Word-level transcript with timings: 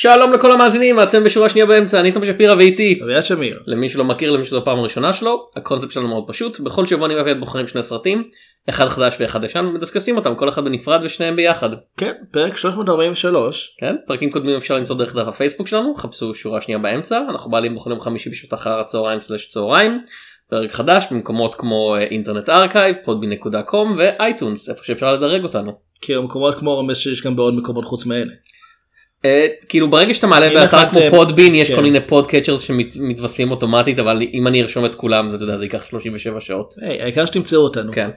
שלום 0.00 0.32
לכל 0.32 0.52
המאזינים 0.52 1.02
אתם 1.02 1.24
בשורה 1.24 1.48
שנייה 1.48 1.66
באמצע 1.66 2.00
אני 2.00 2.12
תום 2.12 2.24
שפירא 2.24 2.54
ואיתי 2.54 3.00
אביעד 3.04 3.24
שמיר. 3.24 3.60
למי 3.66 3.88
שלא 3.88 4.04
מכיר 4.04 4.30
למי 4.30 4.44
שזו 4.44 4.58
הפעם 4.58 4.78
הראשונה 4.78 5.12
שלו 5.12 5.50
הקונספט 5.56 5.90
שלנו 5.90 6.08
מאוד 6.08 6.24
פשוט 6.28 6.60
בכל 6.60 6.86
שבוע 6.86 7.06
אני 7.06 7.14
ואביעד 7.14 7.40
בוחרים 7.40 7.66
שני 7.66 7.82
סרטים 7.82 8.22
אחד 8.68 8.88
חדש 8.88 9.16
ואחד 9.20 9.44
ישן 9.44 9.64
ומדסקסים 9.64 10.16
אותם 10.16 10.34
כל 10.34 10.48
אחד 10.48 10.64
בנפרד 10.64 11.00
ושניהם 11.04 11.36
ביחד 11.36 11.68
כן, 11.96 12.12
פרק 12.30 12.56
343. 12.56 13.76
כן 13.80 13.96
פרקים 14.06 14.30
קודמים 14.30 14.56
אפשר 14.56 14.76
למצוא 14.76 14.96
דרך 14.96 15.16
דף 15.16 15.28
הפייסבוק 15.28 15.68
שלנו 15.68 15.94
חפשו 15.94 16.34
שורה 16.34 16.60
שנייה 16.60 16.78
באמצע 16.78 17.20
אנחנו 17.30 17.50
מעלים 17.50 17.76
בכל 17.76 17.90
יום 17.90 18.00
חמישי 18.00 18.30
בשעות 18.30 18.54
אחר 18.54 18.80
הצהריים 18.80 19.20
slash 19.20 19.46
צהריים 19.46 20.00
פרק 20.50 20.72
חדש 20.72 21.06
במקומות 21.10 21.54
כמו 21.54 21.94
אה, 21.94 22.00
Internet 22.00 22.48
Archive 22.48 22.96
Podbean.com 23.04 23.94
ו 23.98 24.08
iTunes 24.08 24.70
איפה 24.70 24.84
שאפשר 24.84 25.12
לדרג 25.14 25.42
אותנו. 25.42 25.72
כי 26.00 26.14
המקומות 26.14 26.58
כמו 26.58 26.78
רמז 26.78 26.96
שיש 26.96 27.22
גם 27.22 27.36
בעוד 27.36 27.54
מקומות 27.54 27.84
חוץ 27.84 28.06
מאלה. 28.06 28.32
אה, 29.24 29.46
כאילו 29.68 29.90
ברגע 29.90 30.14
שאתה 30.14 30.26
מעלה 30.26 30.54
באתר 30.54 30.90
כמו 30.90 31.00
אה, 31.00 31.10
Podbean 31.10 31.54
יש 31.54 31.68
כן. 31.68 31.76
כל 31.76 31.82
מיני 31.82 32.00
podcatchers 32.06 32.60
שמתווספים 32.60 33.50
אוטומטית 33.50 33.98
אבל 33.98 34.22
אם 34.32 34.46
אני 34.46 34.62
ארשום 34.62 34.84
את 34.84 34.94
כולם 34.94 35.30
זה 35.30 35.36
אתה 35.36 35.44
יודע 35.44 35.56
זה 35.58 35.64
ייקח 35.64 35.84
37 35.84 36.40
שעות. 36.40 36.74
העיקר 37.00 37.26
שתמצאו 37.26 37.60
אותנו. 37.60 37.92
כן 37.92 38.10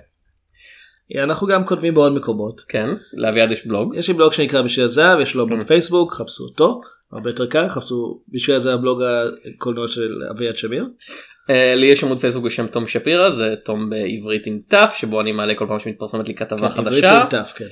אנחנו 1.23 1.47
גם 1.47 1.66
כותבים 1.66 1.93
בעוד 1.93 2.16
מקומות. 2.16 2.61
כן 2.61 2.89
לאביעד 3.13 3.52
יש 3.52 3.67
בלוג 3.67 3.95
יש 3.95 4.08
לי 4.08 4.13
בלוג 4.13 4.33
שנקרא 4.33 4.61
בשביל 4.61 4.85
הזהב, 4.85 5.19
יש 5.19 5.35
לו 5.35 5.45
Mm. 5.47 5.55
בפייסבוק, 5.61 6.13
חפשו 6.13 6.43
אותו. 6.43 6.81
הרבה 7.11 7.30
יותר 7.30 7.45
קל, 7.45 7.67
חפשו 7.67 8.21
בשביל 8.30 8.55
הזהב 8.55 8.81
בלוג 8.81 9.02
הקולנוע 9.55 9.88
של 9.88 10.11
אביעד 10.31 10.58
שמיר. 10.58 10.86
אה, 11.49 11.76
לי 11.76 11.86
יש 11.86 12.03
עמוד 12.03 12.20
פייסבוק 12.20 12.45
בשם 12.45 12.67
תום 12.67 12.87
שפירא 12.87 13.30
זה 13.30 13.55
תום 13.65 13.89
בעברית 13.89 14.47
עם 14.47 14.59
ת' 14.67 14.76
שבו 14.95 15.21
אני 15.21 15.31
מעלה 15.31 15.55
כל 15.55 15.65
פעם 15.67 15.80
שמתפרסמת 15.80 16.27
לי 16.27 16.36
כתבה 16.36 16.70
כן, 16.70 16.80
עברית 16.80 16.87
חדשה. 16.87 17.08
זה 17.08 17.37
עם 17.37 17.43
ת', 17.45 17.52
כן. 17.55 17.67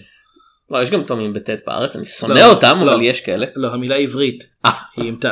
לא, 0.72 0.84
יש 0.84 0.91
גם 0.91 1.03
תומים 1.03 1.34
בט' 1.34 1.50
בארץ 1.68 1.96
אני 1.96 2.06
שונא 2.06 2.34
לא, 2.34 2.46
אותם 2.46 2.81
לא. 2.85 2.94
אבל 2.94 3.02
יש 3.03 3.22
כאלה. 3.22 3.46
לא, 3.56 3.74
המילה 3.74 3.96
עברית 3.96 4.47
אה. 4.66 4.72
היא 4.97 5.07
עם 5.07 5.16
ת'. 5.16 5.25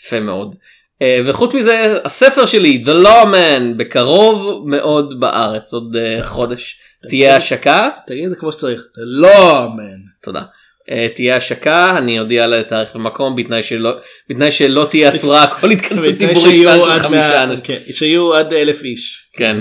יפה 0.00 0.20
מאוד. 0.20 0.54
אה, 1.02 1.20
וחוץ 1.26 1.54
מזה 1.54 1.98
הספר 2.04 2.46
שלי 2.46 2.84
The 2.86 3.06
Lawman 3.06 3.76
בקרוב 3.76 4.68
מאוד 4.68 5.20
בארץ 5.20 5.72
עוד 5.72 5.96
אה, 5.96 6.26
חודש 6.26 6.78
תהיה 7.08 7.36
השקה 7.36 7.88
תגיד 8.06 8.24
את 8.24 8.30
זה 8.30 8.36
כמו 8.36 8.52
שצריך. 8.52 8.82
לא 8.96 9.64
אמן. 9.64 9.98
תודה. 10.22 10.42
אה, 10.90 11.06
תהיה 11.14 11.36
השקה 11.36 11.98
אני 11.98 12.20
אודיע 12.20 12.44
על 12.44 12.62
תאריך 12.62 12.94
ומקום 12.94 13.36
בתנאי 13.36 13.62
שלא 13.62 13.96
בתנאי 14.30 14.52
שלא 14.52 14.86
תהיה 14.90 15.08
אסורה 15.08 15.46
כל 15.46 15.70
התכנסות 15.70 16.14
ציבורית 16.14 16.68
של 16.84 16.98
חמישה 16.98 17.42
אנשים. 17.42 17.64
כן, 17.64 17.78
שיהיו 17.90 18.34
עד 18.34 18.52
אלף 18.52 18.84
איש. 18.84 19.28
כן. 19.36 19.60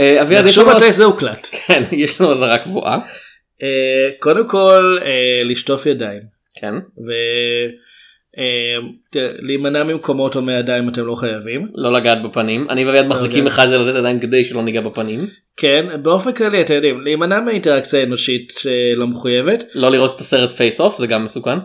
אביעד 0.00 0.46
יש 0.46 0.58
לנו 0.58 0.70
מתי 0.70 0.92
זה 0.92 1.04
הוקלט. 1.04 1.48
כן 1.66 1.82
יש 1.92 2.20
לנו 2.20 2.32
אזהרה 2.32 2.58
קבועה. 2.58 2.98
אה, 3.62 4.10
קודם 4.18 4.48
כל 4.48 4.98
אה, 5.02 5.42
לשטוף 5.44 5.86
ידיים. 5.86 6.22
כן. 6.54 6.74
ולהימנע 8.36 9.84
ממקומות 9.84 10.36
או 10.36 10.42
מידיים 10.42 10.88
אתם 10.88 11.06
לא 11.06 11.14
חייבים. 11.14 11.66
לא 11.74 11.92
לגעת 11.92 12.22
בפנים 12.22 12.70
אני 12.70 12.84
ואביעד 12.84 13.06
מחזיקים 13.06 13.44
לגעת. 13.44 13.52
אחד 13.52 13.68
זה 13.68 13.78
לזה 13.78 13.94
הידיים 13.94 14.20
כדי 14.20 14.44
שלא 14.44 14.62
ניגע 14.62 14.80
בפנים 14.80 15.26
כן 15.56 16.02
באופן 16.02 16.32
כללי 16.32 16.60
אתם 16.60 16.74
יודעים 16.74 17.00
להימנע 17.00 17.40
מהאינטראקציה 17.40 18.00
האנושית 18.00 18.52
שלא 18.58 19.06
מחויבת. 19.06 19.64
לא 19.74 19.90
לראות 19.90 20.16
את 20.16 20.20
הסרט 20.20 20.50
Face 20.50 20.80
Off 20.80 20.98
זה 20.98 21.06
גם 21.06 21.24
מסוכן. 21.24 21.58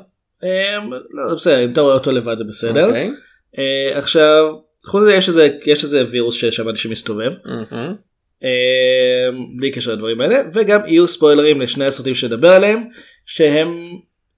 אה, 0.44 0.78
לא, 1.12 1.36
בסדר 1.36 1.64
אם 1.64 1.72
אתה 1.72 1.82
רואה 1.82 1.94
אותו 1.94 2.12
לבד 2.12 2.38
זה 2.38 2.44
בסדר. 2.44 2.86
אוקיי. 2.86 3.10
אה, 3.58 3.98
עכשיו 3.98 4.54
חוץ 4.86 5.04
מזה 5.04 5.50
יש 5.66 5.84
איזה 5.84 6.06
וירוס 6.12 6.36
ששמעתי 6.36 6.78
שמסתובב. 6.78 7.34
מהמם. 7.46 7.96
אה, 8.44 9.30
בלי 9.58 9.72
קשר 9.72 9.94
לדברים 9.94 10.22
האלה 10.22 10.42
וגם 10.54 10.80
יהיו 10.86 11.08
ספוילרים 11.08 11.62
לשני 11.62 11.86
הסרטים 11.86 12.16
שנדבר 12.16 12.52
עליהם 12.52 12.84
שהם 13.26 13.90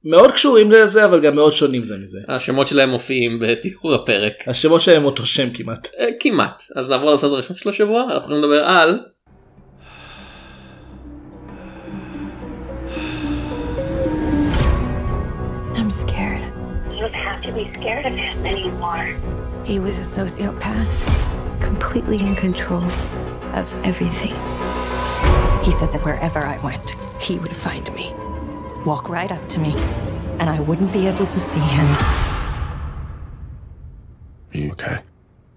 מאוד 0.04 0.32
קשורים 0.32 0.72
לזה 0.72 1.06
אבל 1.06 1.20
גם 1.20 1.36
מאוד 1.36 1.54
שונים 1.54 1.84
זה 1.84 1.98
מזה. 1.98 2.20
השמות 2.28 2.68
שלהם 2.68 2.90
מופיעים 2.90 3.40
בתיאור 3.40 3.94
הפרק. 3.94 4.34
השמות 4.48 4.82
שלהם 4.82 5.06
אותו 5.06 5.26
שם 5.26 5.50
כמעט. 5.54 5.88
אה, 6.00 6.08
כמעט 6.20 6.64
אז 6.76 6.90
נעבור 6.90 7.12
לסרט 7.14 7.32
הראשון 7.32 7.56
של 7.56 7.70
השבוע 7.70 8.04
אנחנו 8.04 8.18
יכולים 8.18 8.44
לדבר 8.44 8.64
על 8.64 9.00
I'm 15.74 15.92
scared. 15.92 16.44
You 16.94 17.02
don't 17.06 17.14
have 17.14 17.42
to 17.44 17.52
be 17.54 17.66
scared 17.74 18.06
of 18.06 18.16
him 18.26 18.46
anymore. 18.46 19.08
He 19.64 19.80
was 19.80 19.96
a 19.98 20.08
sociopath, 20.20 20.96
completely 21.62 22.20
in 22.20 22.36
control 22.36 22.84
of 23.61 23.67
everything. 23.85 24.35
He 25.65 25.73
said 25.73 25.91
that 25.93 26.03
wherever 26.05 26.41
I 26.41 26.59
went, 26.59 26.95
he 27.21 27.39
would 27.39 27.57
find 27.67 27.87
me, 27.95 28.13
walk 28.85 29.09
right 29.09 29.33
up 29.33 29.49
to 29.51 29.59
me, 29.61 29.75
and 30.39 30.51
I 30.51 30.61
wouldn't 30.61 30.93
be 30.93 31.07
able 31.07 31.27
to 31.27 31.41
see 31.41 31.61
him. 31.61 31.87
Are 34.53 34.59
you 34.59 34.71
okay? 34.73 34.99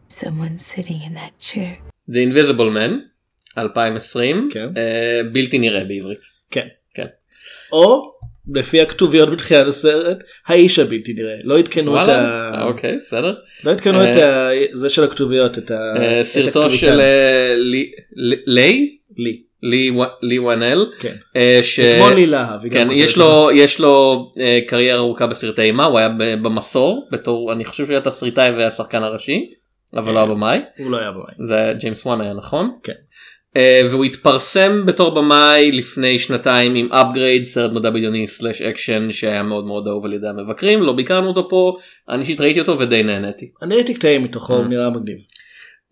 Someone 0.08 0.58
sitting 0.58 1.02
in 1.02 1.14
that 1.16 1.38
chair. 1.40 1.80
The 2.08 2.24
Invisible 2.24 2.72
Man 2.72 3.10
2020 3.58 4.50
כן. 4.52 4.70
אה, 4.78 5.22
בלתי 5.32 5.60
נראה 5.60 5.84
בעברית. 5.84 6.20
כן. 6.52 6.68
כן. 6.94 7.08
או 7.72 8.14
לפי 8.55 8.81
הכתוביות 8.81 9.31
בתחילת 9.33 9.67
הסרט 9.67 10.17
האיש 10.47 10.79
הבלתי 10.79 11.13
נראה 11.13 11.35
לא 11.45 11.59
עדכנו 11.59 12.03
את? 12.03 12.09
ה... 12.09 12.13
אה, 12.55 12.65
אוקיי 12.65 12.97
בסדר. 12.97 13.35
לא 13.65 13.71
עדכנו 13.71 14.01
אה, 14.01 14.11
את 14.11 14.17
ה... 14.17 14.49
זה 14.73 14.89
של 14.89 15.05
הכתוביות 15.05 15.59
את 15.59 15.71
ה... 15.71 15.95
אה, 15.97 16.25
סרטו. 16.25 16.71
של 16.71 17.01
אה, 17.01 17.55
לי- 17.57 17.91
לי- 18.17 18.37
לי 18.47 18.97
לי. 19.19 19.43
לי 19.63 19.91
וו- 19.91 20.05
לי 20.23 20.39
וואנל. 20.39 20.87
כן. 20.99 21.15
אה, 21.37 21.59
ש- 21.63 21.81
כמו 21.81 22.11
לי 22.11 22.27
להב. 22.27 22.69
כן 22.71 22.89
יש 22.93 23.17
לו 23.17 23.49
יש 23.55 23.81
לו 23.81 24.27
אה, 24.41 24.59
קריירה 24.67 24.99
ארוכה 24.99 25.27
בסרטי 25.27 25.63
אימה 25.63 25.85
הוא 25.85 25.99
היה 25.99 26.09
במסור 26.43 27.09
בתור 27.13 27.53
אני 27.53 27.65
חושב 27.65 27.85
שהוא 27.85 27.93
היה 27.95 28.01
תסריטאי 28.01 28.51
והשחקן 28.51 29.03
הראשי 29.03 29.41
אבל 29.97 30.15
לא 30.15 30.21
הבמאי 30.21 30.59
הוא 30.79 30.91
לא 30.91 30.99
היה 30.99 31.11
במים. 31.11 31.47
זה 31.49 31.57
היה 31.57 31.73
ג'יימס 31.73 32.07
וואן 32.07 32.21
היה 32.21 32.33
נכון 32.35 32.71
כן. 32.83 32.93
אה, 33.57 33.81
והוא 33.91 34.05
התפרסם 34.05 34.87
בתור 34.87 35.15
במאי 35.15 35.73
לפני 35.73 36.19
שנתיים 36.19 36.75
עם 36.75 36.89
Upgrade 36.93 37.45
סרט 37.45 37.73
מדע 37.73 37.91
בדיוני 37.91 38.27
slash 38.27 38.63
אקשן 38.63 39.11
שהיה 39.11 39.43
מאוד 39.43 39.67
מאוד 39.67 39.89
אהוב 39.89 40.05
על 40.05 40.13
ידי 40.13 40.27
המבקרים 40.29 40.83
לא 40.83 40.93
ביקרנו 40.93 41.29
אותו 41.29 41.49
פה 41.49 41.77
אני 42.09 42.21
אישית 42.21 42.41
ראיתי 42.41 42.61
אותו 42.61 42.79
ודי 42.79 43.03
נהניתי. 43.03 43.51
אני 43.63 43.75
ראיתי 43.75 43.95
קטעים 43.95 44.23
מתוכו. 44.25 44.55
הוא 44.55 44.65
נראה 44.67 44.91
מגניב. 44.91 45.17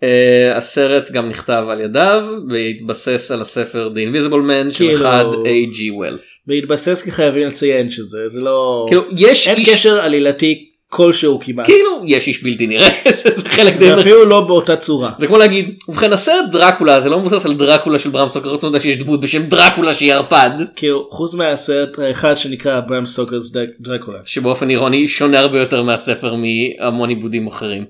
אה, 0.01 0.57
הסרט 0.57 1.11
גם 1.11 1.29
נכתב 1.29 1.65
על 1.69 1.81
ידיו 1.81 2.23
והתבסס 2.51 3.31
על 3.31 3.41
הספר 3.41 3.91
The 3.95 3.99
Invisible 3.99 4.31
Man 4.31 4.73
של 4.73 4.79
כאילו- 4.79 5.01
אחד 5.01 5.25
H.G. 5.25 5.77
Wells. 5.79 6.23
והתבסס 6.47 7.03
כי 7.03 7.11
חייבים 7.11 7.47
לציין 7.47 7.91
שזה 7.91 8.29
זה 8.29 8.41
לא... 8.41 8.87
כאילו 8.89 9.03
יש 9.17 9.49
אין 9.49 9.57
איש 9.57 9.75
קשר 9.75 10.01
עלילתי 10.01 10.70
כלשהו 10.93 11.41
כמעט. 11.41 11.67
כאילו 11.67 12.03
יש 12.07 12.29
איש 12.29 12.43
בלתי 12.43 12.67
נראה 12.67 12.89
זה 13.37 13.49
חלק 13.49 13.77
די 13.77 13.93
ואפילו 13.93 14.25
לא 14.25 14.41
באותה 14.41 14.77
צורה. 14.77 15.13
זה 15.19 15.27
כמו 15.27 15.39
להגיד 15.39 15.75
ובכן 15.89 16.13
הסרט 16.13 16.45
דרקולה 16.53 17.01
זה 17.01 17.09
לא 17.09 17.19
מבוסס 17.19 17.47
על 17.47 17.55
דרקולה 17.55 17.99
של 17.99 18.11
ברם 18.11 18.29
רוצים 18.45 18.69
לדעת 18.69 18.83
שיש 18.83 18.97
דמות 18.97 19.21
בשם 19.21 19.43
דרקולה 19.43 19.95
שהיא 19.95 20.15
ערפד 20.15 20.51
כאילו 20.77 21.09
חוץ 21.11 21.35
מהסרט 21.35 21.99
האחד 21.99 22.37
שנקרא 22.37 22.81
Bram 22.81 23.07
Stoker's 23.07 23.53
Dracula. 23.81 24.19
שבאופן 24.25 24.71
אירוני 24.71 25.09
שונה 25.09 25.41
הרבה 25.41 25.61
יותר 25.61 25.83
מהספר 25.83 26.35
מהמון 26.35 27.09
עיבודים 27.09 27.47
אחרים. 27.47 27.85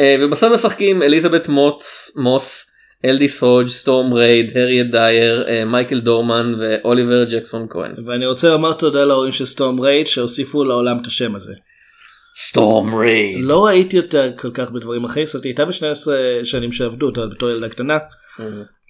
אה, 0.00 0.16
ובסרט 0.20 0.52
משחקים 0.52 1.02
אליזבת 1.02 1.48
מוס, 1.48 2.12
מוס 2.16 2.66
אלדיס 3.04 3.42
הודג' 3.42 3.68
סטורם 3.68 4.14
רייד 4.14 4.58
הריאט 4.58 4.86
דייר 4.86 5.44
אה, 5.48 5.64
מייקל 5.64 6.00
דורמן 6.00 6.54
ואוליבר 6.58 7.24
ג'קסון 7.24 7.66
כהן. 7.70 7.92
ואני 8.06 8.26
רוצה 8.26 8.48
לומר 8.48 8.72
תודה 8.72 9.04
להורים 9.04 9.32
של 9.32 9.44
סטורם 9.44 9.80
רייד 9.80 10.06
שהוסיפו 10.06 10.64
לעולם 10.64 10.98
את 11.02 11.06
השם 11.06 11.34
הזה. 11.34 11.54
סטורם 12.36 12.94
רייד. 12.94 13.36
לא 13.40 13.66
ראיתי 13.66 13.98
אותה 13.98 14.26
כל 14.36 14.50
כך 14.54 14.70
בדברים 14.70 15.04
אחרים, 15.04 15.26
זאת 15.26 15.44
הייתה 15.44 15.64
ב-12 15.64 16.08
שנים 16.44 16.72
שעבדו 16.72 17.06
אותה 17.06 17.20
בתור 17.34 17.50
ילדה 17.50 17.68
קטנה. 17.68 17.98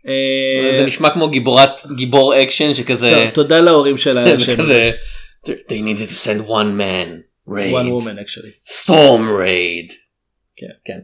אה, 0.08 0.76
זה 0.76 0.86
נשמע 0.86 1.10
כמו 1.10 1.28
גיבורת 1.28 1.80
גיבור 1.96 2.42
אקשן 2.42 2.74
שכזה 2.74 3.30
תודה 3.34 3.60
להורים 3.60 3.98
שלה 3.98 4.24
על 4.24 4.36
השם 4.36 4.56
they 5.46 5.80
needed 5.80 6.08
to 6.08 6.16
send 6.26 6.40
one 6.46 6.76
man 6.76 7.24
raid 7.46 7.72
one 7.72 7.90
woman 7.90 8.18
actually. 8.18 8.52
storm 8.64 9.28
raid. 9.28 9.92
כן. 10.56 10.66
כן. 10.84 10.98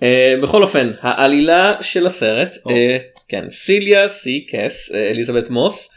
Uh, 0.00 0.42
בכל 0.42 0.62
אופן 0.62 0.92
העלילה 1.00 1.76
של 1.80 2.06
הסרט 2.06 2.54
uh, 2.54 2.70
כן 3.28 3.50
סיליה 3.50 4.08
סי 4.08 4.46
קס 4.46 4.90
uh, 4.90 4.94
אליזבת 4.94 5.50
מוס 5.50 5.90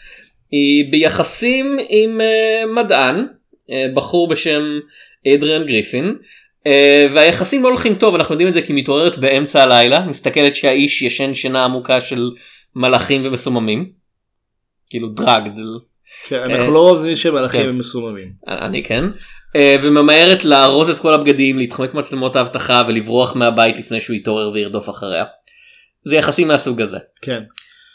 היא 0.52 0.92
ביחסים 0.92 1.78
עם 1.90 2.22
uh, 2.22 2.68
מדען 2.76 3.26
uh, 3.26 3.74
בחור 3.94 4.28
בשם 4.28 4.80
אדריאן 5.28 5.66
גריפין. 5.66 6.16
Uh, 6.64 6.70
והיחסים 7.14 7.64
לא 7.64 7.68
הולכים 7.68 7.96
טוב 7.96 8.16
אנחנו 8.16 8.34
יודעים 8.34 8.48
את 8.50 8.54
זה 8.54 8.62
כי 8.62 8.74
מתעוררת 8.74 9.18
באמצע 9.18 9.64
הלילה 9.64 10.06
מסתכלת 10.06 10.56
שהאיש 10.56 11.02
ישן 11.02 11.34
שינה 11.34 11.66
עמוקה 11.66 12.02
של 12.02 12.32
מלאכים 12.76 13.22
ומסוממים. 13.24 13.90
כאילו 14.90 15.10
דרג 15.10 15.50
כן, 16.28 16.36
אה, 16.36 16.46
אנחנו 16.46 16.74
לא 16.74 16.90
רוצים 16.90 17.16
שמלאכים 17.16 17.62
כן. 17.62 17.70
הם 17.70 17.78
מסוממים. 17.78 18.32
אני 18.48 18.84
כן 18.84 19.04
אה, 19.56 19.76
וממהרת 19.82 20.46
לארוז 20.46 20.90
את 20.90 21.00
כל 21.00 21.14
הבגדים 21.14 21.58
להתחמק 21.58 21.94
מצלמות 21.94 22.36
האבטחה 22.36 22.84
ולברוח 22.88 23.36
מהבית 23.36 23.78
לפני 23.78 24.02
שהוא 24.02 24.16
יתעורר 24.16 24.52
וירדוף 24.54 24.90
אחריה. 24.90 25.26
זה 26.06 26.16
יחסים 26.16 26.48
מהסוג 26.48 26.82
הזה. 26.82 26.98
כן. 27.22 27.40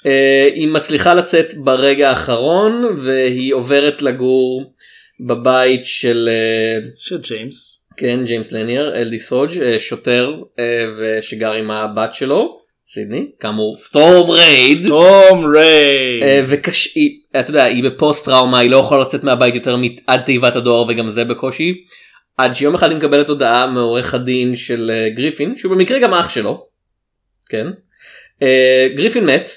אה, 0.06 0.48
היא 0.54 0.68
מצליחה 0.68 1.14
לצאת 1.14 1.54
ברגע 1.56 2.10
האחרון 2.10 2.96
והיא 2.98 3.54
עוברת 3.54 4.02
לגור 4.02 4.72
בבית 5.20 5.87
של 5.87 6.29
אה, 6.29 6.88
של 6.99 7.20
ג'יימס. 7.20 7.82
כן 7.97 8.25
ג'יימס 8.25 8.53
לניאר 8.53 8.97
אלדיס 8.96 9.19
הודג' 9.19 9.50
אה, 9.62 9.79
שוטר 9.79 10.35
אה, 10.59 10.85
ושגר 10.99 11.53
עם 11.53 11.70
הבת 11.70 12.14
שלו 12.14 12.59
סידני 12.87 13.26
כאמור 13.41 13.76
סטורם 13.76 14.31
רייד. 14.31 14.76
סטורם 14.76 15.44
רייד. 15.54 16.22
אה, 16.23 16.43
וקש... 16.47 16.99
אתה 17.41 17.50
יודע, 17.50 17.64
היא 17.64 17.85
בפוסט 17.85 18.25
טראומה, 18.25 18.59
היא 18.59 18.70
לא 18.70 18.76
יכולה 18.76 19.03
לצאת 19.03 19.25
מהבית 19.25 19.55
יותר 19.55 19.76
עד 20.06 20.20
תיבת 20.20 20.56
הדואר 20.56 20.85
וגם 20.88 21.11
זה 21.11 21.25
בקושי. 21.25 21.75
עד 22.38 22.55
שיום 22.55 22.75
אחד 22.75 22.88
היא 22.88 22.97
מקבלת 22.97 23.29
הודעה 23.29 23.67
מעורך 23.67 24.14
הדין 24.14 24.55
של 24.55 24.91
גריפין, 25.14 25.56
שהוא 25.56 25.73
במקרה 25.73 25.99
גם 25.99 26.14
אח 26.14 26.29
שלו. 26.29 26.67
כן. 27.49 27.67
גריפין 28.97 29.26
מת. 29.26 29.50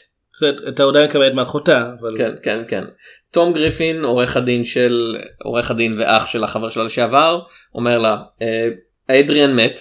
אתה 0.68 0.84
עדיין 0.84 1.10
מקבלת 1.10 1.34
מאחותה 1.34 1.92
אבל 2.02 2.18
כן, 2.18 2.31
כן, 2.44 2.60
כן. 2.68 2.84
תום 3.35 3.53
גריפין, 3.53 4.03
עורך 4.03 4.37
הדין 4.37 4.65
של, 4.65 5.17
עורך 5.43 5.71
הדין 5.71 5.95
ואח 5.99 6.25
של 6.27 6.43
החבר 6.43 6.69
שלה 6.69 6.83
לשעבר, 6.83 7.39
אומר 7.75 7.97
לה, 7.97 8.17
אה, 8.41 8.67
אדריאן 9.19 9.55
מת. 9.55 9.79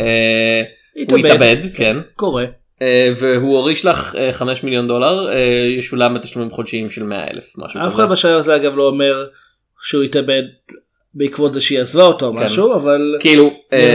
אה, 0.00 0.62
הוא 1.10 1.18
התאבד, 1.18 1.56
כן. 1.74 1.96
קורה. 2.16 2.44
אה, 2.82 3.12
והוא 3.16 3.56
הוריש 3.56 3.84
לך 3.84 4.16
אה, 4.18 4.32
5 4.32 4.62
מיליון 4.62 4.88
דולר, 4.88 5.30
ישולם 5.78 6.14
בתשלומים 6.14 6.50
חודשיים 6.50 6.90
של 6.90 7.02
100 7.02 7.24
אלף, 7.30 7.52
משהו 7.58 7.80
אף 7.80 7.92
כזה. 7.92 8.02
אחד 8.02 8.12
בשלב 8.12 8.38
הזה 8.38 8.56
אגב 8.56 8.76
לא 8.76 8.86
אומר 8.88 9.24
שהוא 9.82 10.02
התאבד 10.02 10.42
בעקבות 11.14 11.52
זה 11.52 11.60
שהיא 11.60 11.80
עזבה 11.80 12.02
אותו 12.02 12.26
או 12.26 12.36
כן. 12.36 12.44
משהו 12.44 12.74
אבל 12.74 13.16
כאילו, 13.20 13.50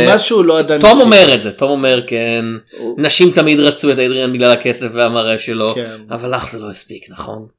משהו 0.09 0.44
לא 0.44 0.59
עדיין. 0.59 0.81
תום. 0.81 1.01
אומר 1.01 1.33
את 1.33 1.41
זה, 1.41 1.51
תום 1.51 1.69
אומר 1.69 2.01
כן, 2.07 2.45
הוא- 2.77 2.95
נשים 3.01 3.31
תמיד 3.31 3.59
רצו 3.59 3.91
את 3.91 3.99
אדריאן 3.99 4.33
בגלל 4.33 4.51
הכסף 4.51 4.88
והמראה 4.94 5.39
שלו, 5.39 5.71
כן. 5.75 5.95
אבל 6.11 6.35
לך 6.35 6.51
זה 6.51 6.59
לא 6.59 6.69
הספיק, 6.69 7.09
נכון? 7.09 7.56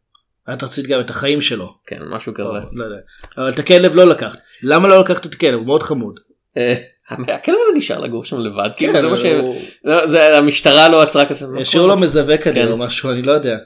את 0.53 0.63
רצית 0.63 0.87
גם 0.87 1.01
את 1.01 1.11
החיים 1.11 1.41
שלו. 1.41 1.75
כן, 1.87 1.99
משהו 2.11 2.35
כזה. 2.35 2.49
לא 2.73 2.85
יודע. 2.85 2.97
אבל 3.39 3.49
את 3.49 3.59
הכלב 3.59 3.97
לא 3.97 4.05
לקחת. 4.07 4.39
למה 4.63 4.89
לא 4.89 5.01
לקחת 5.01 5.27
את 5.27 5.33
הכלב? 5.33 5.55
הוא 5.55 5.67
מאוד 5.67 5.83
חמוד. 5.83 6.21
אה, 6.57 6.75
הכלב 7.11 7.57
הזה 7.69 7.77
נשאר 7.77 7.99
לגור 7.99 8.25
שם 8.25 8.39
לבד, 8.39 8.71
כאילו 8.77 8.93
כן, 8.93 9.01
זה 9.01 9.09
מה 9.09 9.17
ש... 9.17 9.23
לא, 9.85 10.07
זה 10.07 10.39
המשטרה 10.39 10.89
לא 10.89 11.03
עצרה 11.03 11.27
כזה. 11.27 11.47
השאירו 11.61 11.85
קורה? 11.87 11.95
לו 11.97 12.01
מזווה 12.01 12.39
כזה 12.39 12.55
כן. 12.55 12.69
או 12.69 12.77
משהו 12.77 13.11
אני 13.11 13.23
לא 13.23 13.33
יודע. 13.33 13.57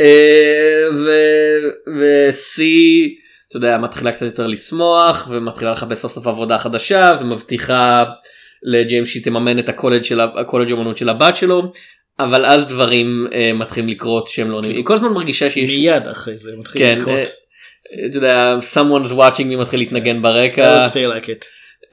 אה, 0.00 0.84
ו- 0.96 1.98
וסי, 2.28 3.14
אתה 3.48 3.56
יודע, 3.56 3.78
מתחילה 3.78 4.12
קצת 4.12 4.26
יותר 4.26 4.46
לשמוח 4.46 5.28
ומתחילה 5.30 5.72
לחפש 5.72 5.98
סוף 5.98 6.12
סוף 6.12 6.26
עבודה 6.26 6.58
חדשה 6.58 7.16
ומבטיחה 7.20 8.04
לג'יימס 8.62 9.08
שהיא 9.08 9.24
תממן 9.24 9.58
את 9.58 9.68
הקולג' 9.68 10.02
של 10.02 10.20
ה- 10.20 10.24
הקולג' 10.40 10.72
אמנות 10.72 10.96
של 10.96 11.08
הבת 11.08 11.36
שלו. 11.36 11.72
אבל 12.20 12.44
אז 12.44 12.66
דברים 12.66 13.26
אה, 13.32 13.50
מתחילים 13.54 13.88
לקרות 13.88 14.26
שהם 14.28 14.50
לא 14.50 14.60
נראים, 14.60 14.76
היא 14.76 14.84
כל 14.84 14.94
הזמן 14.94 15.08
מרגישה 15.08 15.50
שיש, 15.50 15.70
מיד 15.76 16.06
אחרי 16.06 16.36
זה 16.36 16.50
מתחיל 16.56 16.82
כן, 16.82 16.98
לקרות. 17.00 17.16
אה, 17.16 17.22
אתה 18.06 18.16
יודע, 18.16 18.56
someone's 18.74 19.10
watching 19.12 19.52
me 19.52 19.56
מתחיל 19.60 19.80
להתנגן 19.80 20.18
I 20.18 20.22
ברקע. 20.22 20.78
always 20.86 20.90
feel 20.90 21.24
like 21.24 21.28
it. 21.28 21.44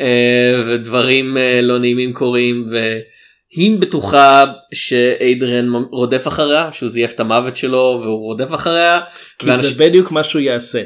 אה, 0.01 0.63
ודברים 0.67 1.37
אה, 1.37 1.59
לא 1.61 1.77
נעימים 1.79 2.13
קורים 2.13 2.61
והיא 2.69 3.77
בטוחה 3.79 4.43
שאיידריאן 4.73 5.69
רודף 5.91 6.27
אחריה 6.27 6.69
שהוא 6.71 6.89
זייף 6.89 7.13
את 7.13 7.19
המוות 7.19 7.55
שלו 7.55 7.99
והוא 8.03 8.19
רודף 8.19 8.53
אחריה. 8.53 8.99
כי 9.39 9.47
ואנשים- 9.49 9.69
זה 9.69 9.75
בדיוק 9.83 10.11
מה 10.11 10.23
שהוא 10.23 10.41
יעשה. 10.41 10.81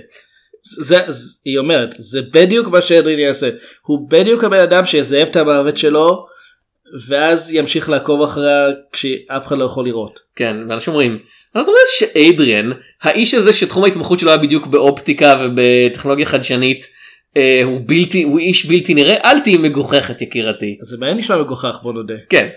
זה, 0.64 1.00
זה, 1.08 1.32
היא 1.46 1.58
אומרת 1.58 1.96
זה 1.98 2.22
בדיוק 2.34 2.68
מה 2.68 2.82
שאדריאן 2.82 3.20
יעשה 3.20 3.50
הוא 3.82 4.10
בדיוק 4.10 4.44
הבן 4.44 4.60
אדם 4.60 4.86
שיזייף 4.86 5.30
את 5.30 5.36
המוות 5.36 5.78
שלו 5.78 6.26
ואז 7.08 7.54
ימשיך 7.54 7.90
לעקוב 7.90 8.22
אחריה 8.22 8.68
כשאף 8.92 9.48
אחד 9.48 9.58
לא 9.58 9.66
יכול 9.66 9.86
לראות. 9.86 10.20
כן 10.36 10.58
ואנשים 10.70 10.94
אומרים 10.94 11.20
זאת 11.58 11.68
אומרת 11.68 11.88
שאיידריאן 11.98 12.72
האיש 13.02 13.34
הזה 13.34 13.54
שתחום 13.54 13.84
ההתמחות 13.84 14.20
שלו 14.20 14.30
היה 14.30 14.38
בדיוק 14.38 14.68
באופטיקה 14.68 15.40
ובטכנולוגיה 15.42 16.26
חדשנית 16.26 16.90
אה, 17.38 17.62
הוא 17.64 17.82
בלתי 17.86 18.24
הוא 18.24 18.40
איש 18.40 18.66
בלתי 18.66 18.94
נראה 18.94 19.16
אל 19.26 19.40
תהיי 19.40 19.58
מגוחכת 19.58 20.22
יקירתי. 20.22 20.78
זה 20.82 20.98
מעניין 20.98 21.18
נשמע 21.18 21.38
מגוחך 21.38 21.80
בוא 21.84 21.94
נודה. 21.94 22.16
כן. 22.30 22.48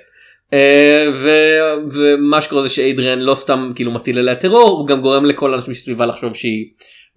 אה, 0.53 1.07
ו- 1.15 1.93
ומה 1.93 2.41
שקורה 2.41 2.63
זה 2.63 2.69
שאיידריאן 2.69 3.19
לא 3.19 3.35
סתם 3.35 3.71
כאילו 3.75 3.91
מטיל 3.91 4.19
עליה 4.19 4.35
טרור 4.35 4.69
הוא 4.69 4.87
גם 4.87 5.01
גורם 5.01 5.25
לכל 5.25 5.55
האנשים 5.55 5.75
שסביבה 5.75 6.07
לחשוב 6.07 6.35
שהיא 6.35 6.65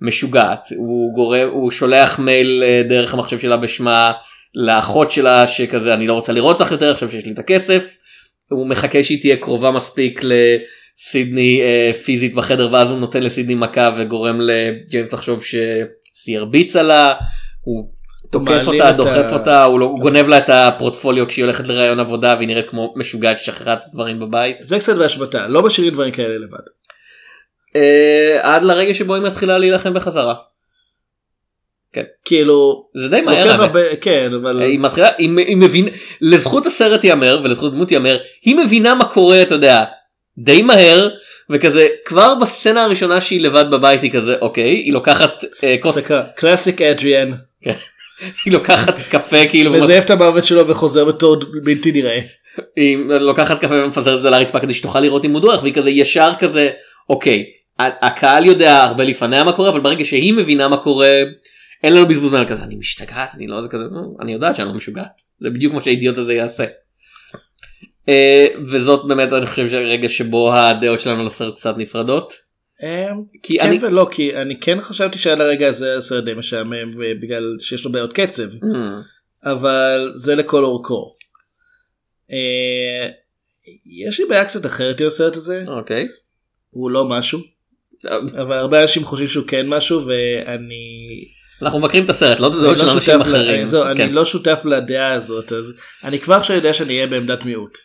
משוגעת 0.02 0.68
הוא 0.76 1.16
גורם 1.16 1.48
הוא 1.50 1.72
שולח 1.72 2.20
מייל 2.20 2.64
אה, 2.64 2.82
דרך 2.90 3.14
המחשב 3.14 3.40
שלה 3.40 3.58
בשמה 3.58 4.12
לאחות 4.56 5.12
שלה 5.12 5.48
שכזה 5.48 5.94
אני 5.94 6.08
לא 6.08 6.14
רוצה 6.14 6.34
לראות 6.34 6.60
לך 6.60 6.72
יותר 6.72 6.92
עכשיו 6.92 7.10
שיש 7.10 7.26
לי 7.26 7.32
את 7.32 7.40
הכסף. 7.40 7.98
הוא 8.50 8.68
מחכה 8.68 9.04
שהיא 9.04 9.22
תהיה 9.22 9.38
קרובה 9.38 9.72
מספיק 9.72 10.22
לסידני 10.24 11.62
אה, 11.62 11.94
פיזית 11.94 12.36
בחדר 12.36 12.70
ואז 12.72 12.92
הוא 12.92 13.00
נותן 13.00 13.24
לסידני 13.24 13.56
מכה 13.56 13.92
וגורם 13.98 14.42
לג'יימס 14.42 15.14
לחשוב 15.14 15.44
שהיא 15.44 16.38
הרביצה 16.38 16.84
לה. 16.84 17.14
הוא 17.62 17.90
תוקף 18.32 18.68
אותה 18.68 18.92
דוחף 18.92 19.26
ה- 19.32 19.34
אותה 19.34 19.64
הוא, 19.64 19.80
לא, 19.80 19.86
הוא 19.86 20.00
גונב 20.00 20.28
לה 20.28 20.38
את 20.38 20.50
הפורטפוליו 20.50 21.28
כשהיא 21.28 21.46
הולכת 21.46 21.68
לראיון 21.68 22.00
עבודה 22.00 22.36
והיא 22.38 22.48
נראית 22.48 22.70
כמו 22.70 22.94
משוגעת 22.98 23.40
ששכחה 23.40 23.74
את 23.74 23.80
הדברים 23.88 24.20
בבית. 24.20 24.58
זה 24.60 24.80
קצת 24.80 24.96
באשמתה 24.98 25.48
לא 25.48 25.64
משאירים 25.64 25.94
דברים 25.94 26.12
כאלה 26.12 26.38
לבד. 26.38 26.64
אה, 27.76 28.56
עד 28.56 28.64
לרגע 28.64 28.94
שבו 28.94 29.16
היא 29.16 29.24
מתחילה 29.24 29.58
להילחם 29.58 29.94
בחזרה. 29.94 30.34
כאילו 32.26 32.86
זה 32.96 33.10
די 33.10 33.22
מהר. 33.22 33.52
הרבה 33.52 33.96
כן 33.96 34.32
אבל 34.42 34.62
היא 34.62 34.80
מתחילה 34.80 35.10
היא, 35.18 35.30
היא 35.38 35.58
מבין 35.58 35.88
לזכות 36.22 36.66
הסרט 36.66 37.04
ייאמר 37.04 37.42
ולזכות 37.44 37.74
דמות 37.74 37.92
ייאמר 37.92 38.18
היא 38.42 38.56
מבינה 38.56 38.96
מה 38.96 39.06
קורה 39.06 39.42
אתה 39.42 39.56
יודע 39.56 39.84
די 40.38 40.62
מהר 40.62 41.10
וכזה 41.50 41.88
כבר 42.06 42.36
בסצנה 42.36 42.84
הראשונה 42.84 43.22
שהיא 43.22 43.42
לבד 43.42 43.66
בבית 43.72 44.02
היא 44.02 44.12
כזה 44.12 44.36
אוקיי 44.42 44.70
היא 44.70 44.94
לוקחת 44.94 45.44
אה, 45.64 45.76
כוס 45.82 45.98
קלאסיק 46.36 46.82
אדריאן 46.82 47.32
היא 48.46 48.54
לוקחת 48.54 49.02
קפה 49.02 49.48
כאילו 49.50 49.72
מזייף 49.72 50.06
את 50.06 50.10
המוות 50.10 50.44
שלו 50.44 50.68
וחוזר 50.68 51.06
בתור 51.06 51.36
בלתי 51.64 51.92
נראה. 51.92 52.20
היא 52.76 52.98
לוקחת 53.20 53.60
קפה 53.60 53.84
ומפזרת 53.84 54.18
את 54.18 54.22
זה 54.22 54.30
לרצפה 54.30 54.60
כדי 54.60 54.74
שתוכל 54.74 55.00
לראות 55.00 55.26
אם 55.26 55.32
הוא 55.32 55.42
דורך 55.42 55.62
והיא 55.64 55.74
כזה 55.74 55.90
ישר 55.90 56.32
כזה 56.40 56.70
אוקיי 57.10 57.46
הקהל 57.80 58.46
יודע 58.46 58.84
הרבה 58.84 59.04
לפניה 59.04 59.44
מה 59.44 59.52
קורה 59.52 59.70
אבל 59.70 59.80
ברגע 59.80 60.06
שהיא 60.06 60.34
מבינה 60.34 60.68
מה 60.68 60.78
קורה 60.78 61.10
אין 61.84 61.94
לנו 61.94 62.08
בזבוז 62.08 62.30
זמן 62.30 62.46
כזה. 62.48 62.64
אני 62.64 62.76
משתגעת 62.76 63.30
אני 63.34 63.48
לא 63.48 63.62
זה 63.62 63.70
כזה 63.70 63.84
"נו, 63.84 64.18
אני 64.22 64.34
יודעת 64.34 64.56
שאני 64.56 64.68
לא 64.68 64.74
משוגעת. 64.74 65.22
זה 65.40 65.50
בדיוק 65.50 65.74
מה 65.74 65.82
שהאידיוט 65.82 66.18
הזה 66.18 66.34
יעשה. 66.34 66.66
אה, 68.10 68.48
וזאת 68.58 69.08
באמת 69.08 69.34
אני 69.34 69.46
חושב 69.46 69.70
שהרגע 69.70 70.10
שבו 70.10 70.54
הדעות 70.54 71.00
שלנו 71.00 71.22
על 71.22 71.28
הסרט 71.28 71.56
קצת 71.56 71.78
נפרדות. 71.78 72.34
אמ, 72.84 73.24
כי 73.44 73.60
כן 73.60 73.68
אני 73.68 73.80
ולא 73.82 74.08
כי 74.12 74.36
אני 74.38 74.60
כן 74.60 74.82
חשבתי 74.82 75.18
שעד 75.18 75.42
הרגע 75.42 75.68
הזה 75.68 75.98
הסרט 75.98 76.24
די 76.24 76.34
משעמם 76.34 76.98
בגלל 77.22 77.58
שיש 77.60 77.86
לו 77.86 77.92
בעיות 77.92 78.14
קצב. 78.14 78.44
Hmm, 78.44 78.66
אבל 79.44 80.12
זה 80.16 80.36
לכל 80.36 80.64
אורכו. 80.64 81.16
אה, 82.32 83.10
יש 84.04 84.20
לי 84.20 84.26
בעיה 84.26 84.46
קצת 84.46 84.66
אחרת 84.66 85.02
עם 85.02 85.08
הסרט 85.08 85.36
הזה. 85.36 85.64
אוקיי. 85.68 86.08
הוא 86.70 86.92
לא 86.92 87.06
משהו. 87.10 87.40
אה, 88.06 88.18
אבל 88.42 88.58
הרבה 88.58 88.82
אנשים 88.82 89.04
חושבים 89.04 89.28
שהוא 89.28 89.48
כן 89.48 89.68
משהו 89.68 90.06
ואני 90.06 91.26
אנחנו 91.62 91.80
מבקרים 91.80 92.04
את 92.04 92.10
הסרט 92.10 92.40
לא 92.40 92.48
את 92.48 92.54
הדעות 92.54 92.70
אני 92.70 92.78
של 92.80 92.86
לא 92.86 92.94
אנשים 92.94 93.22
אחרים. 93.22 93.66
זהו, 93.66 93.84
כן. 93.98 94.04
אני 94.04 94.14
לא 94.14 94.26
שותף 94.26 94.60
לדעה 94.66 95.14
הזאת 95.14 95.52
אז 95.52 95.76
אני 96.04 96.20
כבר 96.20 96.36
עכשיו 96.36 96.56
יודע 96.56 96.74
שאני 96.74 96.94
אהיה 96.96 97.08
בעמדת 97.08 97.46
מיעוט. 97.46 97.78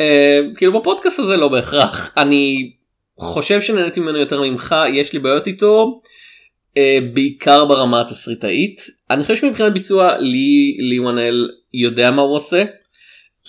אה, 0.00 0.40
כאילו 0.56 0.80
בפודקאסט 0.80 1.18
הזה 1.18 1.36
לא 1.36 1.48
בהכרח 1.48 2.12
אני 2.16 2.72
חושב 3.18 3.60
שנהניתי 3.60 4.00
ממנו 4.00 4.18
יותר 4.18 4.40
ממך 4.40 4.74
יש 4.92 5.12
לי 5.12 5.18
בעיות 5.18 5.46
איתו 5.46 6.00
אה, 6.76 6.98
בעיקר 7.12 7.64
ברמה 7.64 8.00
התסריטאית 8.00 8.80
אני 9.10 9.22
חושב 9.22 9.36
שמבחינת 9.36 9.72
ביצוע 9.72 10.18
לי 10.18 10.76
לי 10.90 10.98
וואנל 10.98 11.48
יודע 11.74 12.10
מה 12.10 12.22
הוא 12.22 12.36
עושה. 12.36 12.64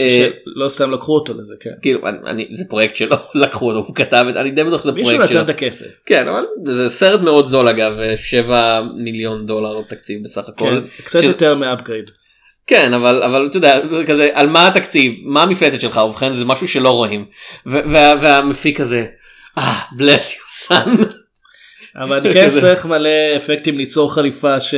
אה, 0.01 0.27
לא 0.45 0.69
סתם 0.69 0.91
לקחו 0.91 1.15
אותו 1.15 1.33
לזה 1.33 1.55
כן. 1.59 1.69
כאילו 1.81 2.07
אני, 2.07 2.47
זה 2.51 2.65
פרויקט 2.69 2.95
שלו 2.95 3.15
לקחו 3.43 3.67
אותו 3.67 3.87
הוא 3.87 3.95
כתב 3.95 4.25
את 4.29 4.35
אני 4.35 4.51
די 4.51 4.63
בטוח 4.63 4.81
שזה 4.81 4.91
מישהו 4.91 5.13
פרויקט 5.13 5.31
שלו. 5.31 5.41
נתן 5.41 5.51
את 5.51 5.55
הכסף. 5.55 5.85
כן 6.05 6.27
אבל 6.27 6.43
זה 6.65 6.89
סרט 6.89 7.21
מאוד 7.21 7.45
זול 7.45 7.67
אגב 7.67 7.93
7 8.15 8.81
מיליון 8.95 9.45
דולר 9.45 9.81
תקציב 9.87 10.23
בסך 10.23 10.49
הכל. 10.49 10.65
כן, 10.65 11.03
קצת 11.03 11.23
יותר 11.23 11.55
מאפגריד. 11.55 12.11
כן 12.69 12.93
אבל 12.93 13.23
אבל 13.23 13.47
אתה 13.49 13.57
יודע 13.57 13.79
כזה 14.07 14.29
על 14.33 14.47
מה 14.47 14.67
התקציב 14.67 15.13
מה 15.23 15.43
המפלצת 15.43 15.81
שלך 15.81 15.97
ובכן 15.97 16.33
זה 16.33 16.45
משהו 16.45 16.67
שלא 16.67 16.89
רואים 16.89 17.25
והמפיק 17.65 18.81
הזה 18.81 19.05
אה 19.57 19.79
son 20.67 20.89
אבל 21.95 22.15
אני 22.15 22.33
כן 22.33 22.49
צריך 22.59 22.85
מלא 22.85 23.09
אפקטים 23.37 23.77
ליצור 23.77 24.13
חליפה 24.13 24.61
ש... 24.61 24.75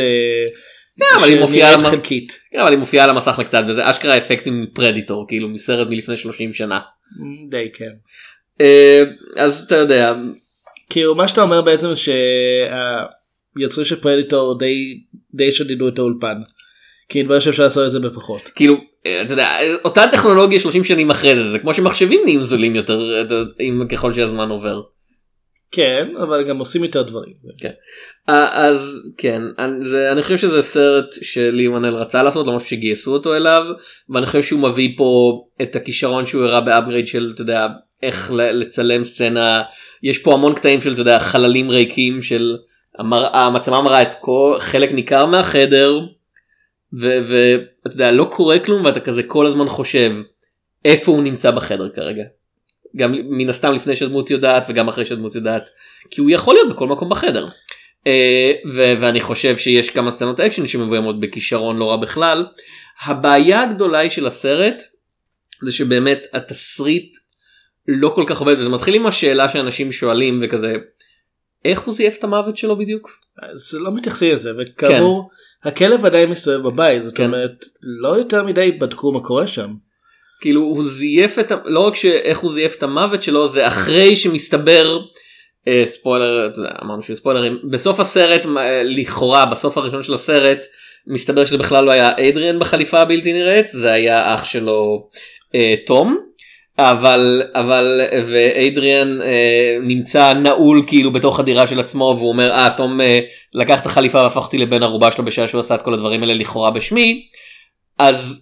אבל 1.20 1.28
היא 1.30 1.40
מופיעה 1.40 1.72
שנראית 1.72 1.86
על- 1.86 1.92
חלקית. 1.92 2.40
כן, 2.52 2.60
אבל 2.60 2.70
היא 2.72 2.80
מופיעה 2.80 3.04
על 3.04 3.10
המסך 3.10 3.36
לקצת 3.40 3.64
וזה 3.68 3.90
אשכרה 3.92 4.18
אפקטים 4.18 4.62
מפרדיטור 4.62 5.26
כאילו 5.28 5.50
מסרט 5.50 5.88
מלפני 5.90 6.18
30 6.18 6.54
שנה. 6.54 6.80
די 7.50 7.70
כן. 7.74 7.92
אה, 8.62 9.04
אז 9.38 9.64
אתה 9.64 9.76
יודע 9.76 10.14
כאילו 10.90 11.16
מה 11.16 11.28
שאתה 11.28 11.42
אומר 11.42 11.62
בעצם 11.62 11.88
שהיוצרים 11.96 13.86
של 13.86 14.02
פרדיטור 14.02 14.60
די 14.60 15.00
די 15.34 15.52
שדדו 15.52 15.88
את 15.88 16.00
האולפן. 16.00 16.38
כי 17.10 17.20
התברר 17.20 17.40
שאפשר 17.40 17.64
לעשות 17.64 17.86
את 17.86 17.92
זה 17.92 18.00
בפחות. 18.00 18.42
כאילו 18.56 18.76
אה, 19.06 19.22
אתה 19.22 19.34
יודע 19.34 19.50
אותה 19.86 20.04
טכנולוגיה 20.12 20.60
30 20.60 20.84
שנים 20.84 21.12
אחרי 21.12 21.36
זה 21.36 21.52
זה 21.52 21.60
כמו 21.60 21.74
שמחשבים 21.74 22.22
נהיים 22.24 22.42
זולים 22.42 22.76
יותר 22.76 23.00
אם 23.60 23.82
ככל 23.90 24.14
שהזמן 24.14 24.50
עובר. 24.50 24.82
כן 25.72 26.08
אבל 26.24 26.44
גם 26.44 26.58
עושים 26.58 26.84
יותר 26.84 27.02
דברים. 27.02 27.34
אה, 28.30 28.68
אז 28.68 29.02
כן 29.18 29.42
אני, 29.60 29.86
זה, 29.86 30.12
אני 30.12 30.24
חושב 30.24 30.38
שזה 30.38 30.62
סרט 30.62 31.06
שלי 31.22 31.68
וואנל 31.68 31.96
רצה 31.96 32.24
לעשות 32.24 32.48
למרות 32.48 32.62
שגייסו 32.62 33.14
אותו 33.14 33.36
אליו 33.36 33.64
ואני 34.10 34.26
חושב 34.26 34.42
שהוא 34.42 34.62
מביא 34.62 34.94
פה 34.98 35.42
את 35.62 35.76
הכישרון 35.76 36.26
שהוא 36.26 36.44
הראה 36.44 36.62
ב 36.62 36.68
Upgrade 36.68 37.08
של 37.08 37.32
אתה 37.36 37.42
יודע 37.42 37.68
איך 38.04 38.32
לצלם 38.34 39.04
סצנה 39.04 39.64
יש 40.04 40.18
פה 40.18 40.34
המון 40.34 40.56
קטעים 40.56 40.82
של 40.82 40.94
אתה 40.94 41.02
יודע 41.02 41.20
חללים 41.20 41.70
ריקים 41.70 42.22
של 42.22 42.58
המראה 43.00 43.46
המצלמה 43.46 43.82
מראה 43.82 44.02
את 44.02 44.14
כל 44.14 44.56
חלק 44.60 44.92
ניכר 44.92 45.26
מהחדר 45.26 46.00
ואתה 46.94 47.96
יודע 47.96 48.12
לא 48.12 48.30
קורה 48.32 48.60
כלום 48.60 48.86
ואתה 48.86 49.00
כזה 49.00 49.24
כל 49.24 49.46
הזמן 49.46 49.68
חושב 49.68 50.12
איפה 50.86 51.12
הוא 51.12 51.24
נמצא 51.24 51.52
בחדר 51.52 51.90
כרגע. 51.90 52.24
גם 52.96 53.16
מן 53.30 53.50
הסתם 53.50 53.74
לפני 53.74 53.96
שהדמות 53.96 54.30
יודעת 54.30 54.66
וגם 54.70 54.88
אחרי 54.88 55.06
שהדמות 55.06 55.36
יודעת 55.36 55.70
כי 56.10 56.22
הוא 56.22 56.30
יכול 56.30 56.56
להיות 56.56 56.70
בכל 56.70 56.88
מקום 56.88 57.10
בחדר. 57.10 57.46
אה, 58.08 58.52
ו- 58.74 58.94
ואני 59.00 59.22
חושב 59.22 59.58
שיש 59.58 59.90
כמה 59.90 60.12
סצנות 60.12 60.40
אקשן 60.40 60.68
שמבוימות 60.68 61.20
בכישרון 61.20 61.78
לא 61.78 61.90
רע 61.90 61.98
בכלל. 61.98 62.46
הבעיה 63.06 63.64
הגדולה 63.64 64.00
היא 64.00 64.10
של 64.10 64.28
הסרט 64.28 64.84
זה 65.62 65.72
שבאמת 65.72 66.28
התסריט 66.34 67.18
לא 67.88 68.10
כל 68.10 68.24
כך 68.28 68.40
עובד 68.40 68.56
וזה 68.60 68.70
מתחיל 68.70 68.94
עם 68.94 69.06
השאלה 69.06 69.50
שאנשים 69.50 69.92
שואלים 69.92 70.40
וכזה 70.42 70.76
איך 71.66 71.82
הוא 71.82 71.94
זייף 71.94 72.18
את 72.18 72.24
המוות 72.24 72.58
שלו 72.58 72.78
בדיוק. 72.78 73.10
אז 73.42 73.74
לא 73.74 73.96
מתייחסים 73.96 74.34
לזה 74.34 74.52
וכאמור 74.58 75.30
הכלב 75.64 76.06
עדיין 76.06 76.30
מסתובב 76.30 76.68
בבית 76.68 77.04
זאת 77.04 77.18
כן. 77.18 77.26
אומרת 77.26 77.66
לא 78.02 78.18
יותר 78.18 78.44
מדי 78.44 78.72
בדקו 78.72 79.12
מה 79.12 79.20
קורה 79.24 79.48
שם. 79.48 79.74
כאילו 80.42 80.62
הוא 80.62 80.84
זייף 80.84 81.40
את 81.40 81.52
ה... 81.52 81.56
לא 81.66 81.88
רק 81.88 81.96
שאיך 81.96 82.40
הוא 82.40 82.52
זייף 82.52 82.76
את 82.76 82.84
המוות 82.84 83.24
שלו 83.24 83.48
זה 83.48 83.68
אחרי 83.68 84.16
שמסתבר 84.16 85.00
אה, 85.68 85.82
ספוילר 85.86 86.50
אמרנו 86.84 87.02
שהוא 87.02 87.16
ספוילרים 87.16 87.58
בסוף 87.70 88.00
הסרט 88.00 88.46
אה, 88.58 88.84
לכאורה 88.84 89.46
בסוף 89.46 89.78
הראשון 89.78 90.04
של 90.04 90.14
הסרט 90.14 90.66
מסתבר 91.08 91.46
שזה 91.46 91.58
בכלל 91.58 91.84
לא 91.84 91.92
היה 91.92 92.12
אדריאן 92.12 92.60
בחליפה 92.60 93.00
הבלתי 93.00 93.34
נראית 93.34 93.70
זה 93.70 93.92
היה 93.92 94.36
אח 94.36 94.44
שלו 94.44 95.08
אה, 95.56 95.76
תום. 95.86 96.32
אבל 96.78 97.42
אבל 97.54 98.02
ואדריאן 98.26 99.22
אה, 99.22 99.78
נמצא 99.82 100.34
נעול 100.34 100.84
כאילו 100.88 101.12
בתוך 101.12 101.40
הדירה 101.40 101.68
של 101.68 101.80
עצמו 101.80 102.16
והוא 102.18 102.30
אומר 102.30 102.52
אה 102.52 102.70
תום 102.78 103.02
אה, 103.02 103.20
לקח 103.54 103.82
את 103.82 103.86
החליפה 103.86 104.24
והפך 104.24 104.38
אותי 104.38 104.58
לבן 104.58 104.84
ערובה 104.84 105.12
שלו 105.12 105.26
בשעה 105.26 105.48
שהוא 105.48 105.60
עשה 105.60 105.76
את 105.76 105.82
כל 105.82 105.94
הדברים 105.94 106.22
האלה 106.22 106.34
לכאורה 106.34 106.72
בשמי 106.72 107.28
אז 108.00 108.42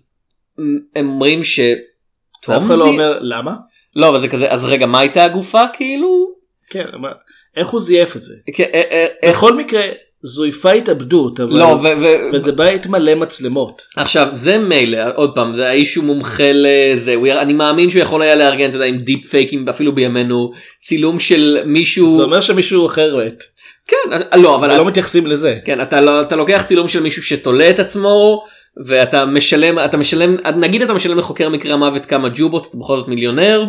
הם 0.95 1.09
אומרים 1.09 1.43
ש... 1.43 1.59
אף 1.59 2.63
אחד 2.65 2.77
לא 2.77 2.83
אומר 2.83 3.19
למה? 3.21 3.55
לא 3.95 4.09
אבל 4.09 4.21
זה 4.21 4.27
כזה 4.27 4.51
אז 4.51 4.65
רגע 4.65 4.85
מה 4.85 4.99
הייתה 4.99 5.23
הגופה 5.23 5.61
כאילו? 5.73 6.29
כן 6.69 6.85
איך 7.57 7.67
הוא 7.67 7.81
זייף 7.81 8.15
את 8.15 8.23
זה? 8.23 8.33
כן, 8.55 8.65
אה, 8.73 8.81
אה, 8.91 9.29
בכל 9.29 9.57
מקרה 9.57 9.81
זויפה 10.21 10.71
התאבדות 10.71 11.39
אבל 11.39 11.59
לא 11.59 11.65
ו- 11.65 12.01
ו- 12.01 12.17
וזה 12.33 12.51
בית 12.51 12.87
מלא 12.87 13.15
מצלמות. 13.15 13.81
עכשיו 13.97 14.27
זה 14.31 14.57
מילא 14.57 14.97
עוד 15.15 15.35
פעם 15.35 15.53
זה 15.53 15.67
האיש 15.67 15.95
הוא 15.95 16.05
מומחה 16.05 16.51
לזה 16.53 17.15
הוא, 17.15 17.27
אני 17.27 17.53
מאמין 17.53 17.89
שהוא 17.89 18.01
יכול 18.01 18.21
היה 18.21 18.35
לארגן 18.35 18.69
אתה 18.69 18.75
יודע 18.75 18.85
עם 18.85 18.97
דיפ 18.97 19.25
פייקים 19.25 19.69
אפילו 19.69 19.95
בימינו 19.95 20.51
צילום 20.79 21.19
של 21.19 21.57
מישהו 21.65 22.11
זה 22.11 22.23
אומר 22.23 22.41
שמישהו 22.41 22.85
אחר 22.85 23.17
מת. 23.17 23.43
כן 23.87 24.13
אה, 24.13 24.37
לא 24.37 24.55
אבל 24.55 24.69
אבל 24.69 24.79
לא 24.79 24.85
מתייחסים 24.85 25.27
לזה. 25.27 25.59
כן 25.65 25.81
אתה 25.81 26.01
לא 26.01 26.21
אתה 26.21 26.35
לוקח 26.35 26.63
צילום 26.65 26.87
של 26.87 27.03
מישהו 27.03 27.23
שתולה 27.23 27.69
את 27.69 27.79
עצמו 27.79 28.43
ואתה 28.85 29.25
משלם 29.25 29.79
אתה 29.79 29.97
משלם 29.97 30.35
נגיד 30.55 30.81
אתה 30.81 30.93
משלם 30.93 31.17
לחוקר 31.17 31.49
מקרה 31.49 31.73
המוות 31.73 32.05
כמה 32.05 32.29
ג'ובות 32.35 32.67
אתה 32.69 32.77
בכל 32.77 32.97
זאת 32.97 33.07
מיליונר 33.07 33.65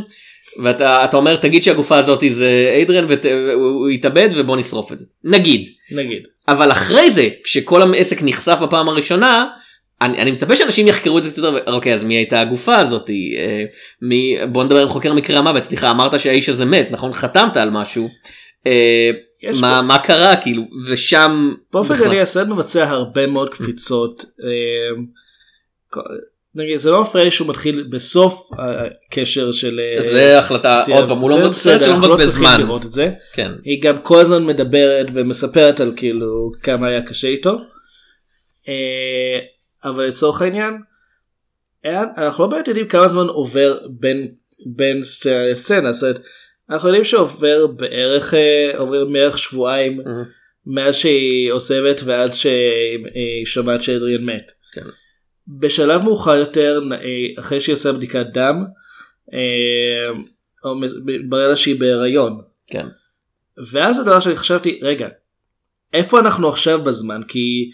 ואתה 0.62 1.04
אתה 1.04 1.16
אומר 1.16 1.36
תגיד 1.36 1.62
שהגופה 1.62 1.98
הזאת 1.98 2.24
זה 2.30 2.78
אדריאן 2.82 3.06
והוא 3.08 3.90
יתאבד 3.90 4.28
ובוא 4.34 4.56
נשרוף 4.56 4.92
את 4.92 4.98
זה. 4.98 5.04
נגיד. 5.24 5.68
נגיד. 5.92 6.22
אבל 6.48 6.72
אחרי 6.72 7.10
זה 7.10 7.28
כשכל 7.44 7.94
העסק 7.94 8.22
נחשף 8.22 8.58
בפעם 8.62 8.88
הראשונה 8.88 9.46
אני, 10.02 10.18
אני 10.18 10.30
מצפה 10.30 10.56
שאנשים 10.56 10.86
יחקרו 10.88 11.18
את 11.18 11.22
זה 11.22 11.30
קצת 11.30 11.38
יותר 11.38 11.72
אוקיי 11.72 11.94
אז 11.94 12.04
מי 12.04 12.14
הייתה 12.14 12.40
הגופה 12.40 12.76
הזאת? 12.76 13.10
אה, 13.10 13.64
מי 14.02 14.36
בוא 14.52 14.64
נדבר 14.64 14.82
עם 14.82 14.88
חוקר 14.88 15.12
מקרה 15.12 15.38
המוות. 15.38 15.62
סליחה 15.64 15.90
אמרת 15.90 16.20
שהאיש 16.20 16.48
הזה 16.48 16.64
מת 16.64 16.90
נכון? 16.90 17.12
חתמת 17.12 17.56
על 17.56 17.70
משהו. 17.70 18.08
אה, 18.66 19.10
יש 19.42 19.60
מה 19.60 19.82
מה 19.82 19.98
קרה 19.98 20.36
כאילו 20.36 20.62
ושם 20.86 21.54
באופן. 21.72 21.96
כללי 21.96 22.20
הסרט 22.20 22.48
מבצע 22.48 22.88
הרבה 22.88 23.26
מאוד 23.26 23.50
קפיצות. 23.50 24.24
אה, 24.44 25.02
נגיד 26.54 26.76
זה 26.76 26.90
לא 26.90 27.02
מפריע 27.02 27.24
לי 27.24 27.30
שהוא 27.30 27.48
מתחיל 27.48 27.86
בסוף 27.90 28.50
הקשר 28.58 29.52
של 29.52 29.80
אה, 29.80 30.04
זה 30.04 30.38
החלטה. 30.38 30.82
עוד 30.92 31.08
פעם 31.08 31.18
הוא 31.18 31.30
לא 31.30 31.36
מבזבז 31.36 31.68
אנחנו 31.68 32.08
לא 32.08 32.14
מבזבז 32.14 32.24
צריכים 32.24 32.46
זמן 32.46 32.60
לראות 32.60 32.84
את 32.84 32.92
זה. 32.92 33.12
כן 33.32 33.52
היא 33.64 33.82
גם 33.82 33.98
כל 34.02 34.20
הזמן 34.20 34.44
מדברת 34.44 35.06
ומספרת 35.14 35.80
על 35.80 35.92
כאילו 35.96 36.52
כמה 36.62 36.86
היה 36.86 37.02
קשה 37.02 37.28
איתו. 37.28 37.58
אה, 38.68 39.38
אבל 39.84 40.04
לצורך 40.04 40.42
העניין 40.42 40.74
אנחנו 42.16 42.44
לא 42.44 42.50
באמת 42.50 42.68
יודעים 42.68 42.88
כמה 42.88 43.08
זמן 43.08 43.26
עובר 43.26 43.78
בין 43.90 44.28
בין 44.66 45.02
סצנה 45.02 45.46
לסצנה. 45.46 45.92
זאת 45.92 46.02
אומרת, 46.02 46.20
אנחנו 46.70 46.88
יודעים 46.88 47.04
שעובר 47.04 47.66
בערך 47.66 48.34
אה, 48.34 48.72
עוברים 48.78 49.12
בערך 49.12 49.38
שבועיים 49.38 50.00
Mhm. 50.00 50.04
מאז 50.66 50.94
שהיא 50.94 51.52
עוזבת 51.52 52.00
ועד 52.04 52.32
שהיא 52.32 53.46
שומעת 53.46 53.82
שאדריאן 53.82 54.24
מת. 54.24 54.52
כן. 54.72 54.86
בשלב 55.48 56.02
מאוחר 56.02 56.34
יותר 56.36 56.80
אה, 56.92 56.98
אחרי 57.38 57.60
שהיא 57.60 57.72
עושה 57.72 57.92
בדיקת 57.92 58.26
דם 58.32 58.64
אה, 59.32 60.12
מתברר 61.04 61.48
לה 61.48 61.56
שהיא 61.56 61.80
בהיריון. 61.80 62.40
כן 62.66 62.86
ואז 63.70 63.98
הדבר 64.00 64.20
שאני 64.20 64.36
חשבתי 64.36 64.80
רגע 64.82 65.08
איפה 65.92 66.20
אנחנו 66.20 66.48
עכשיו 66.48 66.82
בזמן 66.84 67.20
כי 67.28 67.70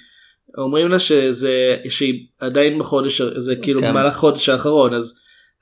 אומרים 0.58 0.88
לה 0.88 0.98
שזה 0.98 1.76
שהיא 1.88 2.26
עדיין 2.38 2.78
בחודש 2.78 3.22
זה 3.22 3.56
כאילו 3.56 3.80
כן. 3.80 3.90
במהלך 3.90 4.14
החודש 4.14 4.48
האחרון 4.48 4.94
אז 4.94 5.18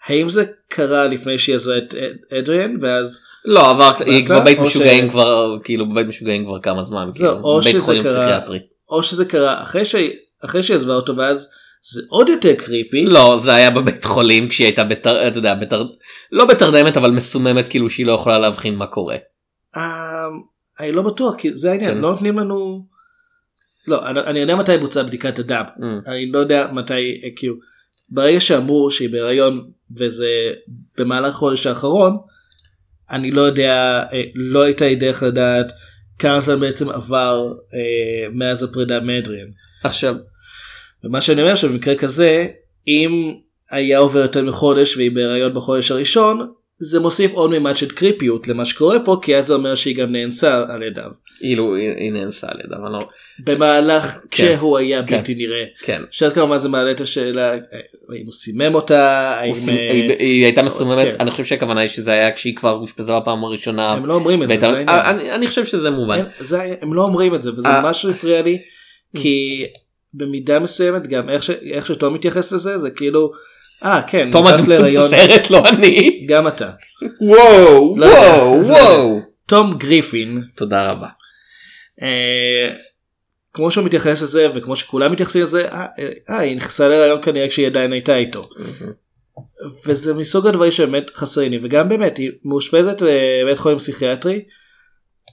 האם 0.07 0.29
זה 0.29 0.45
קרה 0.69 1.07
לפני 1.07 1.39
שהיא 1.39 1.57
עזבה 1.57 1.79
את 1.79 1.95
אד- 1.95 2.39
אדריאן 2.39 2.77
ואז 2.81 3.21
לא 3.45 3.71
עבר 3.71 3.91
היא 4.07 4.25
בבית 4.31 4.59
משוגעים 4.59 5.09
ש- 5.09 5.11
כבר 5.11 5.57
כאילו 5.65 5.91
בבית 5.91 6.07
משוגעים 6.07 6.45
כבר 6.45 6.61
כמה 6.61 6.83
זמן 6.83 7.07
זהו, 7.11 7.17
כאילו, 7.35 7.41
או 7.45 7.61
בית 7.61 7.73
שזה 7.73 7.81
חולים 7.83 8.03
קרה- 8.03 8.13
פסיכיאטרי 8.13 8.59
או 8.91 9.03
שזה 9.03 9.25
קרה 9.25 9.63
אחרי 9.63 9.85
שהיא 9.85 10.13
אחרי 10.45 10.63
שהיא 10.63 10.77
עזבה 10.77 10.95
אותו 10.95 11.17
ואז 11.17 11.49
זה 11.93 12.03
עוד 12.09 12.29
יותר 12.29 12.55
קריפי 12.55 13.07
לא 13.07 13.39
זה 13.43 13.55
היה 13.55 13.71
בבית 13.71 14.05
חולים 14.05 14.49
כשהיא 14.49 14.67
הייתה 14.67 14.85
בתר... 14.85 15.29
אתה 15.29 15.39
יודע 15.39 15.55
בתר... 15.55 15.85
לא 16.33 16.45
בתרדמת 16.45 16.97
אבל 16.97 17.11
מסוממת 17.11 17.69
כאילו 17.69 17.91
שהיא 17.91 18.07
לא 18.07 18.13
יכולה 18.13 18.39
להבחין 18.39 18.75
מה 18.77 18.87
קורה. 18.87 19.17
אה, 19.77 20.27
אני 20.81 20.93
לא 20.93 21.03
בטוח 21.03 21.35
כי 21.37 21.55
זה 21.55 21.71
העניין 21.71 21.91
כן. 21.95 21.99
לא 22.01 22.11
נותנים 22.11 22.39
לנו. 22.39 22.87
לא 23.87 24.07
אני, 24.11 24.21
אני 24.21 24.41
יודע 24.41 24.57
מתי 24.57 24.79
בוצעה 24.79 25.03
בדיקת 25.05 25.39
הדם 25.39 25.65
Mm. 25.79 25.83
אני 26.11 26.31
לא 26.33 26.39
יודע 26.39 26.67
מתי 26.73 26.93
אה, 27.25 27.29
כאילו 27.37 27.55
ברגע 28.09 28.41
שאמרו 28.41 28.91
שהיא 28.91 29.09
בהיריון 29.11 29.71
וזה 29.97 30.53
במהלך 30.99 31.35
החודש 31.35 31.67
האחרון 31.67 32.17
אני 33.11 33.31
לא 33.31 33.41
יודע 33.41 34.03
אה, 34.13 34.23
לא 34.35 34.63
הייתה 34.63 34.85
לי 34.85 34.95
דרך 34.95 35.23
לדעת 35.23 35.73
כמה 36.19 36.41
זמן 36.41 36.61
בעצם 36.61 36.89
עבר 36.89 37.53
אה, 37.75 38.29
מאז 38.33 38.63
הפרידה 38.63 39.01
מאדריאן. 39.01 39.47
עכשיו 39.85 40.15
ומה 41.05 41.21
שאני 41.21 41.43
אומר 41.43 41.57
שבמקרה 41.57 41.95
כזה 41.95 42.47
אם 42.89 43.35
היה 43.71 43.99
עובר 43.99 44.21
יותר 44.21 44.43
מחודש 44.43 44.97
והיא 44.97 45.11
בהיריון 45.11 45.55
בחודש 45.55 45.91
הראשון 45.91 46.53
זה 46.79 47.01
מוסיף 47.01 47.33
עוד 47.33 47.51
מימד 47.51 47.77
של 47.77 47.89
קריפיות 47.91 48.49
למה 48.49 48.65
שקורה 48.65 49.01
פה 49.05 49.17
כי 49.23 49.37
אז 49.37 49.47
זה 49.47 49.55
אומר 49.55 49.75
שהיא 49.75 49.97
גם 49.97 50.13
נאנסה 50.13 50.65
על 50.69 50.83
ידיו 50.83 51.11
כאילו 51.39 51.75
היא 51.77 52.13
נאנסה 52.13 52.47
על 52.51 52.59
אבל 52.83 52.91
לא 52.93 53.09
במהלך 53.45 54.13
כן. 54.31 54.55
כשהוא 54.55 54.79
היה 54.79 55.03
כן. 55.07 55.17
בלתי 55.17 55.35
נראה. 55.35 55.65
כן. 55.83 56.03
שאז 56.11 56.33
כמובן 56.33 56.59
זה 56.59 56.69
מעלה 56.69 56.91
את 56.91 57.01
השאלה 57.01 57.53
אה, 57.53 57.59
האם 58.13 58.25
הוא 58.25 58.33
סימם 58.33 58.75
אותה 58.75 59.31
האם 59.41 59.53
אה, 59.69 59.91
היא 60.19 60.45
הייתה 60.45 60.63
מסוממת 60.63 61.07
כן. 61.07 61.17
אני 61.21 61.31
חושב 61.31 61.45
שהכוונה 61.45 61.81
היא 61.81 61.89
שזה 61.89 62.13
היה 62.13 62.33
כשהיא 62.33 62.57
כבר 62.57 62.73
אושפזה 62.73 63.13
בפעם 63.21 63.45
הראשונה. 63.45 63.93
הם 63.93 64.07
לא 64.07 64.15
אומרים 64.15 64.43
את 64.43 64.49
זה, 64.49 64.59
זה 64.61 64.67
העניין. 64.67 64.89
אני 64.89 65.33
אני 65.33 65.47
חושב 65.47 65.65
שזה 65.65 65.91
מובן. 65.91 66.25
הם 66.81 66.95
לא 66.95 67.03
אומרים 67.03 67.35
את 67.35 67.43
זה 67.43 67.53
וזה 67.53 67.69
אה. 67.69 67.91
משהו 67.91 68.11
הפריע 68.11 68.43
לי 68.43 68.59
כי 69.17 69.65
במידה 70.15 70.59
מסוימת 70.61 71.07
גם 71.07 71.29
איך 71.31 71.43
ש- 71.43 71.51
איך 71.51 71.87
שתום 71.87 72.15
מתייחס 72.15 72.53
לזה 72.53 72.79
זה 72.79 72.91
כאילו 72.91 73.33
אה 73.85 74.03
כן 74.07 74.31
תום 74.31 74.47
נכנס 74.47 74.69
להיריון 74.69 75.07
בסרט 75.07 75.51
לא 75.51 75.69
אני. 75.69 76.27
גם 76.29 76.49
אתה. 76.49 76.71
וואו 77.21 77.97
לא 77.97 78.07
יודע. 78.07 78.19
וואו 78.19 78.67
וואו. 78.67 79.21
תום 79.47 79.75
גריפין 79.79 80.43
תודה 80.57 80.91
רבה. 80.93 81.09
אה, 82.03 82.71
כמו 83.53 83.71
שהוא 83.71 83.85
מתייחס 83.85 84.23
לזה 84.23 84.47
וכמו 84.57 84.77
שכולם 84.77 85.13
מתייחסים 85.13 85.43
לזה 85.43 85.69
אה, 85.69 85.87
אה, 86.31 86.39
היא 86.39 86.57
נכנסה 86.57 86.89
להיריון 86.89 87.23
כנראה 87.23 87.49
כשהיא 87.49 87.67
עדיין 87.67 87.93
הייתה 87.93 88.17
איתו. 88.17 88.49
וזה 89.87 90.15
מסוג 90.15 90.47
הדברים 90.47 90.73
שבאמת 90.73 91.11
חסרים 91.11 91.53
לי 91.53 91.59
וגם 91.63 91.89
באמת 91.89 92.17
היא 92.17 92.31
מאושפזת 92.45 93.03
בבית 93.03 93.59
חולים 93.59 93.79
פסיכיאטרי 93.79 94.43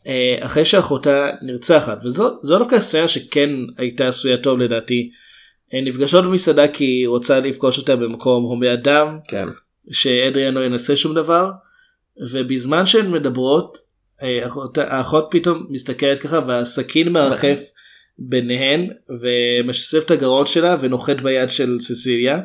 אה, 0.08 0.38
אחרי 0.40 0.66
שאחותה 0.66 1.30
נרצחת 1.42 2.06
וזו 2.06 2.40
זו 2.42 2.60
דווקא 2.60 2.80
סצנה 2.80 3.08
שכן 3.08 3.50
הייתה 3.78 4.08
עשויה 4.08 4.38
טוב 4.38 4.60
לדעתי. 4.60 5.12
הן 5.72 5.88
נפגשות 5.88 6.25
במסעדה 6.25 6.68
כי 6.68 6.84
היא 6.84 7.08
רוצה 7.08 7.40
לפגוש 7.40 7.78
אותה 7.78 7.96
במקום 7.96 8.44
הומי 8.44 8.74
אדם 8.74 9.18
כן. 9.28 9.46
שאדריאן 9.92 10.54
לא 10.54 10.66
ינסה 10.66 10.96
שום 10.96 11.16
דבר 11.16 11.51
ובזמן 12.32 12.86
שהן 12.86 13.12
מדברות 13.12 13.78
אה, 14.22 14.44
האחות- 14.46 14.78
האחות 14.78 15.28
פתאום 15.32 15.66
מסתכלת 15.70 16.20
ככה 16.22 16.40
והסכין 16.48 17.10
מרחף 17.10 17.60
ביניהן 18.20 18.88
ומשסף 19.22 20.06
את 20.06 20.12
הגרון 20.12 20.46
שלה 20.46 20.78
ונוחת 20.82 21.22
ביד 21.22 21.50
של 21.50 21.78
ססיליה 21.80 22.40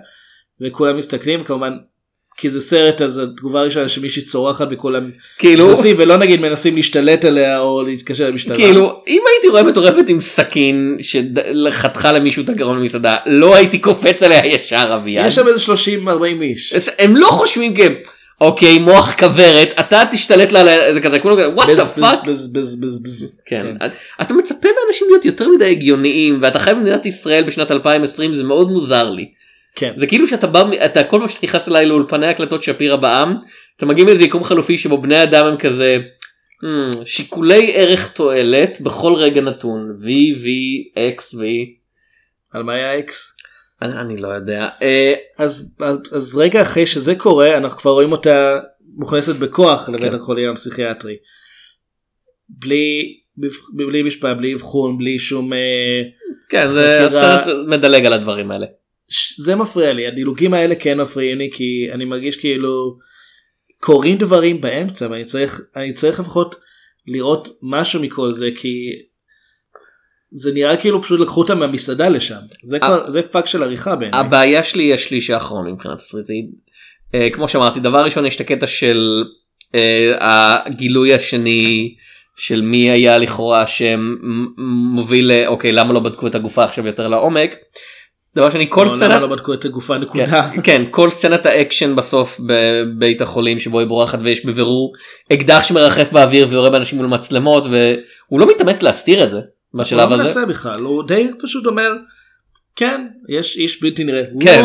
וכולם 0.60 0.96
מסתכלים 0.96 1.44
כמובן 1.44 1.72
כי 2.36 2.48
זה 2.48 2.60
סרט 2.60 3.02
אז 3.02 3.18
התגובה 3.18 3.60
הראשונה 3.60 3.88
שמישהי 3.88 4.22
צורחת 4.22 4.68
וכולם 4.70 5.10
כאילו 5.38 5.64
נכנסים 5.64 5.96
ולא 5.98 6.16
נגיד 6.16 6.40
מנסים 6.40 6.76
להשתלט 6.76 7.24
עליה 7.24 7.60
או 7.60 7.82
להתקשר 7.82 8.30
למשטרה. 8.30 8.56
כאילו 8.56 9.02
אם 9.08 9.22
הייתי 9.32 9.48
רואה 9.48 9.62
מטורפת 9.62 10.04
עם 10.08 10.20
סכין 10.20 10.96
שחתכה 11.00 12.12
למישהו 12.12 12.44
את 12.44 12.48
הגרון 12.48 12.80
במסעדה 12.80 13.16
לא 13.26 13.54
הייתי 13.56 13.78
קופץ 13.78 14.22
עליה 14.22 14.46
ישר 14.46 14.92
אביעד. 14.94 15.26
יש 15.26 15.34
שם 15.34 15.48
איזה 15.48 15.72
30-40 16.06 16.42
איש. 16.42 16.72
הם 16.98 17.16
לא 17.16 17.26
חושבים 17.28 17.76
כ... 17.76 17.80
אוקיי 18.40 18.78
מוח 18.78 19.14
כוורת 19.18 19.74
אתה 19.80 20.02
תשתלט 20.10 20.52
לה 20.52 20.60
על 20.60 20.94
זה 20.94 21.00
כזה 21.00 21.18
כולם 21.18 21.36
כזה 21.36 21.48
what 21.48 21.68
the 21.68 21.84
fuck. 21.86 22.24
כן. 23.46 23.66
אתה 24.20 24.34
מצפה 24.34 24.68
מאנשים 24.84 25.06
להיות 25.10 25.24
יותר 25.24 25.48
מדי 25.48 25.70
הגיוניים 25.70 26.38
ואתה 26.42 26.58
חי 26.58 26.70
במדינת 26.74 27.06
ישראל 27.06 27.42
בשנת 27.44 27.70
2020 27.70 28.32
זה 28.32 28.44
מאוד 28.44 28.70
מוזר 28.70 29.10
לי. 29.10 29.28
כן. 29.76 29.92
זה 29.96 30.06
כאילו 30.06 30.26
שאתה 30.26 30.46
בא 30.46 30.62
אתה 30.84 31.04
כל 31.04 31.18
פעם 31.18 31.28
שאתה 31.28 31.40
נכנס 31.46 31.68
אליי 31.68 31.86
לאולפני 31.86 32.26
הקלטות 32.26 32.62
שפירא 32.62 32.96
בעם 32.96 33.34
אתה 33.76 33.86
מגיע 33.86 34.04
מאיזה 34.04 34.24
יקום 34.24 34.44
חלופי 34.44 34.78
שבו 34.78 34.98
בני 35.02 35.22
אדם 35.22 35.46
הם 35.46 35.56
כזה 35.56 35.98
"Hmm, 36.62 36.96
שיקולי 37.06 37.72
ערך 37.74 38.08
תועלת 38.12 38.80
בכל 38.80 39.14
רגע 39.14 39.40
נתון 39.40 39.98
v 40.00 40.04
v 40.42 40.46
x 41.18 41.34
v 41.34 41.40
על 42.52 42.62
מה 42.62 42.72
היה 42.74 42.98
אקס? 42.98 43.36
אני, 43.82 43.92
אני 44.00 44.16
לא 44.16 44.28
יודע 44.28 44.68
אה, 44.82 45.14
אז, 45.38 45.74
אז, 45.80 46.00
אז 46.12 46.36
רגע 46.36 46.62
אחרי 46.62 46.86
שזה 46.86 47.14
קורה 47.14 47.56
אנחנו 47.56 47.78
כבר 47.78 47.90
רואים 47.90 48.12
אותה 48.12 48.60
מוכנסת 48.96 49.36
בכוח 49.36 49.88
לבית 49.88 50.10
כן. 50.10 50.14
החולים 50.14 50.50
הפסיכיאטרי. 50.50 51.16
בלי, 52.48 53.02
בלי 53.72 54.02
משפט, 54.02 54.36
בלי 54.36 54.54
אבחון, 54.54 54.98
בלי 54.98 55.18
שום... 55.18 55.52
אה, 55.52 56.02
כן 56.48 56.68
זה 56.72 57.06
חקירה- 57.08 57.34
הסרט 57.40 57.56
מדלג 57.66 58.06
על 58.06 58.12
הדברים 58.12 58.50
האלה. 58.50 58.66
זה 59.38 59.56
מפריע 59.56 59.92
לי, 59.92 60.06
הדילוגים 60.06 60.54
האלה 60.54 60.74
כן 60.74 61.00
מפריעים 61.00 61.38
לי 61.38 61.50
כי 61.52 61.88
אני 61.92 62.04
מרגיש 62.04 62.36
כאילו 62.36 62.98
קורים 63.80 64.18
דברים 64.18 64.60
באמצע 64.60 65.06
ואני 65.10 65.24
צריך, 65.24 65.60
אני 65.76 65.92
צריך 65.92 66.20
לפחות 66.20 66.54
לראות 67.06 67.48
משהו 67.62 68.00
מכל 68.00 68.32
זה 68.32 68.50
כי 68.56 68.90
זה 70.30 70.52
נראה 70.52 70.76
כאילו 70.76 71.02
פשוט 71.02 71.20
לקחו 71.20 71.40
אותם 71.40 71.58
מהמסעדה 71.58 72.08
לשם. 72.08 72.40
זה 72.64 72.78
כבר, 72.78 73.10
זה 73.10 73.22
פאק 73.22 73.46
של 73.46 73.62
עריכה 73.62 73.96
בעיניי. 73.96 74.20
הבעיה 74.20 74.64
שלי 74.64 74.82
היא 74.82 74.94
השליש 74.94 75.30
האחרון 75.30 75.72
מבחינת 75.72 75.98
תסריטית. 75.98 76.46
אה, 77.14 77.30
כמו 77.30 77.48
שאמרתי 77.48 77.80
דבר 77.80 78.04
ראשון 78.04 78.26
יש 78.26 78.36
את 78.36 78.40
הקטע 78.40 78.66
של 78.66 79.24
אה, 79.74 80.56
הגילוי 80.66 81.14
השני 81.14 81.94
של 82.36 82.62
מי 82.62 82.90
היה 82.90 83.18
לכאורה 83.18 83.64
שמוביל 83.66 85.32
ל- 85.32 85.46
אוקיי 85.46 85.72
למה 85.72 85.92
לא 85.92 86.00
בדקו 86.00 86.26
את 86.26 86.34
הגופה 86.34 86.64
עכשיו 86.64 86.86
יותר 86.86 87.08
לעומק. 87.08 87.54
דבר 88.36 88.50
שני 88.50 88.66
כל 88.68 88.84
לא, 88.84 88.88
למה 88.88 88.96
סצנה 88.96 89.20
לא 89.20 89.26
בדקו 89.26 89.54
את 89.54 89.64
הגופה 89.64 89.98
נקודה. 89.98 90.26
כן, 90.26 90.62
כן 90.62 90.82
כל 90.90 91.10
סצנת 91.10 91.46
האקשן 91.46 91.96
בסוף 91.96 92.40
בבית 92.46 93.22
החולים 93.22 93.58
שבו 93.58 93.80
היא 93.80 93.88
בורחת 93.88 94.18
ויש 94.22 94.46
בבירור 94.46 94.92
אקדח 95.32 95.62
שמרחף 95.62 96.12
באוויר 96.12 96.46
ויורה 96.50 96.70
באנשים 96.70 96.98
מול 96.98 97.06
מצלמות 97.06 97.64
והוא 97.64 98.40
לא 98.40 98.48
מתאמץ 98.48 98.82
להסתיר 98.82 99.24
את 99.24 99.30
זה 99.30 99.40
הוא 99.70 99.80
בשלב 99.82 99.98
לא 99.98 100.14
הזה. 100.14 100.16
מנסה 100.16 100.46
בכלל, 100.46 100.80
הוא 100.80 101.02
די 101.02 101.28
פשוט 101.42 101.66
אומר 101.66 101.92
כן 102.76 103.06
יש 103.28 103.56
איש 103.56 103.82
בלתי 103.82 104.04
נראה. 104.04 104.22
כן. 104.40 104.62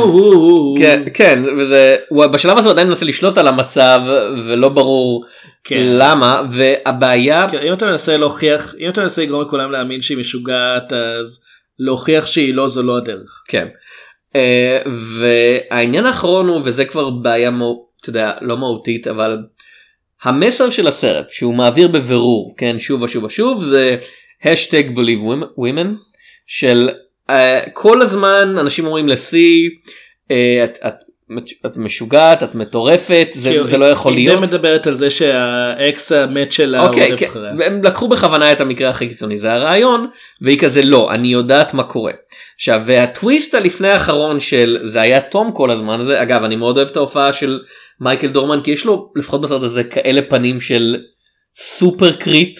כן 0.77 1.03
כן 1.13 1.43
וזה 1.57 1.95
הוא 2.09 2.27
בשלב 2.27 2.57
הזה 2.57 2.67
הוא 2.67 2.73
עדיין 2.73 2.87
מנסה 2.87 3.05
לשלוט 3.05 3.37
על 3.37 3.47
המצב 3.47 4.01
ולא 4.45 4.69
ברור 4.69 5.25
כן. 5.63 5.83
למה 5.83 6.41
והבעיה 6.51 7.47
כן, 7.51 7.57
אם 7.57 7.73
אתה 7.73 7.85
מנסה 7.85 8.17
להוכיח 8.17 8.75
אם 8.79 8.89
אתה 8.89 9.01
מנסה 9.01 9.21
לגרום 9.21 9.41
לכולם 9.41 9.71
להאמין 9.71 10.01
שהיא 10.01 10.17
משוגעת 10.17 10.93
אז 10.93 11.39
להוכיח 11.85 12.27
שהיא 12.27 12.53
לא 12.53 12.67
זו 12.67 12.83
לא 12.83 12.97
הדרך. 12.97 13.43
כן 13.47 13.67
אה, 14.35 14.81
והעניין 15.19 16.05
האחרון 16.05 16.47
הוא 16.47 16.61
וזה 16.65 16.85
כבר 16.85 17.09
בעיה 17.09 17.49
מו- 17.51 17.87
אתה 18.01 18.09
יודע 18.09 18.31
לא 18.41 18.57
מהותית 18.57 19.07
אבל 19.07 19.37
המסר 20.23 20.69
של 20.69 20.87
הסרט 20.87 21.29
שהוא 21.29 21.53
מעביר 21.55 21.87
בבירור 21.87 22.53
כן 22.57 22.79
שוב 22.79 23.01
ושוב 23.01 23.23
ושוב 23.23 23.63
זה 23.63 23.97
השטג 24.43 24.97
believe 24.97 25.23
women 25.57 25.87
של 26.47 26.89
uh, 27.31 27.33
כל 27.73 28.01
הזמן 28.01 28.55
אנשים 28.59 28.85
אומרים 28.85 29.07
לשיא 29.07 29.69
uh, 29.69 30.33
את, 30.63 30.77
את, 30.87 30.93
את 31.65 31.77
משוגעת 31.77 32.43
את 32.43 32.55
מטורפת 32.55 33.27
זה, 33.33 33.49
כאילו, 33.49 33.67
זה 33.67 33.77
לא 33.77 33.85
יכול 33.85 34.13
היא 34.13 34.27
להיות. 34.27 34.39
די 34.39 34.47
מדברת 34.47 34.87
על 34.87 34.95
זה 34.95 35.09
שהאקס 35.09 36.11
המת 36.11 36.51
שלה 36.51 36.87
אוקיי, 36.87 37.09
רודף 37.09 37.19
כן, 37.19 37.25
אחריה. 37.25 37.51
והם 37.57 37.83
לקחו 37.83 38.07
בכוונה 38.07 38.51
את 38.51 38.61
המקרה 38.61 38.89
הכי 38.89 39.07
קיצוני 39.07 39.37
זה 39.37 39.53
הרעיון 39.53 40.07
והיא 40.41 40.59
כזה 40.59 40.81
לא 40.83 41.11
אני 41.11 41.27
יודעת 41.27 41.73
מה 41.73 41.83
קורה. 41.83 42.11
עכשיו 42.55 42.81
והטוויסט 42.85 43.55
הלפני 43.55 43.89
האחרון 43.89 44.39
של 44.39 44.77
זה 44.83 45.01
היה 45.01 45.21
תום 45.21 45.51
כל 45.51 45.71
הזמן 45.71 46.01
הזה 46.01 46.21
אגב 46.21 46.43
אני 46.43 46.55
מאוד 46.55 46.77
אוהב 46.77 46.89
את 46.89 46.97
ההופעה 46.97 47.33
של 47.33 47.59
מייקל 48.01 48.27
דורמן 48.27 48.61
כי 48.61 48.71
יש 48.71 48.85
לו 48.85 49.11
לפחות 49.15 49.41
בסרט 49.41 49.63
הזה 49.63 49.83
כאלה 49.83 50.21
פנים 50.29 50.61
של 50.61 50.97
super 51.55 52.11
creep 52.11 52.57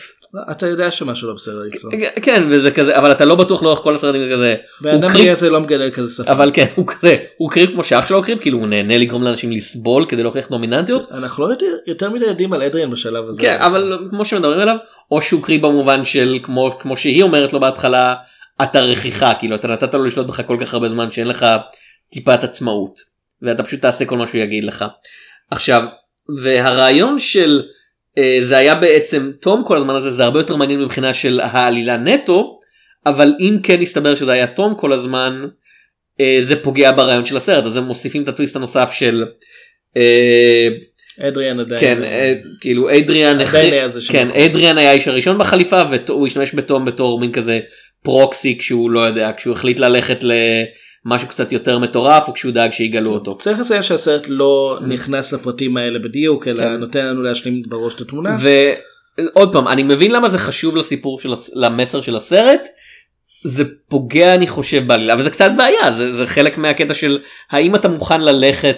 אתה 0.51 0.67
יודע 0.67 0.91
שמשהו 0.91 1.27
לא 1.27 1.33
בסדר 1.33 1.63
איתו. 1.63 1.87
כן 2.21 2.43
וזה 2.49 2.71
כזה 2.71 2.97
אבל 2.97 3.11
אתה 3.11 3.25
לא 3.25 3.35
בטוח 3.35 3.63
לאורך 3.63 3.79
כל 3.79 3.95
הסרטים 3.95 4.21
זה 4.21 4.29
כזה 4.33 4.55
בן 4.81 4.89
אדם 5.03 5.09
הזה 5.31 5.49
לא 5.49 5.59
מגלה 5.61 5.91
כזה 5.91 6.23
שפה. 6.23 6.31
אבל 6.31 6.51
כן 6.53 6.65
הוא 6.75 6.87
כזה 6.87 7.17
הוא 7.37 7.49
creep 7.51 7.69
כמו 7.71 7.83
שאח 7.83 8.07
שלו 8.07 8.23
creep 8.23 8.41
כאילו 8.41 8.57
הוא 8.59 8.67
נהנה 8.67 8.97
לגרום 8.97 9.23
לאנשים 9.23 9.51
לסבול 9.51 10.05
כדי 10.05 10.23
להוכיח 10.23 10.49
דומיננטיות 10.49 11.11
אנחנו 11.11 11.43
לא 11.47 11.49
יותר- 11.53 11.65
יותר 11.87 12.09
מדי 12.09 12.25
יודעים 12.25 12.53
על 12.53 12.61
אדריאן 12.61 12.91
בשלב 12.91 13.27
הזה. 13.27 13.41
כן 13.41 13.57
אבל 13.59 13.99
כמו 14.09 14.25
שמדברים 14.25 14.59
עליו 14.59 14.75
או 15.11 15.21
שהוא 15.21 15.43
creep 15.43 15.59
במובן 15.59 16.05
של 16.05 16.39
כמו 16.43 16.77
כמו 16.79 16.97
שהיא 16.97 17.23
אומרת 17.23 17.53
לו 17.53 17.59
בהתחלה 17.59 18.15
אתה 18.63 18.79
רכיכה 18.79 19.33
כאילו 19.39 19.55
אתה 19.55 19.67
נתת 19.67 19.93
לו 19.93 20.05
לשלוט 20.05 20.27
בך 20.27 20.41
כל 20.47 20.57
כך 20.61 20.73
הרבה 20.73 20.89
זמן 20.89 21.11
שאין 21.11 21.27
לך 21.27 21.45
טיפת 22.13 22.43
עצמאות 22.43 22.99
ואתה 23.41 23.63
פשוט 23.63 23.81
תעשה 23.81 24.05
כל 24.05 24.17
מה 24.17 24.27
שהוא 24.27 24.41
יגיד 24.41 24.63
לך. 24.63 24.85
עכשיו 25.51 25.83
והרעיון 26.43 27.19
של 27.19 27.61
זה 28.41 28.57
היה 28.57 28.75
בעצם 28.75 29.31
תום 29.41 29.63
כל 29.65 29.77
הזמן 29.77 29.95
הזה 29.95 30.11
זה 30.11 30.23
הרבה 30.23 30.39
יותר 30.39 30.55
מעניין 30.55 30.79
מבחינה 30.79 31.13
של 31.13 31.39
העלילה 31.43 31.97
נטו 31.97 32.59
אבל 33.05 33.33
אם 33.39 33.57
כן 33.63 33.81
יסתבר 33.81 34.15
שזה 34.15 34.31
היה 34.31 34.47
תום 34.47 34.75
כל 34.75 34.93
הזמן 34.93 35.45
אה, 36.19 36.39
זה 36.41 36.63
פוגע 36.63 36.91
ברעיון 36.91 37.25
של 37.25 37.37
הסרט 37.37 37.65
אז 37.65 37.77
הם 37.77 37.83
מוסיפים 37.83 38.23
את 38.23 38.27
הטוויסט 38.27 38.55
הנוסף 38.55 38.91
של. 38.91 39.25
אה, 39.97 40.67
אדריאן 41.19 41.59
עדיין. 41.59 41.81
כן 41.81 42.03
אה, 42.03 42.33
כאילו 42.61 42.97
אדריאן 42.97 43.37
שם 43.99 44.13
כן. 44.13 44.27
אדריאן 44.31 44.77
היה 44.77 44.89
האיש 44.89 45.07
הראשון 45.07 45.37
בחליפה 45.37 45.81
והוא 45.89 46.27
השתמש 46.27 46.55
בתום 46.55 46.85
בתור 46.85 47.19
מין 47.19 47.31
כזה 47.31 47.59
פרוקסי 48.03 48.57
כשהוא 48.57 48.91
לא 48.91 48.99
יודע 48.99 49.31
כשהוא 49.37 49.53
החליט 49.53 49.79
ללכת 49.79 50.23
למשהו 51.05 51.27
קצת 51.27 51.51
יותר 51.51 51.79
מטורף 51.79 52.27
או 52.27 52.33
כשהוא 52.33 52.51
דאג 52.53 52.71
שיגלו 52.71 53.13
אותו. 53.13 53.37
צריך 53.37 53.59
לציין 53.59 53.83
שהסרט 53.83 54.23
לא 54.27 54.79
נכנס 54.87 55.33
לפרטים 55.33 55.77
האלה 55.77 55.99
בדיוק 55.99 56.47
אלא 56.47 56.59
כן. 56.59 56.75
נותן 56.77 57.05
לנו 57.05 57.21
להשלים 57.23 57.61
בראש 57.67 57.93
את 57.93 58.01
התמונה. 58.01 58.37
ועוד 58.39 59.53
פעם 59.53 59.67
אני 59.67 59.83
מבין 59.83 60.11
למה 60.11 60.29
זה 60.29 60.37
חשוב 60.37 60.75
לסיפור 60.75 61.19
של 61.19 61.33
הס- 61.33 61.51
למסר 61.55 62.01
של 62.01 62.15
הסרט. 62.15 62.67
זה 63.43 63.63
פוגע 63.89 64.35
אני 64.35 64.47
חושב 64.47 64.87
בעלילה 64.87 65.15
וזה 65.19 65.29
קצת 65.29 65.51
בעיה 65.57 65.91
זה, 65.91 66.13
זה 66.13 66.27
חלק 66.27 66.57
מהקטע 66.57 66.93
של 66.93 67.19
האם 67.51 67.75
אתה 67.75 67.87
מוכן 67.89 68.21
ללכת 68.21 68.77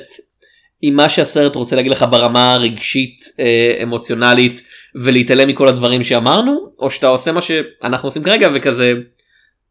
עם 0.81 0.95
מה 0.95 1.09
שהסרט 1.09 1.55
רוצה 1.55 1.75
להגיד 1.75 1.91
לך 1.91 2.05
ברמה 2.11 2.53
הרגשית 2.53 3.19
אה, 3.39 3.83
אמוציונלית 3.83 4.61
ולהתעלם 4.95 5.47
מכל 5.47 5.67
הדברים 5.67 6.03
שאמרנו 6.03 6.69
או 6.79 6.89
שאתה 6.89 7.07
עושה 7.07 7.31
מה 7.31 7.41
שאנחנו 7.41 8.07
עושים 8.07 8.23
כרגע 8.23 8.49
וכזה 8.53 8.93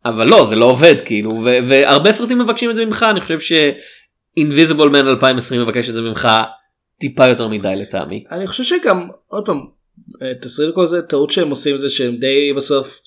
אבל 0.05 0.27
לא 0.27 0.47
זה 0.49 0.57
לא 0.57 0.65
עובד 0.65 0.95
כאילו 1.05 1.31
ו- 1.31 1.69
והרבה 1.69 2.12
סרטים 2.12 2.38
מבקשים 2.38 2.71
את 2.71 2.77
זה 2.77 2.85
ממך 2.85 3.07
אני 3.11 3.21
חושב 3.21 3.38
שאינביזיבול 3.41 4.88
מן 4.88 5.09
2020 5.09 5.61
מבקש 5.61 5.88
את 5.88 5.95
זה 5.95 6.01
ממך 6.01 6.29
טיפה 7.01 7.27
יותר 7.27 7.49
מדי 7.49 7.77
לטעמי. 7.77 8.25
אני 8.31 8.47
חושב 8.47 8.65
שגם 8.65 9.09
עוד 9.29 9.47
פעם 9.47 9.61
אה, 10.23 10.35
תסריט 10.35 10.75
כל 10.75 10.87
זה 10.87 11.03
טעות 11.03 11.31
שהם 11.31 11.51
עושים 11.51 11.77
זה 11.77 11.91
שהם 11.91 12.17
די 12.17 12.53
בסוף 12.57 13.01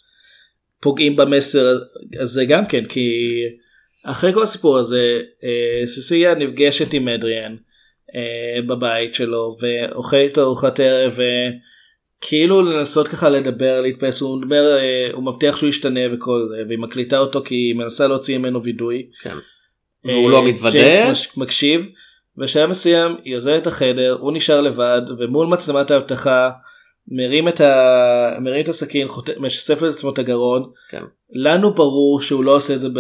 פוגעים 0.82 1.16
במסר 1.16 1.78
הזה 2.20 2.46
גם 2.46 2.66
כן 2.68 2.86
כי 2.86 3.40
אחרי 4.06 4.34
כל 4.34 4.44
הסיפור 4.44 4.78
הזה 4.78 5.22
אה, 5.44 5.86
ססיה 5.86 6.36
נפגשת 6.36 6.94
עם 6.94 7.08
אדריאן 7.08 7.56
אה, 8.16 8.62
בבית 8.68 9.16
שלו 9.16 9.58
ואוכלת 9.62 10.38
ארוחת 10.38 10.80
ערב 10.80 11.20
וכאילו 12.20 12.62
לנסות 12.62 13.08
ככה 13.08 13.30
לדבר 13.30 13.82
להתפס 13.82 14.22
הוא 14.22 14.42
מדבר 14.42 14.78
אה, 14.78 15.10
הוא 15.14 15.24
מבטיח 15.24 15.58
שהוא 15.58 15.70
ישתנה 15.70 16.00
וכל 16.14 16.48
זה 16.50 16.64
והיא 16.68 16.80
מקליטה 16.80 17.18
אותו 17.18 17.42
כי 17.46 17.56
היא 17.56 17.76
מנסה 17.76 18.08
להוציא 18.08 18.38
ממנו 18.38 18.64
וידוי. 18.64 19.06
כן. 19.22 19.36
והוא 20.06 20.32
לא 20.32 20.38
אה, 20.38 20.48
מתוודה. 20.48 21.12
מקשיב. 21.38 21.82
בשלב 22.38 22.70
מסוים 22.70 23.16
היא 23.24 23.36
עוזבת 23.36 23.62
את 23.62 23.68
החדר 23.68 24.18
הוא 24.20 24.32
נשאר 24.34 24.62
לבד 24.62 25.02
ומול 25.20 25.48
מצלמת 25.48 25.92
האבטחה 25.92 26.50
מרים 27.08 27.48
את, 27.48 27.62
ה... 27.62 28.38
מרים 28.42 28.64
את 28.64 28.70
הסכין 28.70 29.08
חוט... 29.08 29.30
משסף 29.40 29.82
לעצמו 29.82 30.10
את 30.10 30.20
הגרון. 30.20 30.64
כן. 30.90 31.04
לנו 31.34 31.74
ברור 31.74 32.22
שהוא 32.22 32.44
לא 32.44 32.56
עושה 32.56 32.74
את 32.74 32.82
זה 32.82 32.90
ב... 32.90 33.00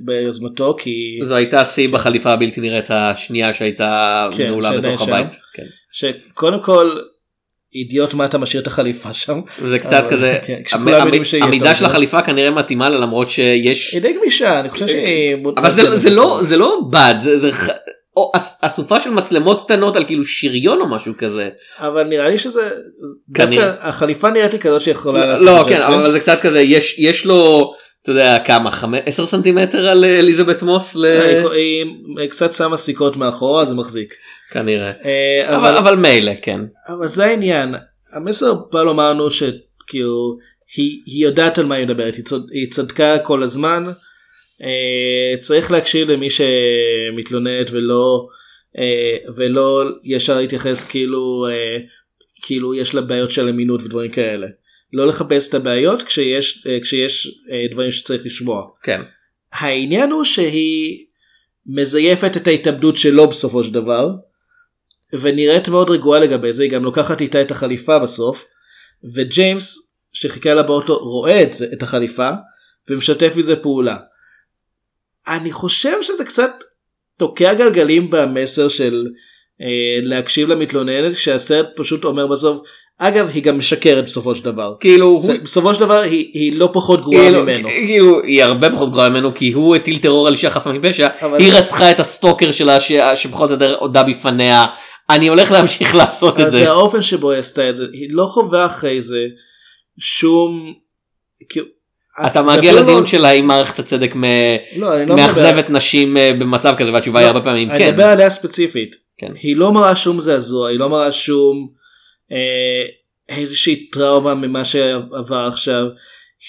ביוזמתו 0.00 0.76
כי 0.78 1.18
זו 1.22 1.36
הייתה 1.36 1.64
שיא 1.64 1.88
בחליפה 1.88 2.30
הבלתי 2.32 2.60
נראית 2.60 2.90
השנייה 2.90 3.54
שהייתה 3.54 4.28
כן, 4.36 4.46
נעולה 4.46 4.80
בתוך 4.80 5.04
שם. 5.04 5.12
הבית. 5.12 5.36
כן. 5.54 5.66
שקודם 5.92 6.62
כל 6.62 6.98
אידיוט 7.74 8.14
מה 8.14 8.24
אתה 8.24 8.38
משאיר 8.38 8.62
את 8.62 8.66
החליפה 8.66 9.12
שם. 9.14 9.40
זה 9.64 9.78
קצת 9.78 9.92
אבל- 9.92 10.10
כזה 10.10 10.38
כן, 10.46 10.60
המ- 10.72 10.88
המידה 11.42 11.74
של. 11.74 11.84
החליפה 11.84 12.22
כנראה 12.22 12.50
מתאימה 12.50 12.88
לה 12.88 12.98
למרות 12.98 13.28
שיש 13.30 13.92
היא 13.94 14.02
די 14.02 14.12
גמישה 14.12 14.60
אני 14.60 14.68
חושב 14.68 14.88
שהיא. 14.88 15.36
אבל 15.56 15.70
זה, 15.70 15.98
זה 15.98 16.10
לא 16.10 16.38
זה 16.42 16.56
לא 16.56 16.80
בד 16.92 17.14
זה, 17.22 17.38
זה 17.38 17.50
או 18.16 18.32
אס- 18.36 18.58
אסופה 18.62 19.00
של 19.00 19.10
מצלמות 19.10 19.64
קטנות 19.64 19.96
על 19.96 20.04
כאילו 20.04 20.24
שריון 20.24 20.80
או 20.80 20.88
משהו 20.88 21.12
כזה. 21.18 21.48
אבל 21.78 22.02
נראה 22.04 22.28
לי 22.28 22.38
שזה 22.38 22.70
כנראה. 23.34 23.72
החליפה 23.80 24.30
נראית 24.30 24.52
לי 24.52 24.58
כזאת 24.58 24.80
שיכולה 24.80 25.26
לעשות 25.26 25.46
לא 25.46 25.64
כן. 25.68 25.82
אבל 25.82 26.12
זה 26.12 26.20
קצת 26.20 26.40
כזה 26.40 26.60
יש 26.60 26.94
יש 26.98 27.24
לו 27.26 27.72
אתה 28.02 28.10
יודע 28.10 28.38
כמה 28.38 28.70
חמש 28.70 29.00
עשר 29.06 29.26
סנטימטר 29.26 29.88
על 29.88 30.04
אה, 30.04 30.18
אליזבת 30.18 30.62
מוס 30.62 30.96
ל... 30.96 31.04
היא 31.52 31.84
היא 32.20 32.28
קצת 32.30 32.52
שמה 32.52 32.76
סיכות 32.76 33.16
מאחורה 33.16 33.64
זה 33.64 33.74
מחזיק. 33.74 34.14
כנראה. 34.50 34.92
אה, 35.04 35.56
אבל 35.56 35.76
אבל 35.76 35.96
מילא 35.96 36.32
כן. 36.42 36.60
אבל 36.88 37.08
זה 37.08 37.24
העניין. 37.24 37.74
המסר 38.12 38.54
בא 38.72 38.82
לומר 38.82 39.12
לנו 39.12 39.30
שכאילו 39.30 40.38
היא, 40.76 41.02
היא 41.06 41.24
יודעת 41.24 41.58
על 41.58 41.66
מה 41.66 41.74
היא 41.74 41.84
מדברת 41.84 42.14
היא, 42.14 42.24
צוד, 42.24 42.48
היא 42.52 42.70
צדקה 42.70 43.18
כל 43.18 43.42
הזמן. 43.42 43.84
אה, 44.62 45.34
צריך 45.40 45.72
להקשיב 45.72 46.10
למי 46.10 46.28
שמתלוננת 46.30 47.70
ולא 47.70 48.26
אה, 48.78 49.16
ולא 49.36 49.84
ישר 50.04 50.38
להתייחס 50.38 50.84
כאילו 50.84 51.46
אה, 51.50 51.78
כאילו 52.42 52.74
יש 52.74 52.94
לה 52.94 53.00
בעיות 53.00 53.30
של 53.30 53.48
אמינות 53.48 53.82
ודברים 53.82 54.10
כאלה. 54.10 54.46
לא 54.92 55.06
לחפש 55.06 55.48
את 55.48 55.54
הבעיות 55.54 56.02
כשיש 56.02 56.66
אה, 56.66 56.78
כשיש 56.82 57.40
אה, 57.52 57.66
דברים 57.72 57.90
שצריך 57.90 58.26
לשמוע. 58.26 58.66
כן. 58.82 59.00
העניין 59.52 60.10
הוא 60.10 60.24
שהיא 60.24 61.04
מזייפת 61.66 62.36
את 62.36 62.46
ההתאבדות 62.46 62.96
שלו 62.96 63.28
בסופו 63.28 63.64
של 63.64 63.72
דבר 63.72 64.08
ונראית 65.12 65.68
מאוד 65.68 65.90
רגועה 65.90 66.20
לגבי 66.20 66.52
זה 66.52 66.62
היא 66.62 66.70
גם 66.70 66.84
לוקחת 66.84 67.20
איתה 67.20 67.40
את 67.42 67.50
החליפה 67.50 67.98
בסוף 67.98 68.44
וג'יימס 69.14 69.96
שחיכה 70.12 70.54
לה 70.54 70.62
באוטו 70.62 70.96
רואה 70.98 71.42
את, 71.42 71.52
זה, 71.52 71.66
את 71.72 71.82
החליפה 71.82 72.30
ומשתף 72.90 73.32
מזה 73.36 73.56
פעולה. 73.56 73.96
אני 75.28 75.52
חושב 75.52 76.02
שזה 76.02 76.24
קצת 76.24 76.50
תוקע 77.18 77.54
גלגלים 77.54 78.10
במסר 78.10 78.68
של 78.68 79.06
אה, 79.62 79.66
להקשיב 80.02 80.48
למתלוננת 80.48 81.14
כשהסרט 81.14 81.66
פשוט 81.76 82.04
אומר 82.04 82.26
בסוף 82.26 82.58
אגב 82.98 83.28
היא 83.34 83.42
גם 83.42 83.58
משקרת 83.58 84.04
בסופו 84.04 84.34
של 84.34 84.44
דבר. 84.44 84.74
כאילו 84.80 85.06
הוא 85.06 85.20
זה, 85.20 85.38
בסופו 85.38 85.74
של 85.74 85.80
דבר 85.80 86.00
היא, 86.00 86.30
היא 86.34 86.52
לא 86.58 86.70
פחות 86.72 87.00
גרועה 87.00 87.22
כאילו, 87.24 87.42
ממנו. 87.42 87.68
כאילו 87.68 88.22
היא 88.22 88.42
הרבה 88.44 88.70
פחות 88.72 88.92
גרועה 88.92 89.08
ממנו 89.08 89.34
כי 89.34 89.52
הוא 89.52 89.76
הטיל 89.76 89.98
טרור 89.98 90.26
על 90.26 90.32
אישה 90.32 90.50
חפה 90.50 90.72
מפשע 90.72 91.08
אבל- 91.22 91.38
היא 91.38 91.52
רצחה 91.52 91.90
את 91.90 92.00
הסטוקר 92.00 92.52
שלה 92.52 92.80
ש... 92.80 92.92
שפחות 93.14 93.50
או 93.50 93.54
יותר 93.54 93.76
הודה 93.78 94.02
בפניה 94.02 94.66
אני 95.10 95.28
הולך 95.28 95.50
להמשיך 95.50 95.94
לעשות 95.94 96.40
את 96.40 96.50
זה. 96.50 96.58
זה 96.58 96.68
האופן 96.70 97.02
שבו 97.02 97.30
היא 97.30 97.38
עשתה 97.38 97.70
את 97.70 97.76
זה 97.76 97.86
היא 97.92 98.08
לא 98.10 98.24
חווה 98.26 98.66
אחרי 98.66 99.00
זה 99.02 99.26
שום. 99.98 100.74
כאילו, 101.48 101.66
אתה 102.26 102.42
מגיע 102.42 102.72
לדיון 102.72 103.00
לא- 103.00 103.06
שלה 103.06 103.30
אם 103.30 103.46
מערכת 103.46 103.78
הצדק 103.78 104.16
מ- 104.16 104.24
לא, 104.76 104.96
אני 104.96 105.06
לא 105.06 105.16
מאכזבת 105.16 105.70
נשים 105.70 106.16
אה, 106.16 106.32
במצב 106.38 106.74
כזה 106.78 106.92
והתשובה 106.92 107.18
היא 107.18 107.26
לא, 107.26 107.30
הרבה 107.30 107.44
פעמים 107.44 107.70
אני 107.70 107.78
כן. 107.78 107.88
מדבר 107.90 108.04
עליה 108.04 108.30
ספציפית. 108.30 108.96
כן. 109.18 109.32
היא 109.42 109.56
לא 109.56 109.72
מראה 109.72 109.96
שום 109.96 110.20
זעזוע 110.20 110.68
היא 110.68 110.78
לא 110.78 110.88
מראה 110.88 111.12
שום 111.12 111.68
אה, 112.32 112.84
איזושהי 113.36 113.88
טראומה 113.90 114.34
ממה 114.34 114.64
שעבר 114.64 115.46
עכשיו. 115.52 115.86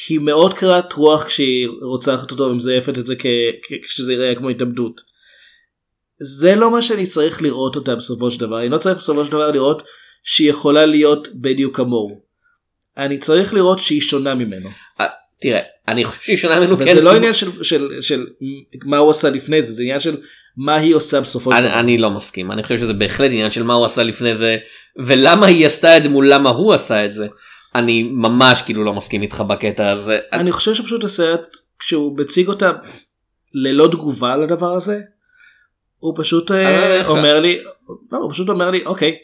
היא 0.09 0.19
מאוד 0.19 0.53
קראת 0.53 0.93
רוח 0.93 1.23
כשהיא 1.25 1.67
רוצחת 1.81 2.31
אותו 2.31 2.43
ומזייפת 2.43 2.97
את 2.97 3.05
זה 3.07 3.15
כ- 3.15 3.25
כ- 3.63 3.85
כשזה 3.87 4.13
יראה 4.13 4.35
כמו 4.35 4.49
התאבדות. 4.49 5.01
זה 6.21 6.55
לא 6.55 6.71
מה 6.71 6.81
שאני 6.81 7.05
צריך 7.05 7.41
לראות 7.41 7.75
אותה 7.75 7.95
בסופו 7.95 8.31
של 8.31 8.39
דבר 8.39 8.59
אני 8.61 8.69
לא 8.69 8.77
צריך 8.77 8.97
בסופו 8.97 9.25
של 9.25 9.31
דבר 9.31 9.51
לראות 9.51 9.83
שהיא 10.23 10.49
יכולה 10.49 10.85
להיות 10.85 11.27
בדיוק 11.35 11.75
כמוהו. 11.77 12.21
אני 12.97 13.17
צריך 13.17 13.53
לראות 13.53 13.79
שהיא 13.79 14.01
שונה 14.01 14.35
ממנו. 14.35 14.69
תראה 15.41 15.59
אני 15.87 16.05
חושב 16.05 16.21
שהיא 16.21 16.37
שונה 16.37 16.59
ממנו 16.59 16.77
כן 16.77 16.83
וזה 16.83 16.95
לא 16.95 17.01
סוג- 17.01 17.15
עניין 17.15 17.33
של, 17.33 17.63
של, 17.63 17.87
של 18.01 18.27
מה 18.85 18.97
הוא 18.97 19.11
עשה 19.11 19.29
לפני 19.29 19.61
זה 19.61 19.73
זה 19.73 19.83
עניין 19.83 19.99
של 19.99 20.17
מה 20.57 20.75
היא 20.75 20.95
עושה 20.95 21.21
בסופו 21.21 21.51
של 21.51 21.61
דבר. 21.61 21.79
אני 21.79 21.97
לא 21.97 22.09
מסכים 22.09 22.51
אני 22.51 22.63
חושב 22.63 22.77
שזה 22.79 22.93
בהחלט 22.93 23.31
עניין 23.31 23.51
של 23.51 23.63
מה 23.63 23.73
הוא 23.73 23.85
עשה 23.85 24.03
לפני 24.03 24.35
זה 24.35 24.57
ולמה 25.05 25.45
היא 25.45 25.65
עשתה 25.67 25.97
את 25.97 26.03
זה 26.03 26.09
מול 26.09 26.33
למה 26.33 26.49
הוא 26.49 26.73
עשה 26.73 27.05
את 27.05 27.13
זה. 27.13 27.27
אני 27.75 28.03
ממש 28.03 28.61
כאילו 28.61 28.83
לא 28.83 28.93
מסכים 28.93 29.21
איתך 29.21 29.43
בקטע 29.49 29.89
הזה. 29.91 30.19
אני 30.33 30.51
חושב 30.51 30.73
שפשוט 30.73 31.03
הסרט 31.03 31.41
כשהוא 31.79 32.17
מציג 32.17 32.47
אותה 32.47 32.71
ללא 33.53 33.87
תגובה 33.91 34.37
לדבר 34.37 34.73
הזה 34.73 34.99
הוא 35.99 36.13
פשוט 36.17 36.51
אה, 36.51 37.07
אומר 37.07 37.39
לי 37.39 37.59
לא 38.11 38.17
הוא 38.17 38.31
פשוט 38.33 38.49
אומר 38.49 38.71
לי 38.71 38.85
אוקיי. 38.85 39.15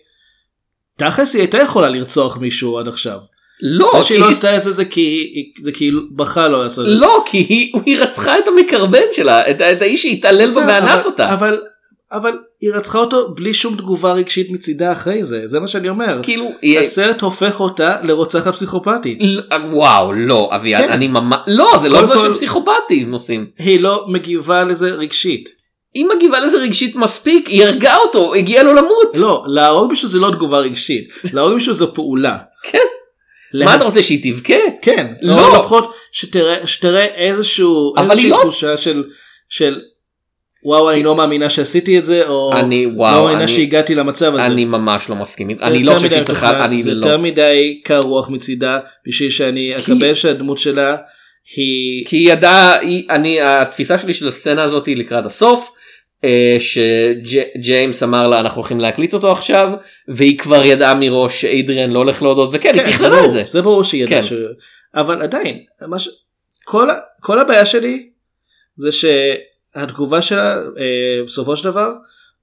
תכלס 0.98 1.34
היא 1.34 1.42
הייתה 1.42 1.58
יכולה 1.58 1.90
לרצוח 1.90 2.38
מישהו 2.38 2.80
עד 2.80 2.88
עכשיו. 2.88 3.18
לא, 3.62 3.92
כי 3.98 4.04
שהיא 4.04 4.20
לא 4.20 4.26
היא- 4.26 4.32
עשתה 4.34 4.58
את 4.58 4.64
זה 4.64 4.72
זה 4.72 4.86
כי 4.86 5.02
היא- 5.02 5.66
זה 5.66 5.72
כי 5.72 5.86
היא 5.86 5.94
בחרה 6.16 6.48
לא 6.48 6.64
לעשות 6.64 6.86
את 6.88 6.92
זה. 6.92 6.98
לא 7.00 7.24
כי 7.26 7.38
היא, 7.38 7.74
היא 7.86 7.98
רצחה 8.00 8.38
את 8.38 8.44
המקרבן 8.48 9.02
שלה 9.12 9.52
את, 9.52 9.62
את 9.62 9.82
האיש 9.82 10.02
שהתעלל 10.04 10.48
בה 10.48 10.62
ואנס 10.68 10.92
אבל- 10.92 11.06
אותה. 11.06 11.34
אבל 11.34 11.62
אבל 12.12 12.32
היא 12.62 12.72
רצחה 12.74 12.98
אותו 13.00 13.34
בלי 13.36 13.54
שום 13.54 13.76
תגובה 13.76 14.14
רגשית 14.14 14.52
מצידה 14.52 14.92
אחרי 14.92 15.24
זה 15.24 15.48
זה 15.48 15.60
מה 15.60 15.68
שאני 15.68 15.90
אומר. 15.90 16.20
כאילו 16.24 16.46
היא... 16.62 16.80
הסרט 16.80 17.22
הופך 17.22 17.60
אותה 17.60 17.98
לרוצחת 18.04 18.54
פסיכופתית. 18.54 19.20
וואו 19.72 20.14
לא 20.14 20.50
אביעד 20.56 20.86
כן. 20.86 20.92
אני 20.92 21.08
ממש 21.08 21.38
לא 21.48 21.72
זה 21.82 21.90
לא 21.90 22.02
דבר 22.02 22.34
שפסיכופטים 22.34 23.12
עושים. 23.14 23.48
היא 23.60 23.80
לא 23.80 24.06
מגיבה 24.08 24.64
לזה 24.64 24.92
רגשית. 24.96 25.50
היא 25.96 26.06
מגיבה 26.16 26.40
לזה 26.40 26.58
רגשית 26.58 26.96
מספיק 26.96 27.48
היא 27.48 27.64
הרגה 27.66 27.96
אותו 27.96 28.34
הגיע 28.36 28.64
לו 28.64 28.74
למות. 28.74 29.18
לא, 29.18 29.44
להרוג 29.48 29.90
מישהו 29.92 30.08
זה 30.08 30.20
לא 30.20 30.30
תגובה 30.32 30.60
רגשית, 30.60 31.08
להרוג 31.34 31.54
מישהו 31.54 31.74
זו 31.74 31.94
פעולה. 31.94 32.38
כן. 32.64 32.80
לה- 33.54 33.66
מה 33.66 33.76
אתה 33.76 33.84
רוצה 33.84 34.04
שהיא 34.04 34.34
תבכה? 34.34 34.54
כן, 34.82 35.14
לא. 35.22 35.36
לא. 35.36 35.54
לפחות 35.60 35.94
שתראה, 36.12 36.68
שתראה 36.68 37.06
איזשהו, 37.06 37.94
אבל 37.98 38.12
איזושהי 38.12 38.30
לא- 38.30 38.38
תחושה 38.42 38.78
של, 38.78 39.04
של 39.50 39.80
וואו 40.64 40.92
אני 40.92 41.04
לא 41.04 41.16
מאמינה 41.16 41.50
שעשיתי 41.50 42.00
את 42.00 42.06
זה, 42.06 42.28
או 42.28 42.54
אני- 42.58 42.86
לא 42.86 42.92
וואו, 42.96 43.24
מאמינה 43.24 43.44
אני- 43.44 43.52
שהגעתי 43.52 43.96
למצב 43.96 44.34
הזה. 44.36 44.46
אני 44.46 44.66
ממש 44.66 45.10
לא 45.10 45.16
מסכים. 45.16 45.48
זה 45.60 45.64
אני 45.66 45.84
לא 45.84 45.94
חושב 45.94 46.10
שהיא 46.10 46.24
צריכה 46.24 46.66
אני 46.66 46.84
זה 46.84 46.94
לא. 46.94 47.06
יותר 47.06 47.18
מדי 47.18 47.82
קר 47.84 48.00
רוח 48.00 48.30
מצידה 48.30 48.80
בשביל 49.08 49.30
שאני 49.30 49.74
כי- 49.78 49.92
אקבל 49.94 50.14
שהדמות 50.14 50.58
שלה 50.58 50.96
היא, 51.56 52.06
כי 52.06 52.18
היא 52.18 52.32
ידעה 52.34 52.80
היא 52.80 53.04
אני 53.10 53.42
התפיסה 53.42 53.98
שלי 53.98 54.14
של 54.14 54.28
הסצנה 54.28 54.64
הזאת 54.64 54.86
היא 54.86 54.98
לקראת 54.98 55.26
הסוף. 55.26 55.70
אה, 56.26 56.58
שג'יימס 56.60 58.04
אמר 58.04 58.28
לה 58.28 58.40
אנחנו 58.40 58.62
הולכים 58.62 58.80
להקליט 58.80 59.14
אותו 59.14 59.32
עכשיו 59.32 59.70
והיא 60.08 60.38
כבר 60.38 60.66
ידעה 60.66 60.94
מראש 60.96 61.42
שאיידריאן 61.42 61.90
לא 61.90 62.00
הולך 62.00 62.24
להודות 62.24 62.50
וכן 62.54 62.72
היא 62.74 62.84
כן, 62.84 62.92
תכננה 62.92 63.10
ברור, 63.10 63.26
את 63.26 63.32
זה. 63.32 63.44
זה 63.44 63.62
ברור 63.62 63.84
שהיא 63.84 64.04
ידעה 64.04 64.22
כן. 64.22 64.28
ש... 64.28 64.34
אבל 64.96 65.22
עדיין, 65.22 65.64
מה 65.88 66.00
ש... 66.00 66.10
כל, 66.64 66.88
כל 67.22 67.40
הבעיה 67.40 67.66
שלי 67.66 68.10
זה 68.78 68.90
שהתגובה 68.92 70.22
שלה 70.22 70.56
אה, 70.56 71.24
בסופו 71.26 71.56
של 71.56 71.64
דבר 71.64 71.90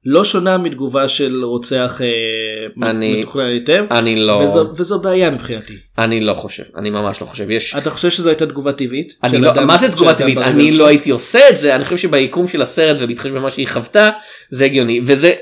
לא 0.04 0.24
שונה 0.24 0.58
מתגובה 0.58 1.08
של 1.08 1.44
רוצח 1.44 2.00
אה, 2.04 2.88
אני- 2.90 3.16
מתוכנן 3.20 3.46
היטב 3.46 3.84
אני 3.90 4.16
לא 4.20 4.32
וזו, 4.32 4.68
וזו 4.76 5.00
בעיה 5.00 5.30
מבחינתי. 5.30 5.74
אני 5.98 6.20
לא 6.20 6.34
חושב 6.34 6.62
אני 6.76 6.90
ממש 6.90 7.20
לא 7.20 7.26
חושב 7.26 7.50
יש 7.50 7.74
אתה 7.78 7.90
חושב 7.90 8.10
שזו 8.10 8.28
הייתה 8.28 8.46
תגובה 8.46 8.72
טבעית? 8.72 9.12
אני 9.24 9.38
לא, 9.38 9.50
אדם- 9.50 9.66
מה 9.66 9.78
זה 9.78 9.88
תגובה 9.92 10.14
טבעית 10.14 10.38
אני? 10.38 10.70
לא 10.76 10.86
הייתי 10.86 11.10
עושה 11.10 11.48
את 11.50 11.56
זה 11.56 11.74
אני 11.76 11.84
חושב 11.84 11.96
שביקום 11.96 12.46
של 12.48 12.62
הסרט 12.62 12.96
ובהתחשב 13.00 13.34
במה 13.36 13.50
שהיא 13.50 13.68
חוותה 13.68 14.10
זה 14.50 14.64
הגיוני 14.64 15.00
וזה 15.06 15.32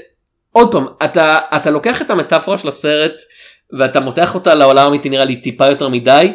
עוד 0.52 0.72
פעם 0.72 0.86
אתה 1.04 1.38
אתה 1.56 1.70
לוקח 1.70 2.02
את 2.02 2.10
המטאפורה 2.10 2.58
של 2.58 2.68
הסרט 2.68 3.12
ואתה 3.78 4.00
מותח 4.00 4.34
אותה 4.34 4.54
לעולם 4.54 4.84
האמיתי 4.84 5.08
נראה 5.08 5.24
לי 5.24 5.36
טיפה 5.36 5.66
יותר 5.66 5.88
מדי 5.88 6.32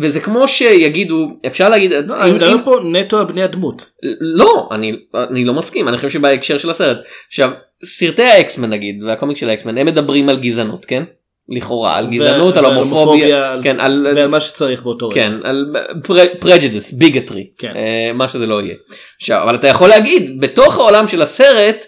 וזה 0.00 0.20
כמו 0.20 0.48
שיגידו 0.48 1.28
אפשר 1.46 1.68
להגיד 1.68 1.92
לא, 2.06 2.22
אני 2.22 2.30
אם- 2.30 2.36
מדבר 2.36 2.52
אם- 2.54 2.64
פה 2.64 2.78
נטו 2.92 3.18
על 3.18 3.24
בני 3.24 3.42
הדמות. 3.42 3.90
לא 4.20 4.68
אני 4.72 4.92
אני 5.30 5.44
לא 5.44 5.54
מסכים 5.54 5.88
אני 5.88 5.96
חושב 5.96 6.08
שבהקשר 6.10 6.58
של 6.58 6.70
הסרט 6.70 6.96
עכשיו 7.28 7.50
סרטי 7.84 8.22
ה 8.22 8.30
X-Men 8.30 8.70
נגיד 8.70 9.02
והקומיק 9.02 9.36
של 9.36 9.48
ה 9.48 9.53
X-Men 9.53 9.78
הם 9.78 9.86
מדברים 9.86 10.28
על 10.28 10.36
גזענות 10.36 10.84
כן 10.84 11.02
לכאורה 11.48 11.96
על 11.96 12.06
גזענות 12.10 12.56
על 12.56 12.64
הומופוביה 12.64 13.52
על- 13.52 13.62
כן 13.62 13.80
על 13.80 14.06
ועל 14.16 14.28
מה 14.28 14.40
שצריך 14.40 14.82
באותו 14.82 15.08
רגע. 15.08 15.14
כן 15.22 15.32
על 15.44 15.66
prejudice 16.40 16.92
bigotry 16.92 17.46
כן. 17.58 17.72
מה 18.14 18.28
שזה 18.28 18.46
לא 18.46 18.62
יהיה. 18.62 18.74
עכשיו 19.20 19.42
אבל 19.42 19.54
אתה 19.54 19.68
יכול 19.68 19.88
להגיד 19.88 20.40
בתוך 20.40 20.78
העולם 20.78 21.08
של 21.08 21.22
הסרט 21.22 21.84
אה, 21.84 21.86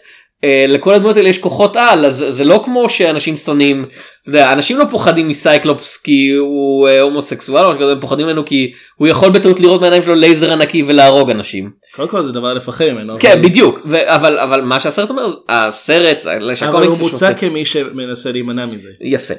לכל 0.68 0.94
הדמות 0.94 1.16
האלה 1.16 1.29
יש 1.29 1.38
כוחות 1.38 1.77
על 1.77 2.07
אז 2.07 2.24
זה 2.29 2.44
לא 2.44 2.61
כמו 2.64 2.88
שאנשים 2.88 3.37
שונאים 3.37 3.85
אתה 4.22 4.31
יודע, 4.31 4.53
אנשים 4.53 4.79
לא 4.79 4.85
פוחדים 4.90 5.29
מסייקלופס 5.29 5.96
כי 5.96 6.31
הוא 6.38 6.88
אה, 6.88 7.01
הומוסקסואל 7.01 7.64
או 7.64 7.70
משהו 7.70 7.81
כזה, 7.83 7.92
הם 7.92 8.01
פוחדים 8.01 8.27
ממנו 8.27 8.44
כי 8.44 8.72
הוא 8.96 9.09
יכול 9.09 9.31
בטעות 9.31 9.61
לראות 9.61 9.81
מהעיניים 9.81 10.03
שלו 10.03 10.14
לייזר 10.14 10.53
ענקי 10.53 10.83
ולהרוג 10.87 11.31
אנשים. 11.31 11.70
קודם 11.94 12.09
כל 12.09 12.22
זה 12.22 12.33
דבר 12.33 12.55
לפחד 12.55 12.85
ממנו. 12.85 13.16
כן 13.20 13.33
אבל- 13.33 13.42
בדיוק 13.42 13.81
ו- 13.87 14.14
אבל 14.14 14.38
אבל 14.38 14.61
מה 14.61 14.81
שהסרט 14.81 15.11
אומר 15.11 15.35
הסרט 15.48 16.27
אבל 16.68 16.87
הוא 16.87 16.98
מוצג 16.98 17.33
כמי 17.38 17.64
שמנסה 17.64 18.33
להימנע 18.33 18.66
מזה. 18.66 18.88
יפה. 19.01 19.35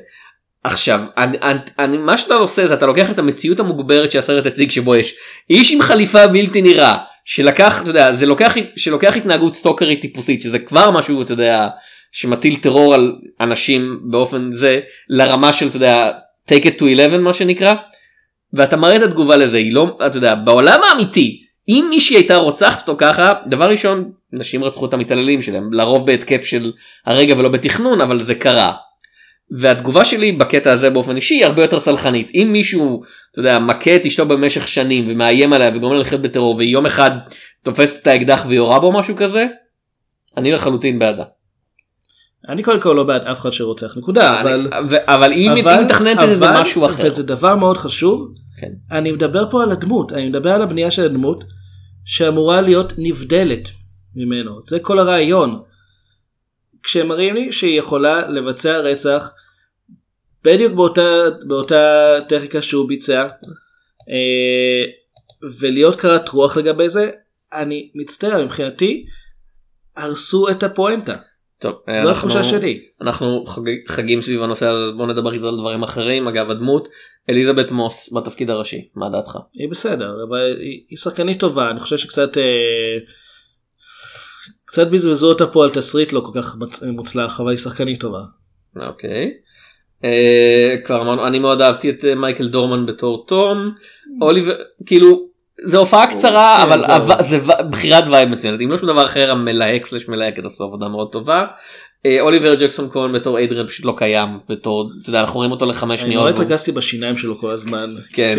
עכשיו 0.64 1.00
אני, 1.18 1.38
אני, 1.42 1.60
אני, 1.80 1.98
מה 1.98 2.18
שאתה 2.18 2.36
עושה 2.36 2.68
זה 2.68 2.74
אתה 2.74 2.86
לוקח 2.86 3.12
את 3.12 3.20
המציאות 3.20 3.60
המוגברת 3.60 4.12
שהסרט 4.12 4.46
הציג 4.46 4.72
שבו 4.72 4.96
יש 4.96 5.16
איש 5.50 5.72
עם 5.72 5.82
חליפה 5.82 6.28
בלתי 6.28 6.62
נראה 6.62 6.96
שלקח 7.32 7.82
אתה 7.82 7.90
יודע 7.90 8.14
זה 8.14 8.26
לוקח 8.26 8.56
שלוקח 8.76 9.18
התנהגות 9.18 9.54
סטוקרית 9.56 10.02
טיפוסית 10.02 10.42
שזה 10.42 10.60
כבר 10.60 10.92
משהו 10.92 11.22
אתה 11.22 11.34
יודע 11.34 11.68
שמטיל 12.12 12.56
טרור 12.56 12.94
על 12.94 13.16
אנשים 13.40 14.00
באופן 14.04 14.52
זה 14.52 14.80
לרמה 15.10 15.54
של 15.54 15.68
אתה 15.68 15.76
יודע 15.76 16.12
take 16.52 16.64
it 16.64 16.82
to 16.82 16.86
11 16.96 17.18
מה 17.18 17.34
שנקרא. 17.34 17.74
ואתה 18.54 18.78
מראה 18.78 18.96
את 18.96 19.02
התגובה 19.02 19.36
לזה 19.36 19.58
היא 19.58 19.74
לא 19.74 19.98
אתה 20.08 20.18
יודע 20.18 20.36
בעולם 20.36 20.80
האמיתי 20.90 21.44
אם 21.68 21.88
מישהי 21.90 22.16
הייתה 22.16 22.36
רוצחת 22.36 22.88
אותו 22.88 22.96
ככה 22.98 23.34
דבר 23.48 23.70
ראשון 23.70 24.12
נשים 24.34 24.64
רצחו 24.64 24.86
את 24.86 24.94
המתעללים 24.94 25.42
שלהם 25.42 25.74
לרוב 25.74 26.06
בהתקף 26.06 26.44
של 26.44 26.72
הרגע 27.06 27.36
ולא 27.38 27.50
בתכנון 27.50 28.02
אבל 28.02 28.24
זה 28.24 28.36
קרה. 28.36 28.74
והתגובה 29.52 30.06
שלי 30.06 30.32
בקטע 30.32 30.72
הזה 30.72 30.90
באופן 30.90 31.16
אישי 31.16 31.36
היא 31.36 31.46
הרבה 31.46 31.62
יותר 31.62 31.80
סלחנית 31.80 32.32
אם 32.36 32.50
מישהו 32.52 33.02
אתה 33.32 33.40
יודע 33.40 33.60
מכה 33.60 33.96
את 33.96 34.06
אשתו 34.06 34.26
במשך 34.26 34.68
שנים 34.68 35.06
ומאיים 35.08 35.54
עליה 35.54 35.72
וגורם 35.76 35.94
לה 35.94 36.00
לחיות 36.00 36.22
בטרור 36.22 36.56
ויום 36.56 36.86
אחד 36.86 37.12
תופסת 37.64 38.02
את 38.02 38.08
האקדח 38.08 38.46
ויורה 38.50 38.80
בו 38.80 38.92
משהו 38.92 39.16
כזה 39.16 39.46
אני 40.38 40.52
לחלוטין 40.52 41.00
בעדה. 41.00 41.24
אני 42.50 42.64
קודם 42.64 42.82
כל 42.82 42.94
לא 42.94 43.04
בעד 43.04 43.22
אף 43.22 43.40
אחד 43.40 43.52
שרוצח 43.52 43.98
נקודה 43.98 44.42
אבל 44.42 44.68
אבל 45.08 45.34
אם 45.34 45.56
מתכננת 45.86 46.20
את 46.24 46.38
זה 46.38 46.46
משהו 46.62 46.86
אחר. 46.86 47.08
וזה 47.08 47.24
דבר 47.24 47.56
מאוד 47.56 47.78
חשוב 47.78 48.34
כן. 48.62 48.72
אני 48.98 49.12
מדבר 49.12 49.52
פה 49.52 49.64
על 49.64 49.72
הדמות 49.72 50.14
אני 50.14 50.30
מדבר 50.30 50.52
על 50.52 50.62
הבנייה 50.62 50.92
של 50.92 51.06
הדמות 51.06 51.44
שאמורה 52.06 52.62
להיות 52.62 52.94
נבדלת 52.98 53.70
ממנו 54.16 54.62
זה 54.62 54.80
כל 54.80 55.00
הרעיון. 55.00 55.62
כשהם 56.84 57.08
מראים 57.08 57.36
לי 57.36 57.52
שהיא 57.52 57.80
יכולה 57.80 58.28
לבצע 58.28 58.78
רצח 58.78 59.32
בדיוק 60.44 60.74
באותה 60.74 61.02
באותה 61.48 61.86
טכניקה 62.30 62.62
שהוא 62.62 62.88
ביצע 62.88 63.28
אה, 64.10 64.86
ולהיות 65.60 65.96
קרת 65.96 66.30
רוח 66.30 66.58
לגבי 66.58 66.90
זה 66.90 67.12
אני 67.54 67.90
מצטער 67.96 68.46
מבחינתי 68.46 69.06
הרסו 69.98 70.50
את 70.50 70.64
הפואנטה 70.64 71.16
טוב, 71.60 71.72
זו 71.74 71.92
אנחנו- 71.92 72.10
התחושה 72.12 72.44
שלי. 72.44 72.86
אנחנו 73.02 73.46
חג- 73.48 73.62
חגים 73.88 74.22
סביב 74.22 74.42
הנושא 74.42 74.68
הזה 74.68 74.92
בוא 74.92 75.08
נדבר 75.08 75.34
איזה 75.34 75.48
על 75.48 75.56
דברים 75.58 75.84
אחרים 75.84 76.28
אגב 76.28 76.50
הדמות 76.50 76.88
אליזבת 77.30 77.72
מוס 77.72 78.14
בתפקיד 78.14 78.50
הראשי 78.50 78.88
מה 78.96 79.10
דעתך? 79.10 79.38
היא 79.54 79.70
בסדר 79.70 80.12
אבל 80.30 80.56
היא, 80.60 80.82
היא 80.90 80.98
שחקנית 80.98 81.40
טובה 81.40 81.70
אני 81.72 81.80
חושב 81.80 81.98
שקצת 81.98 82.38
אה, 82.38 82.98
קצת 84.66 84.88
בזבזו 84.88 85.30
אותה 85.30 85.48
פה 85.48 85.64
על 85.64 85.70
תסריט 85.70 86.14
לא 86.14 86.20
כל 86.34 86.42
כך 86.42 86.56
מוצלח 86.94 87.40
אבל 87.42 87.50
היא 87.50 87.58
שחקנית 87.58 88.00
טובה. 88.02 88.22
אוקיי. 88.76 89.10
אה, 89.10 89.26
כבר 90.86 91.02
אמרנו 91.02 91.28
אני 91.28 91.40
מאוד 91.40 91.62
אהבתי 91.62 91.90
את 91.90 92.06
אה, 92.06 92.16
מייקל 92.16 92.48
דורמן 92.48 92.86
בתור 92.86 93.26
תום 93.28 93.72
אוליבר 94.22 94.56
כאילו 94.86 95.30
זה 95.66 95.78
הופעה 95.78 96.08
קצרה 96.16 96.58
כן, 96.66 96.72
אבל 96.72 97.22
זה 97.24 97.38
ו- 97.44 97.70
בחירת 97.72 98.04
vibe 98.08 98.30
מצוינת 98.30 98.62
אם 98.62 98.72
לא 98.72 98.78
שום 98.78 98.88
דבר 98.90 99.06
אחר 99.06 99.32
המלהק 99.32 99.86
slash 99.86 100.08
מלהקת 100.08 100.46
עשו 100.46 100.64
עבודה 100.64 100.88
מאוד 100.88 101.12
טובה. 101.12 101.46
אה, 102.06 102.22
אוליבר 102.22 102.56
ג'קסון 102.56 102.90
כהן 102.92 103.12
בתור 103.14 103.44
אדריאן 103.44 103.68
פשוט 103.68 103.86
לא 103.86 103.94
קיים 103.98 104.30
בתור 104.50 104.90
אתה 105.02 105.10
יודע 105.10 105.22
אנחנו 105.22 105.36
רואים 105.36 105.52
אותו 105.52 105.66
לחמש 105.66 106.00
אני 106.00 106.08
שניות. 106.08 106.22
מאוד 106.24 106.34
והוא- 106.34 106.44
התרגזתי 106.44 106.72
בשיניים 106.72 107.18
שלו 107.18 107.40
כל 107.40 107.50
הזמן. 107.50 107.94
כן. 108.14 108.38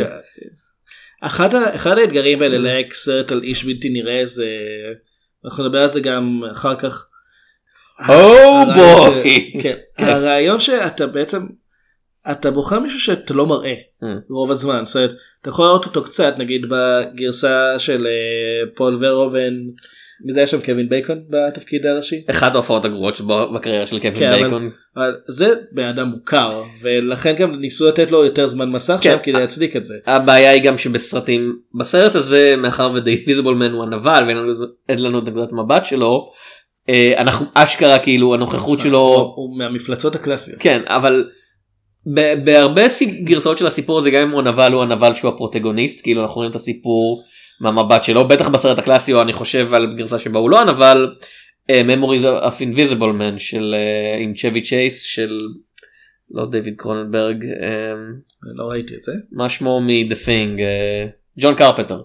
אחד, 1.23 1.55
ה- 1.55 1.75
אחד 1.75 1.99
האתגרים 1.99 2.43
האלה 2.43 2.59
ללהק 2.59 2.93
סרט 2.95 3.33
על 3.33 3.43
איש 3.43 3.65
בלתי 3.65 3.89
נראה 3.89 4.23
זה 4.27 4.47
אנחנו 5.45 5.65
נדבר 5.65 5.79
על 5.79 5.89
זה 5.89 6.01
גם 6.01 6.41
אחר 6.53 6.75
כך. 6.75 7.07
Oh 8.07 8.11
הרעיון 8.11 8.75
boy. 9.25 9.29
ש- 9.29 9.63
כן, 9.63 9.75
הרעיון 9.99 10.61
שאתה 10.61 11.07
בעצם 11.07 11.43
אתה 12.31 12.51
בוחר 12.51 12.79
מישהו 12.81 13.01
שאתה 13.01 13.35
לא 13.35 13.47
מראה 13.47 13.75
Mm. 14.03 14.07
רוב 14.31 14.51
הזמן 14.51 14.85
זאת 14.85 14.97
אומרת 14.97 15.11
אתה 15.41 15.49
יכול 15.49 15.65
לראות 15.65 15.85
אותו 15.87 16.03
קצת 16.05 16.35
נגיד 16.39 16.63
בגרסה 16.71 17.79
של 17.79 18.07
אה, 18.07 18.13
פול 18.77 19.05
ורובן 19.05 19.55
מי 20.25 20.33
זה 20.33 20.41
היה 20.41 20.47
שם 20.47 20.61
קווין 20.61 20.89
בייקון 20.89 21.19
בתפקיד 21.31 21.87
הראשי 21.87 22.25
אחת 22.31 22.55
ההופעות 22.55 22.85
הגרועות 22.85 23.17
שבו 23.17 23.53
בקריירה 23.55 23.87
של 23.87 23.99
קווין 23.99 24.15
כן, 24.19 24.29
אבל- 24.33 24.39
בייקון. 24.41 24.71
אבל 24.97 25.17
זה 25.29 25.49
בן 25.73 25.85
אדם 25.85 26.07
מוכר 26.09 26.63
ולכן 26.83 27.35
גם 27.37 27.55
ניסו 27.61 27.89
לתת 27.89 28.11
לו 28.11 28.25
יותר 28.25 28.47
זמן 28.47 28.71
מסך 28.71 28.99
כן. 29.03 29.11
שם 29.13 29.23
כדי 29.23 29.33
להצדיק 29.33 29.77
את 29.77 29.87
זה. 29.87 29.95
הבעיה 30.07 30.51
היא 30.51 30.63
גם 30.63 30.79
שבסרטים 30.79 31.57
בסרט 31.79 32.15
הזה 32.15 32.55
מאחר 32.59 32.93
ו 32.95 32.99
The 32.99 33.13
Invisible 33.13 33.55
Man 33.55 33.73
הוא 33.73 33.83
הנבל 33.83 34.25
ואין 34.27 34.37
לנו- 35.03 35.19
את 35.19 35.25
נקודת 35.29 35.53
מבט 35.53 35.85
שלו 35.85 36.07
אה, 36.07 36.39
אנחנו 37.17 37.47
אשכרה 37.55 37.99
כאילו 37.99 38.35
הנוכחות 38.35 38.79
שלו 38.81 39.33
הוא- 39.37 39.59
מהמפלצות 39.59 40.15
הקלאסיות. 40.15 40.59
כן 40.61 40.83
אבל 40.87 41.29
בהרבה 42.45 42.83
גרסאות 43.25 43.59
של 43.59 43.67
הסיפור 43.67 43.99
הזה 43.99 44.11
גם 44.11 44.23
אם 44.23 44.31
הוא 44.31 44.41
הנבל 44.41 44.73
הוא 44.73 44.83
הנבל 44.83 45.15
שהוא 45.15 45.29
הפרוטגוניסט 45.35 46.03
כאילו 46.03 46.23
אנחנו 46.23 46.35
רואים 46.37 46.51
את 46.51 46.57
הסיפור 46.57 47.23
מהמבט 47.61 48.05
שלו 48.05 48.29
בטח 48.29 48.49
בסרט 48.49 48.79
הקלאסי 48.79 49.13
או 49.13 49.23
אני 49.23 49.33
חושב 49.33 49.75
על 49.75 49.95
גרסה 49.97 50.19
שבה 50.19 50.39
הוא 50.39 50.51
לא 50.51 50.61
הנבל. 50.61 51.15
אה, 51.71 51.83
Memories 51.87 52.25
of 52.25 52.55
Invisible 52.61 53.21
Man 53.21 53.39
של 53.39 53.75
אה, 53.77 54.19
עם 54.23 54.35
צ'בי 54.35 54.63
צ'ייס 54.63 55.03
של 55.03 55.39
לא 56.31 56.47
דיוויד 56.51 56.75
קרוננברג 56.77 57.45
אה, 57.63 57.95
לא 58.57 58.65
ראיתי 58.65 58.95
את 58.95 59.03
זה. 59.03 59.13
מה 59.33 59.49
שמו 59.49 59.81
מ-The 59.81 60.13
Thing, 60.27 60.61
אה, 60.61 61.07
ג'ון 61.41 61.55
קרפטר. 61.55 62.03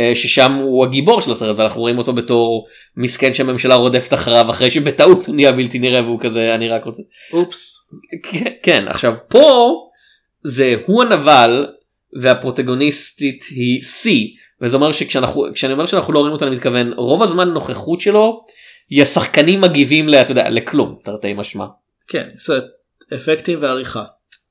אה, 0.00 0.14
ששם 0.14 0.52
הוא 0.52 0.84
הגיבור 0.86 1.20
של 1.20 1.32
הסרט 1.32 1.58
ואנחנו 1.58 1.80
רואים 1.80 1.98
אותו 1.98 2.12
בתור 2.12 2.66
מסכן 2.96 3.34
שהממשלה 3.34 3.74
רודפת 3.74 4.14
אחריו 4.14 4.50
אחרי 4.50 4.70
שבטעות 4.70 5.26
הוא 5.26 5.34
נהיה 5.34 5.52
בלתי 5.52 5.78
נראה 5.78 6.02
והוא 6.02 6.20
כזה 6.20 6.54
אני 6.54 6.68
רק 6.68 6.84
רוצה. 6.84 7.02
אופס. 7.32 7.90
כן, 8.30 8.50
כן 8.62 8.84
עכשיו 8.88 9.14
פה 9.28 9.72
זה 10.42 10.74
הוא 10.86 11.02
הנבל 11.02 11.66
והפרוטגוניסטית 12.20 13.44
היא 13.50 13.80
C 13.82 14.08
וזה 14.62 14.76
אומר 14.76 14.92
שכשאנחנו 14.92 15.44
כשאני 15.54 15.72
אומר 15.72 15.86
שאנחנו 15.86 16.12
לא 16.12 16.18
רואים 16.18 16.32
אותו 16.32 16.44
אני 16.46 16.54
מתכוון 16.54 16.92
רוב 16.96 17.22
הזמן 17.22 17.48
נוכחות 17.48 18.00
שלו 18.00 18.40
היא 18.90 19.02
השחקנים 19.02 19.60
מגיבים 19.60 20.08
ל- 20.08 20.14
אתה 20.14 20.32
יודע, 20.32 20.48
לכלום 20.48 20.98
תרתי 21.04 21.34
משמע. 21.34 21.66
כן. 22.08 22.28
זאת 22.38 22.64
אפקטים 23.14 23.58
ועריכה. 23.62 24.04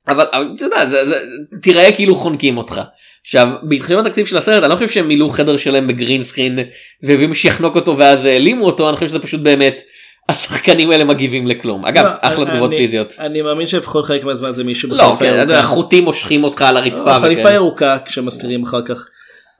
אבל 0.08 0.26
אבל 0.34 0.52
אתה 0.56 0.66
יודע 0.66 0.86
זה, 0.86 1.06
זה 1.06 1.16
תיראה 1.62 1.92
כאילו 1.96 2.16
חונקים 2.16 2.58
אותך. 2.58 2.82
עכשיו 3.26 3.48
בהתחילת 3.64 4.06
התקציב 4.06 4.26
של 4.26 4.38
הסרט 4.38 4.64
אני 4.64 4.70
לא 4.72 4.76
חושב 4.76 4.90
שהם 4.90 5.08
מילאו 5.08 5.30
חדר 5.30 5.58
שלם 5.58 5.88
בגרין 5.88 6.24
סקרין 6.24 6.60
והביאו 7.04 7.30
מישהו 7.30 7.42
שיחנוק 7.42 7.76
אותו 7.76 7.98
ואז 7.98 8.26
העלימו 8.26 8.66
אותו 8.66 8.90
אני 8.90 8.96
חושב 8.98 9.08
שזה 9.08 9.20
פשוט 9.20 9.42
באמת 9.42 9.82
השחקנים 10.30 10.92
האלה 10.92 11.04
מגיבים 11.04 11.48
לכלום 11.48 11.86
אגב 11.86 12.06
לא, 12.06 12.10
אחלה 12.22 12.44
אני- 12.44 12.52
תגובות 12.52 12.70
אני- 12.70 12.78
פיזיות. 12.78 13.16
אני 13.20 13.42
מאמין 13.42 13.68
שלפחות 13.68 14.06
חלק 14.06 14.24
מהזמן 14.24 14.52
זה 14.52 14.64
מישהו 14.64 14.90
לא 14.90 15.16
כן, 15.20 15.26
ירוקה. 15.40 15.64
חוטים 15.64 16.04
מושכים 16.04 16.44
אותך 16.44 16.62
על 16.62 16.78
הרצפה. 16.78 17.20
חליפה 17.20 17.42
וכאלה. 17.42 17.56
ירוקה 17.56 17.98
כשמסתירים 18.06 18.64
אחר 18.64 18.82
כך. 18.86 19.08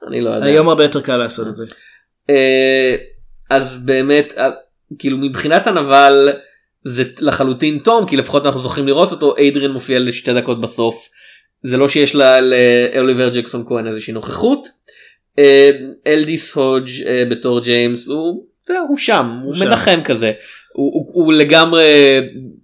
אני 0.08 0.20
לא 0.20 0.30
יודע. 0.30 0.46
היום 0.46 0.68
הרבה 0.68 0.84
יותר 0.84 1.00
קל 1.00 1.16
לעשות 1.16 1.48
את 1.48 1.56
זה. 1.56 1.66
אה, 2.30 2.94
אז 3.50 3.78
באמת 3.78 4.32
אה, 4.38 4.50
כאילו 4.98 5.18
מבחינת 5.18 5.66
הנבל 5.66 6.28
זה 6.84 7.04
לחלוטין 7.20 7.78
תום 7.78 8.06
כי 8.06 8.16
לפחות 8.16 8.46
אנחנו 8.46 8.60
זוכים 8.60 8.86
לראות 8.86 9.12
אותו 9.12 9.36
איידריאן 9.36 9.70
מופיע 9.70 9.98
לשתי 9.98 10.34
דקות 10.34 10.60
בסוף. 10.60 11.08
זה 11.62 11.76
לא 11.76 11.88
שיש 11.88 12.14
לה 12.14 12.38
לאוליבר 12.40 13.28
ג'קסון 13.28 13.64
כהן 13.68 13.86
איזושהי 13.86 14.12
נוכחות. 14.12 14.68
אה, 15.38 15.70
אלדיס 16.06 16.54
הודג' 16.54 16.90
אה, 17.06 17.22
בתור 17.30 17.60
ג'יימס 17.60 18.08
הוא 18.08 18.44
הוא 18.88 18.96
שם 18.96 19.40
הוא 19.44 19.54
שם. 19.54 19.64
מנחם 19.64 20.00
כזה 20.04 20.32
הוא, 20.74 20.92
הוא, 20.94 21.24
הוא 21.24 21.32
לגמרי 21.32 21.84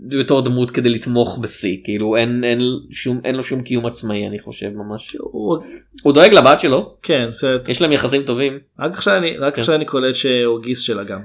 בתור 0.01 0.41
דמות 0.43 0.71
כדי 0.71 0.89
לתמוך 0.89 1.39
בשיא 1.39 1.77
כאילו 1.85 2.17
אין, 2.17 2.45
אין, 2.45 2.61
שום, 2.93 3.21
אין 3.25 3.35
לו 3.35 3.43
שום 3.45 3.63
קיום 3.63 3.87
עצמאי 3.87 4.27
אני 4.27 4.39
חושב 4.41 4.69
ממש 4.69 5.17
הוא- 5.21 5.59
הוא 6.03 6.13
דואג 6.13 6.33
לבת 6.35 6.61
שלו 6.61 6.97
כן. 7.03 7.29
אומרת, 7.43 7.69
יש 7.69 7.83
להם 7.83 7.93
יחסים 7.93 8.23
טובים. 8.23 8.59
רק 8.81 8.93
עכשיו 8.93 9.17
אני 9.17 9.37
רק 9.37 9.55
כן. 9.55 9.61
עכשיו 9.61 9.75
אני 9.75 9.85
קולט 9.85 10.15
שהוא 10.15 10.63
גיס 10.63 10.81
שלה 10.81 11.05
גם. 11.05 11.21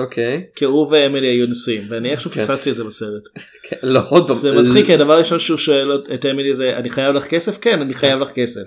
אוקיי. 0.00 0.46
כי 0.56 0.64
הוא 0.64 0.88
ואמילי 0.90 1.26
היו 1.26 1.46
נשואים 1.46 1.82
ואני 1.88 2.10
איכשהו 2.10 2.30
כן. 2.30 2.40
פספסתי 2.40 2.70
את 2.70 2.74
זה 2.74 2.84
בסרט. 2.84 3.22
כן, 3.68 3.76
לא 3.82 4.00
עוד 4.08 4.26
פעם. 4.26 4.36
זה 4.36 4.52
מצחיק 4.52 4.86
כי 4.86 4.94
הדבר 4.94 5.12
הראשון 5.12 5.38
שהוא 5.38 5.58
שואל 5.58 6.00
את 6.14 6.26
אמילי 6.26 6.54
זה 6.54 6.76
אני 6.76 6.90
חייב 6.90 7.14
לך 7.14 7.24
כסף 7.24 7.58
כן 7.58 7.80
אני 7.80 7.94
חייב 7.94 8.18
לך 8.18 8.30
כסף. 8.30 8.62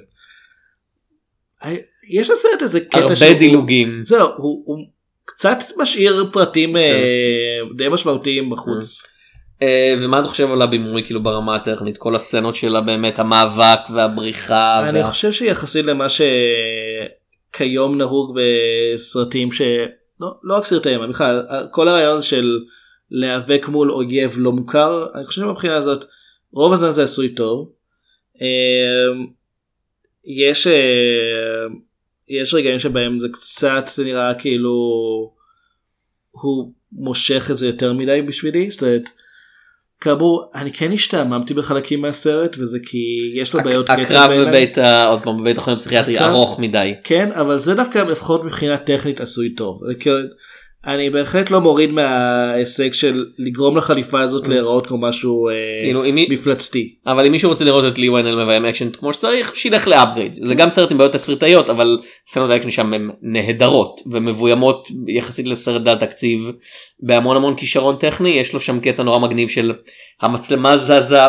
יש 2.09 2.29
לסרט 2.29 2.61
איזה 2.61 2.79
קטע 2.79 2.99
הרבה 2.99 3.33
דילוגים. 3.39 3.99
זהו 4.03 4.27
הוא, 4.35 4.77
קצת 5.25 5.57
משאיר 5.77 6.25
פרטים 6.33 6.69
כן. 6.69 6.77
אה, 6.77 7.59
די 7.77 7.89
משמעותיים 7.89 8.49
בחוץ. 8.49 9.03
אה, 9.61 9.95
ומה 10.01 10.19
אתה 10.19 10.27
חושב 10.27 10.51
על 10.51 10.61
הבימוי 10.61 11.03
כאילו 11.05 11.23
ברמה 11.23 11.55
הטכנית 11.55 11.97
כל 11.97 12.15
הסצנות 12.15 12.55
שלה 12.55 12.81
באמת 12.81 13.19
המאבק 13.19 13.79
והבריחה. 13.93 14.89
אני 14.89 15.03
חושב 15.03 15.31
שיחסית 15.31 15.85
למה 15.85 16.07
שכיום 17.51 17.97
נהוג 17.97 18.39
בסרטים 18.39 19.51
ש... 19.51 19.61
לא, 20.19 20.35
לא 20.43 20.55
רק 20.55 20.65
סרטים, 20.65 20.99
אבל 20.99 21.09
בכלל 21.09 21.47
כל 21.71 21.87
הרעיון 21.87 22.21
של 22.21 22.59
להיאבק 23.11 23.67
מול 23.67 23.91
אויב 23.91 24.35
לא 24.37 24.51
מוכר 24.51 25.07
אני 25.15 25.25
חושב 25.25 25.41
שמבחינה 25.41 25.75
הזאת 25.75 26.05
רוב 26.51 26.73
הזמן 26.73 26.91
זה 26.91 27.03
עשוי 27.03 27.29
טוב. 27.29 27.71
אה, 28.41 29.21
יש 30.25 30.67
אה, 30.67 31.65
יש 32.27 32.53
רגעים 32.53 32.79
שבהם 32.79 33.19
זה 33.19 33.27
קצת 33.29 33.89
זה 33.93 34.03
נראה 34.03 34.33
כאילו 34.33 34.71
הוא 36.31 36.71
מושך 36.91 37.47
את 37.51 37.57
זה 37.57 37.67
יותר 37.67 37.93
מדי 37.93 38.21
בשבילי 38.21 38.71
זאת 38.71 38.83
אומרת 38.83 39.09
כאמור 40.05 40.51
אני 40.55 40.71
כן 40.73 40.91
השתעממתי 40.91 41.53
בחלקים 41.53 42.01
מהסרט 42.01 42.55
וזה 42.59 42.79
כי 42.85 42.97
יש 43.35 43.53
לו 43.53 43.63
בעיות 43.63 43.85
קצב 43.89 44.15
הקרב. 44.15 44.47
בבית 44.47 44.77
ה- 44.77 45.05
עוד 45.05 45.19
פעם 45.23 45.41
בבית 45.41 45.57
החולים 45.57 45.75
הפסיכיאטרי 45.77 46.19
ארוך 46.19 46.59
מדי. 46.59 46.93
כן 47.03 47.29
אבל 47.31 47.57
זה 47.57 47.73
דווקא 47.73 47.99
לפחות 47.99 48.43
מבחינה 48.43 48.77
טכנית 48.77 49.21
עשוי 49.21 49.49
טוב. 49.49 49.79
אני 50.87 51.09
בהחלט 51.09 51.51
לא 51.51 51.61
מוריד 51.61 51.91
מההישג 51.91 52.93
של 52.93 53.25
לגרום 53.39 53.77
לחליפה 53.77 54.21
הזאת 54.21 54.47
להיראות 54.47 54.87
כמו 54.87 54.97
משהו 54.97 55.49
אה, 55.49 55.53
כאילו, 55.83 56.05
אם 56.05 56.15
מפלצתי. 56.29 56.95
אבל 57.07 57.25
אם 57.25 57.31
מישהו 57.31 57.49
רוצה 57.49 57.65
לראות 57.65 57.85
את 57.93 57.99
לי 57.99 58.09
ויינל 58.09 58.43
מביים 58.43 58.65
אקשן 58.65 58.89
כמו 58.91 59.13
שצריך 59.13 59.55
שילך 59.55 59.87
ל 59.87 59.93
Upgrade 59.93 60.33
זה 60.41 60.55
גם 60.55 60.69
סרט 60.69 60.91
עם 60.91 60.97
בעיות 60.97 61.13
תסריטאיות 61.13 61.69
אבל 61.69 61.97
סצנות 62.27 62.49
האקשן 62.49 62.69
שם 62.69 62.93
הן 62.93 63.09
נהדרות 63.21 64.01
ומבוימות 64.11 64.87
יחסית 65.07 65.47
לסרט 65.47 65.81
דל 65.81 65.95
תקציב 65.95 66.39
בהמון 66.99 67.37
המון 67.37 67.55
כישרון 67.55 67.95
טכני 67.95 68.29
יש 68.29 68.53
לו 68.53 68.59
שם 68.59 68.79
קטע 68.79 69.03
נורא 69.03 69.19
מגניב 69.19 69.49
של 69.49 69.73
המצלמה 70.21 70.77
זזה 70.77 71.19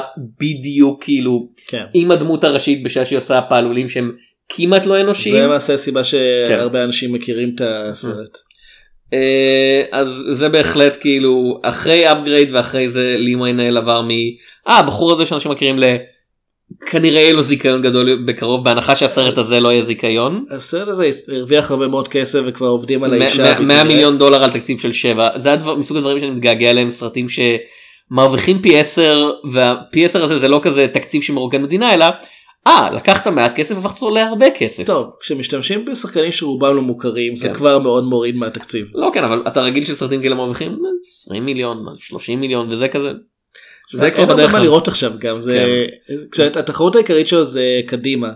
בדיוק 0.41 1.05
כאילו 1.05 1.49
כן. 1.67 1.85
עם 1.95 2.11
הדמות 2.11 2.45
הראשית 2.45 2.83
בשעה 2.83 3.07
שהיא 3.07 3.19
עושה 3.19 3.41
פעלולים 3.43 3.89
שהם 3.89 4.13
כמעט 4.49 4.87
לא 4.87 5.01
אנושיים. 5.01 5.35
זה 5.35 5.43
למעשה 5.43 5.75
הסיבה 5.75 6.01
כן. 6.01 6.09
שהרבה 6.49 6.85
אנשים 6.85 7.13
מכירים 7.13 7.55
את 7.55 7.61
הסרט. 7.65 8.46
אה, 9.13 9.83
אז 9.93 10.25
זה 10.31 10.49
בהחלט 10.49 10.97
כאילו 11.01 11.61
אחרי 11.63 12.11
Upgrade 12.11 12.53
ואחרי 12.53 12.91
זה 12.91 13.15
לי 13.19 13.37
ויינל 13.37 13.77
עבר 13.77 14.03
מ... 14.03 14.09
אה 14.69 14.79
הבחור 14.79 15.13
הזה 15.13 15.27
שאנשים 15.27 15.51
מכירים 15.51 15.79
ל... 15.79 15.85
כנראה 16.87 17.21
יהיה 17.21 17.33
לו 17.33 17.43
זיכיון 17.43 17.83
גדול 17.83 18.25
בקרוב 18.27 18.65
בהנחה 18.65 18.97
שהסרט 18.97 19.39
הזה 19.39 19.61
לא 19.61 19.73
יהיה 19.73 19.83
זיכיון. 19.83 20.45
הסרט 20.51 20.89
הזה 20.89 21.11
הרוויח 21.29 21.71
הרבה 21.71 21.89
מאוד 21.89 22.09
כסף 22.09 22.41
וכבר 22.47 22.67
עובדים 22.67 23.05
על 23.05 23.13
האישה. 23.13 23.43
100 23.43 23.51
הבלתי 23.51 23.65
נראית. 23.65 23.87
מיליון 23.87 24.19
דולר 24.19 24.45
על 24.45 24.51
תקציב 24.51 24.79
של 24.79 24.93
7 24.93 25.29
זה 25.37 25.53
הדבר, 25.53 25.75
מסוג 25.75 25.97
הדברים 25.97 26.19
שאני 26.19 26.31
מתגעגע 26.31 26.71
אליהם 26.71 26.91
סרטים 26.91 27.27
שמרוויחים 27.29 28.63
פי 28.63 28.79
10 28.79 29.31
והפי 29.51 30.05
10 30.05 30.25
הזה 30.25 30.39
זה 30.39 30.49
לא 30.49 30.61
כזה 30.63 30.87
תקציב 30.93 31.23
שמרוקן 31.23 31.63
מדינה 31.63 31.95
אלא 31.95 32.07
אה 32.67 32.91
לקחת 32.91 33.27
מעט 33.27 33.55
כסף 33.57 33.75
והפכת 33.75 33.95
אותו 33.95 34.11
להרבה 34.11 34.47
כסף. 34.59 34.87
טוב 34.87 35.11
כשמשתמשים 35.21 35.85
בשחקנים 35.85 36.33
שרובם 36.33 36.77
לא 36.77 36.83
מוכרים 36.83 37.37
זה 37.37 37.49
כן. 37.49 37.55
כבר 37.55 37.79
מאוד 37.79 38.05
מוריד 38.05 38.37
מהתקציב. 38.37 38.87
לא 38.95 39.11
כן 39.15 39.25
אבל 39.25 39.43
אתה 39.49 39.61
רגיל 39.61 39.85
שסרטים 39.85 40.23
כאלה 40.23 40.35
מרוויחים 40.35 40.79
20 41.07 41.45
מיליון 41.45 41.85
30 41.99 42.41
מיליון 42.41 42.73
וזה 42.73 42.89
כזה. 42.89 43.11
זה 43.95 44.11
כבר 44.11 44.27
בדרך 44.27 44.51
כלל. 44.51 44.63
לראות 44.63 44.89
עכשיו 44.89 45.13
גם 45.19 45.39
זה 45.39 45.87
כשהתחרות 46.33 46.95
העיקרית 46.95 47.27
שלו 47.27 47.45
זה 47.45 47.81
קדימה 47.87 48.31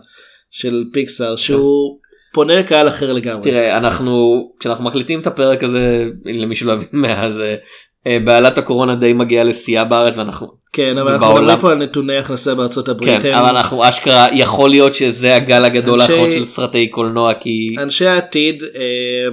של 0.50 0.84
פיקסאר 0.92 1.36
שהוא 1.36 1.98
פונה 2.32 2.56
לקהל 2.56 2.88
אחר 2.88 3.12
לגמרי. 3.12 3.42
תראה 3.42 3.76
אנחנו 3.76 4.42
כשאנחנו 4.60 4.84
מקליטים 4.84 5.20
את 5.20 5.26
הפרק 5.26 5.64
הזה 5.64 6.04
למי 6.24 6.56
שלא 6.56 6.72
הבין 6.72 6.88
מה 6.92 7.32
זה 7.32 7.42
אה, 7.42 7.56
בעלת 8.08 8.58
הקורונה 8.58 8.94
די 8.94 9.12
מגיעה 9.12 9.44
לשיאה 9.44 9.84
בארץ 9.84 10.16
ואנחנו 10.16 10.46
כן 10.72 10.98
אבל 10.98 11.12
אנחנו. 11.12 11.34
מדברים 11.34 11.60
פה 11.60 11.72
על 11.72 11.78
נתוני 11.78 12.16
הכנסה 12.16 12.54
בארצות 12.54 12.86
כן 12.86 12.90
הברית. 12.92 13.24
הם- 13.24 13.34
אבל 13.34 13.48
אנחנו 13.56 13.88
אשכרה 13.88 14.26
יכול 14.32 14.70
להיות 14.70 14.94
שזה 14.94 15.36
הגל 15.36 15.64
הגדול 15.64 16.00
אנשי- 16.00 16.12
האחרון 16.12 16.32
של 16.32 16.44
סרטי 16.44 16.88
קולנוע 16.88 17.34
כי 17.34 17.74
אנשי 17.78 18.06
העתיד 18.06 18.62
אה, 18.74 19.28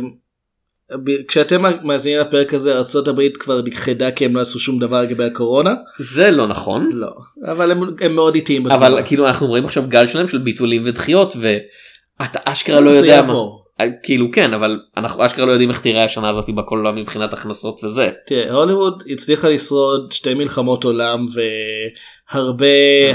כשאתם 1.27 1.61
מאזינים 1.83 2.19
לפרק 2.19 2.53
הזה 2.53 2.77
ארצות 2.77 3.07
הברית 3.07 3.37
כבר 3.37 3.61
נכחדה 3.61 4.11
כי 4.11 4.25
הם 4.25 4.35
לא 4.35 4.41
עשו 4.41 4.59
שום 4.59 4.79
דבר 4.79 5.01
לגבי 5.01 5.23
הקורונה 5.23 5.73
זה 5.99 6.31
לא 6.31 6.47
נכון 6.47 6.87
לא 6.91 7.09
אבל 7.51 7.71
הם, 7.71 7.81
הם 8.01 8.15
מאוד 8.15 8.35
איטיים 8.35 8.67
אבל. 8.67 9.01
כאילו 9.05 9.27
אנחנו 9.27 9.47
רואים 9.47 9.65
עכשיו 9.65 9.83
גל 9.87 10.07
שלם 10.07 10.27
של 10.27 10.37
ביטולים 10.37 10.83
ודחיות 10.85 11.33
ואתה 11.41 12.39
אשכרה 12.45 12.79
לא 12.79 12.91
זה 12.93 12.97
יודע 12.97 13.21
מה. 13.21 13.27
יעבור. 13.27 13.66
כאילו 14.03 14.31
כן 14.31 14.53
אבל 14.53 14.79
אנחנו 14.97 15.25
אשכרה 15.25 15.45
לא 15.45 15.51
יודעים 15.51 15.69
איך 15.69 15.81
תראה 15.81 16.03
השנה 16.03 16.29
הזאת 16.29 16.49
בקולנוע 16.49 16.91
מבחינת 16.91 17.33
הכנסות 17.33 17.83
וזה. 17.83 18.11
תראה 18.27 18.53
הוליווד 18.53 19.03
הצליחה 19.09 19.49
לשרוד 19.49 20.11
שתי 20.11 20.33
מלחמות 20.33 20.83
עולם 20.83 21.25
והרבה 21.33 22.65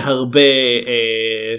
הרבה 0.03 0.41
אה, 0.87 1.57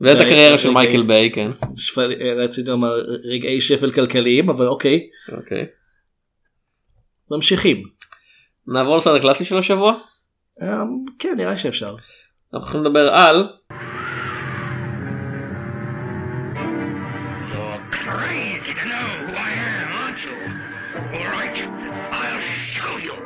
ואת 0.00 0.20
הקריירה 0.20 0.58
של. 0.58 0.70
מייקל 0.70 1.02
ביי 1.02 1.30
כן. 1.32 1.50
אה, 1.98 2.44
רציתי 2.44 2.70
לומר 2.70 2.92
רגעי 3.24 3.60
שפל 3.60 3.92
כלכליים 3.92 4.50
אבל 4.50 4.66
אוקיי 4.66 5.08
אוקיי. 5.32 5.66
ממשיכים. 7.30 7.82
נעבור 8.66 8.96
לסרט 8.96 9.18
הקלאסי 9.18 9.44
של 9.44 9.58
השבוע. 9.58 9.94
אה, 10.62 10.82
כן 11.18 11.34
נראה 11.36 11.56
שאפשר. 11.56 11.94
אנחנו 12.54 12.82
לדבר 12.82 13.14
על 13.14 13.48
crazy 18.18 18.74
to 18.74 18.84
know 18.86 19.06
who 19.26 19.32
I 19.32 19.50
am, 19.52 19.92
aren't 19.92 20.24
you? 20.24 20.36
All 21.18 21.30
right, 21.30 21.62
I'll 22.10 22.40
show 22.74 22.96
you. 22.98 23.12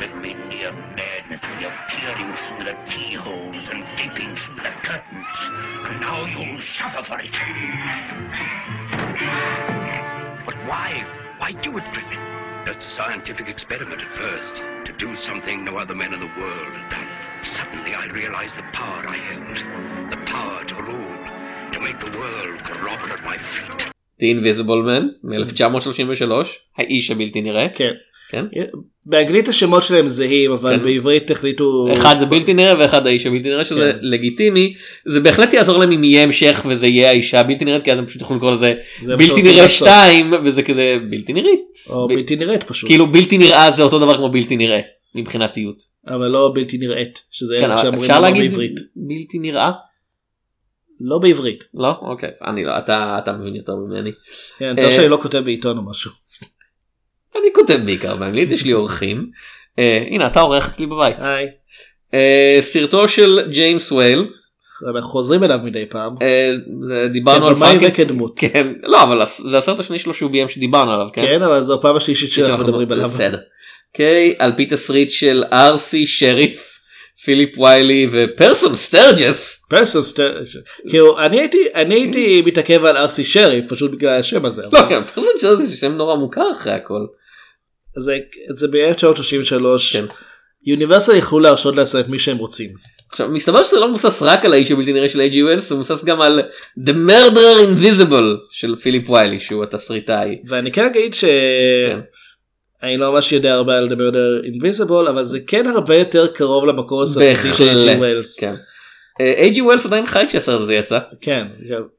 That 0.00 0.12
mania 0.20 0.70
of 0.70 0.74
madness 0.96 1.40
when 1.42 1.60
you're 1.60 1.78
peering 1.88 2.34
through 2.34 2.64
the 2.64 2.74
keyholes 2.90 3.68
and 3.70 3.84
gaping 3.96 4.34
through 4.36 4.56
the 4.56 4.70
curtains. 4.82 5.26
And 5.84 6.00
now 6.00 6.24
you'll 6.24 6.60
suffer 6.60 7.04
for 7.04 7.20
it. 7.20 7.30
But 10.44 10.56
why? 10.66 11.04
Why 11.38 11.52
do 11.52 11.76
it, 11.76 11.84
Griffin? 11.92 12.18
Just 12.66 12.86
a 12.86 12.90
scientific 12.90 13.48
experiment 13.48 14.00
at 14.02 14.12
first, 14.16 14.56
to 14.86 14.92
do 14.98 15.14
something 15.14 15.64
no 15.64 15.76
other 15.76 15.94
men 15.94 16.12
in 16.14 16.20
the 16.20 16.30
world 16.38 16.72
had 16.74 16.90
done. 16.90 17.06
Suddenly 17.44 17.92
I 17.94 18.06
realized 18.20 18.54
the 18.56 18.68
power 18.80 19.02
I 19.16 19.18
held, 19.30 19.56
the 20.14 20.20
power 20.34 20.58
to 20.70 20.76
rule, 20.90 21.18
to 21.72 21.78
make 21.86 21.98
the 22.04 22.12
world 22.20 22.58
grovel 22.68 23.10
at 23.16 23.22
my 23.30 23.36
feet. 23.50 23.78
The 24.20 24.30
Invisible 24.30 24.82
Man 24.88 25.04
מ-1933 25.24 26.32
האיש 26.78 27.10
הבלתי 27.10 27.40
נראה. 27.40 27.66
כן. 27.74 27.90
כן. 28.30 28.44
באנגלית 29.06 29.48
השמות 29.48 29.82
שלהם 29.82 30.06
זהים 30.06 30.52
אבל 30.52 30.76
כן. 30.76 30.82
בעברית 30.82 31.30
החליטו 31.30 31.88
אחד 31.92 32.18
זה 32.18 32.26
בלתי 32.26 32.54
נראה 32.54 32.78
ואחד 32.78 33.06
האיש 33.06 33.26
הבלתי 33.26 33.48
נראה 33.48 33.64
שזה 33.64 33.92
כן. 33.92 33.98
לגיטימי 34.02 34.74
זה 35.06 35.20
בהחלט 35.20 35.52
יעזור 35.52 35.78
להם 35.78 35.92
אם 35.92 36.04
יהיה 36.04 36.22
המשך 36.22 36.62
וזה 36.68 36.86
יהיה 36.86 37.08
האישה 37.10 37.40
הבלתי 37.40 37.64
נראית 37.64 37.82
כי 37.82 37.92
אז 37.92 37.98
הם 37.98 38.06
פשוט 38.06 38.22
יכולים 38.22 38.38
לקרוא 38.38 38.52
לזה 38.52 38.74
בלתי 39.18 39.42
נראה 39.42 39.62
לעשות. 39.62 39.88
2 39.88 40.32
וזה 40.44 40.62
כזה 40.62 40.96
בלתי 41.10 41.32
נראית. 41.32 41.60
או 41.90 42.08
ב- 42.08 42.14
בלתי 42.14 42.36
נראית 42.36 42.62
פשוט 42.64 42.88
כאילו 42.90 43.06
בלתי 43.06 43.38
נראה 43.38 43.70
זה 43.70 43.82
אותו 43.82 43.98
דבר 43.98 44.16
כמו 44.16 44.28
בלתי 44.28 44.56
נראה 44.56 44.80
מבחינת 45.14 45.50
ציות. 45.50 45.82
אבל 46.08 46.28
לא 46.28 46.52
בלתי 46.54 46.78
נראית 46.78 47.22
שזה 47.30 47.58
כן, 47.60 47.70
אבל 47.70 47.82
שאמורים 47.82 48.00
אפשר 48.10 48.14
לומר 48.20 48.28
להגיד 48.28 48.50
בעברית 48.50 48.74
בלתי 48.96 49.38
נראה? 49.38 49.72
לא 51.00 51.18
בעברית 51.18 51.64
לא? 51.74 51.94
אוקיי 52.00 52.30
אני 52.46 52.64
לא 52.64 52.78
אתה 52.78 53.18
אתה 53.18 53.32
מבין 53.32 53.56
יותר 53.56 53.74
ממני. 53.76 54.10
כן, 54.58 54.78
אה, 54.78 54.92
שאני 54.96 55.08
לא 55.08 55.18
כותב 55.22 55.38
בעיתון 55.38 55.78
או 55.78 55.82
משהו 55.82 56.10
אני 57.36 57.48
כותב 57.54 57.78
בעיקר 57.84 58.16
באנגלית 58.16 58.50
יש 58.50 58.64
לי 58.64 58.72
אורחים. 58.72 59.30
אה, 59.78 60.04
הנה 60.10 60.26
אתה 60.26 60.40
עורך 60.40 60.68
אצלי 60.68 60.86
בבית. 60.86 61.16
היי 61.20 61.48
אה, 62.14 62.58
סרטו 62.60 63.08
של 63.08 63.40
ג'יימס 63.50 63.92
וייל 63.92 64.30
אנחנו 64.94 65.10
חוזרים 65.10 65.44
אליו 65.44 65.58
מדי 65.64 65.86
פעם 65.90 66.14
אה, 66.22 66.52
זה- 66.88 67.08
דיברנו 67.12 67.48
על 67.48 67.54
פרנקנס- 67.54 67.92
וכדמות. 68.00 68.32
כן 68.38 68.72
לא 68.82 69.02
אבל 69.02 69.22
זה 69.48 69.58
הסרט 69.58 69.80
השני 69.80 69.98
שלו 69.98 70.14
שהוא 70.14 70.30
ביים 70.30 70.48
שדיברנו 70.48 70.92
עליו 70.92 71.06
כן. 71.12 71.22
כן 71.22 71.42
אבל 71.42 71.60
זו 71.60 71.74
הפעם 71.74 71.96
השלישית 71.96 72.30
שאנחנו- 72.30 72.64
מדברים 72.64 72.92
עליו 72.92 73.04
בסדר. 73.04 73.38
אוקיי 73.94 74.34
על 74.38 74.52
פי 74.56 74.66
תסריט 74.66 75.10
של 75.10 75.44
אר.סי 75.52 76.06
שריף 76.06 76.78
פיליפ 77.24 77.58
ויילי 77.58 78.08
ופרסטון 78.12 78.74
סטרג'ס. 78.74 79.62
פרסטון 79.68 80.02
סטר... 80.02 80.40
כאילו 80.88 81.20
אני 81.20 81.40
הייתי 81.40 81.58
אני 81.74 81.94
הייתי 81.94 82.42
מתעכב 82.46 82.84
על 82.84 82.96
אר.סי 82.96 83.24
שריף 83.24 83.64
פשוט 83.68 83.90
בגלל 83.90 84.18
השם 84.18 84.44
הזה 84.44 84.62
לא 84.72 84.88
כן 84.88 85.04
פרסטון 85.04 85.32
סטרג'ס 85.38 85.62
זה 85.62 85.76
שם 85.76 85.92
נורא 85.92 86.16
מוכר 86.16 86.52
אחרי 86.52 86.72
הכל. 86.72 87.06
זה 87.96 88.18
זה 88.56 88.68
ב-1933 88.68 89.92
כן. 89.92 90.04
יוניברסל 90.64 91.16
יכלו 91.16 91.40
להרשות 91.40 91.76
לעצמם 91.76 92.00
את 92.00 92.08
מי 92.08 92.18
שהם 92.18 92.36
רוצים 92.36 92.68
עכשיו 93.10 93.28
מסתבר 93.28 93.62
שזה 93.62 93.80
לא 93.80 93.88
מבוסס 93.88 94.22
רק 94.22 94.44
על 94.44 94.52
האיש 94.52 94.70
הבלתי 94.70 94.92
נראה 94.92 95.08
של 95.08 95.20
אייץ'.ג'י 95.20 95.42
וולס 95.42 95.68
זה 95.68 95.74
מבוסס 95.74 96.04
גם 96.04 96.20
על 96.20 96.42
The 96.78 96.92
Murderer 96.92 97.58
Invisible 97.68 98.36
של 98.50 98.76
פיליפ 98.76 99.10
ויילי 99.10 99.40
שהוא 99.40 99.64
התסריטאי. 99.64 100.42
ואני 100.48 100.72
כן 100.72 100.84
אגיד 100.84 101.14
ש... 101.14 101.24
כן. 101.88 102.00
אני 102.82 102.96
לא 102.96 103.12
ממש 103.12 103.32
יודע 103.32 103.52
הרבה 103.52 103.72
על 103.78 103.88
The 103.88 103.94
Murderer 103.94 104.46
Invisible 104.46 105.10
אבל 105.10 105.24
זה 105.24 105.38
כן 105.46 105.66
הרבה 105.66 105.96
יותר 105.96 106.26
קרוב 106.26 106.64
למקור 106.66 107.02
הסרטי 107.02 107.48
של. 107.56 107.88
H.G. 107.88 107.98
וולס. 107.98 108.40
כן. 108.40 108.54
אייץ'.ג'י 109.20 109.60
וולס 109.62 109.86
עדיין 109.86 110.06
חי 110.06 110.24
כשהסרט 110.28 110.60
הזה 110.60 110.74
יצא. 110.74 110.98
כן, 111.20 111.44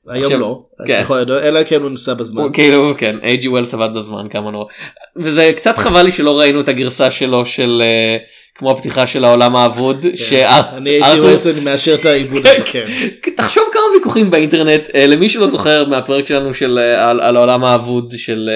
היום 0.09 0.33
לא, 0.39 0.63
כן. 0.87 1.03
אלא 1.43 1.63
כן 1.63 1.81
הוא 1.81 1.89
ניסה 1.91 2.13
בזמן. 2.13 2.43
כאילו 2.53 2.93
כן 2.97 3.15
אייץ'.ג'י 3.23 3.47
וולס 3.47 3.73
עבד 3.73 3.89
בזמן 3.95 4.27
כמה 4.29 4.51
נורא. 4.51 4.65
וזה 5.17 5.51
קצת 5.55 5.77
חבל 5.77 6.01
לי 6.01 6.11
שלא 6.11 6.39
ראינו 6.39 6.59
את 6.59 6.69
הגרסה 6.69 7.11
שלו 7.11 7.45
של 7.45 7.81
אה, 7.85 8.17
כמו 8.55 8.71
הפתיחה 8.71 9.07
של 9.07 9.23
העולם 9.23 9.55
האבוד. 9.55 10.05
כן. 10.29 10.47
אני. 10.73 11.03
ארתור- 11.03 11.25
וולס 11.25 11.47
אני 11.47 11.59
מאשר 11.59 11.93
את 11.95 12.05
העיבוד 12.05 12.45
הזה, 12.45 12.63
כן. 12.71 12.87
תחשוב 13.37 13.63
כמה 13.71 13.81
ויכוחים 13.97 14.31
באינטרנט 14.31 14.89
אה, 14.95 15.07
למי 15.07 15.29
שלא 15.29 15.47
זוכר 15.47 15.85
מהפרק 15.85 16.27
שלנו 16.27 16.53
של 16.53 16.79
אה, 16.81 17.09
על, 17.09 17.37
העולם 17.37 17.63
האבוד 17.63 18.13
של 18.17 18.49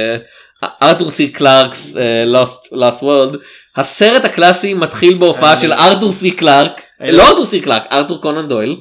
ארתור 0.64 1.12
סי 1.12 1.28
קלארק'ס 1.32 1.98
אה, 1.98 2.24
Lost 2.44 2.74
Last 2.76 3.02
World 3.04 3.38
הסרט 3.76 4.26
הקלאסי 4.26 4.74
מתחיל 4.74 5.18
בהופעה 5.18 5.54
אני- 5.54 5.62
של 5.62 5.74
ארתור 5.74 6.12
סי 6.12 6.32
קלארק 6.32 6.82
לא 7.02 7.24
ארתור 7.28 7.46
סי 7.46 7.60
קלארק 7.62 7.84
ארתור 7.92 8.22
קונן 8.22 8.48
דויל. 8.48 8.76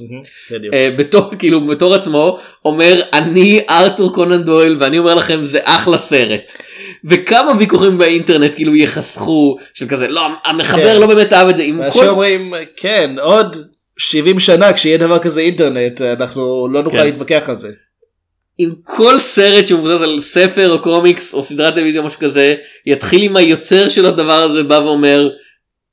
אה, 0.74 0.88
בתור 0.98 1.30
כאילו 1.38 1.66
בתור 1.66 1.94
עצמו 1.94 2.38
אומר 2.64 3.00
אני 3.12 3.60
ארתור 3.70 4.14
קונן 4.14 4.42
דויל 4.42 4.76
ואני 4.78 4.98
אומר 4.98 5.14
לכם 5.14 5.44
זה 5.44 5.58
אחלה 5.62 5.98
סרט. 5.98 6.52
וכמה 7.04 7.52
ויכוחים 7.58 7.98
באינטרנט 7.98 8.54
כאילו 8.54 8.74
ייחסכו 8.74 9.56
של 9.74 9.88
כזה 9.88 10.08
לא 10.08 10.20
המחבר 10.44 10.76
כן. 10.94 11.00
לא 11.00 11.06
באמת 11.06 11.32
אהב 11.32 11.48
את 11.48 11.56
זה 11.56 11.66
שאומרים 11.94 12.52
כן 12.76 13.10
עוד 13.20 13.56
70 13.98 14.40
שנה 14.40 14.72
כשיהיה 14.72 14.98
דבר 14.98 15.18
כזה 15.18 15.40
אינטרנט 15.40 16.00
אנחנו 16.00 16.68
לא 16.72 16.82
נוכל 16.82 16.96
כן. 16.96 17.04
להתווכח 17.04 17.42
על 17.48 17.58
זה. 17.58 17.68
עם 18.58 18.74
כל 18.84 19.18
סרט 19.18 19.66
שמבוסס 19.66 20.02
על 20.02 20.20
ספר 20.20 20.70
או 20.72 20.82
קומיקס 20.82 21.34
או 21.34 21.42
סדרת 21.42 21.74
טלוויזיה 21.74 22.00
או 22.00 22.06
משהו 22.06 22.20
כזה 22.20 22.54
יתחיל 22.86 23.22
עם 23.22 23.36
היוצר 23.36 23.88
של 23.88 24.04
הדבר 24.06 24.32
הזה 24.42 24.62
בא 24.62 24.74
ואומר 24.74 25.28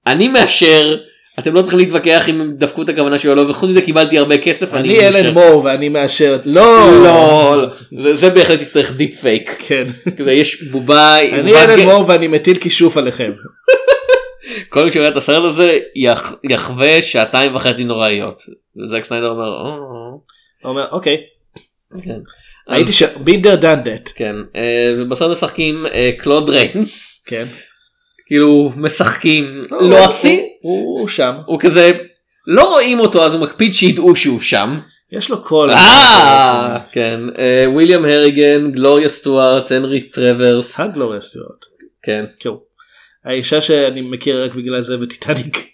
אני 0.07 0.27
מאשר 0.27 0.97
אתם 1.39 1.53
לא 1.53 1.61
צריכים 1.61 1.79
להתווכח 1.79 2.29
אם 2.29 2.41
הם 2.41 2.53
דפקו 2.57 2.81
את 2.81 2.89
הכוונה 2.89 3.17
שלו 3.17 3.35
לא 3.35 3.45
וחוץ 3.49 3.69
מזה 3.69 3.81
קיבלתי 3.81 4.17
הרבה 4.17 4.37
כסף 4.37 4.73
אני 4.73 4.87
מאשר." 4.97 5.07
אלן 5.19 5.33
מור 5.33 5.61
ואני 5.65 5.89
מאשר 5.89 6.37
לא 6.45 6.91
לא 7.03 7.57
לא, 7.61 7.67
זה, 8.03 8.15
זה 8.15 8.29
בהחלט 8.29 8.61
יצטרך 8.61 8.91
דיפ 8.91 9.19
פייק 9.21 9.55
כן. 9.67 9.85
כזה 10.17 10.31
יש 10.31 10.63
בובה 10.63 11.19
אני 11.21 11.63
אלן 11.63 11.75
גט- 11.79 11.85
מור 11.85 12.05
ואני 12.07 12.27
מטיל 12.27 12.55
כישוף 12.55 12.97
עליכם. 12.97 13.31
כל 14.69 14.85
מי 14.85 14.91
שרואה 14.91 15.07
את 15.07 15.17
הסרט 15.17 15.43
הזה 15.43 15.79
יח, 15.95 16.33
יחווה 16.49 17.01
שעתיים 17.01 17.55
וחצי 17.55 17.83
נוראיות. 17.83 18.43
זק 18.89 19.03
סניידר 19.03 19.27
אומר 19.29 19.47
"או, 19.47 19.67
הוא 20.61 20.69
אומר 20.69 20.87
אוקיי 20.91 21.17
כן. 22.03 22.19
הייתי 22.67 22.93
שם 22.93 23.05
been 23.23 23.37
there 23.37 23.55
done 23.55 23.82
that 23.82 24.09
כן 24.15 24.35
אה, 24.55 24.95
ובסרט 24.97 25.31
משחקים 25.31 25.85
אה, 25.85 26.11
קלוד 26.17 26.49
ריינס 26.49 27.23
כן. 27.25 27.45
כאילו 28.27 28.71
משחקים 28.75 29.61
הוא- 29.69 29.89
לא 29.91 29.97
השיא 30.05 30.39
הוא 30.61 31.07
שם 31.07 31.33
הוא 31.45 31.59
כזה 31.59 31.91
לא 32.47 32.63
רואים 32.63 32.99
אותו 32.99 33.23
אז 33.25 33.33
הוא 33.33 33.41
מקפיד 33.41 33.73
שידעו 33.73 34.15
שהוא 34.15 34.39
שם. 34.41 34.79
יש 35.11 35.29
לו 35.29 35.43
קול. 35.43 35.71
אה 35.71 36.79
כן 36.91 37.19
אה, 37.37 37.65
וויליאם 37.67 38.05
הריגן 38.05 38.71
גלוריה 38.71 39.09
סטוארט 39.09 39.71
הנרי 39.71 40.01
טרוורס 40.01 40.79
הגלוריה 40.79 41.21
סטוארט. 41.21 41.65
כן 42.03 42.25
האישה 43.25 43.61
שאני 43.61 44.01
מכיר 44.01 44.43
רק 44.43 44.53
בגלל 44.55 44.81
זה 44.81 44.99
וטיטניק. 44.99 45.67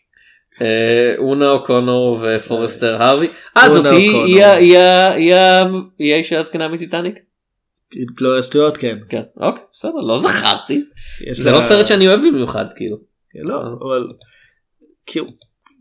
אה, 0.62 1.14
אונה 1.18 1.50
אוקונור 1.50 2.20
ופורסטר 2.24 3.02
הארווי. 3.02 3.28
אה 3.58 3.68
אונה 3.68 3.74
זאת 3.74 3.86
היא 6.00 6.14
האישה 6.14 6.40
הזקנה 6.40 6.68
מטיטניק? 6.68 7.16
גלוריה 8.18 8.42
סטיוארט 8.42 8.78
כן. 8.80 8.98
כן 9.10 9.22
אוקיי 9.38 9.64
בסדר 9.74 10.00
לא 10.08 10.20
זכרתי. 10.20 10.82
זה 11.32 11.52
לא 11.52 11.62
סרט 11.62 11.88
שאני 11.88 12.08
אוהב 12.08 12.20
במיוחד 12.20 12.66
כאילו. 12.76 12.98
לא 13.36 13.62
אבל. 13.62 14.08
כאילו, 15.06 15.26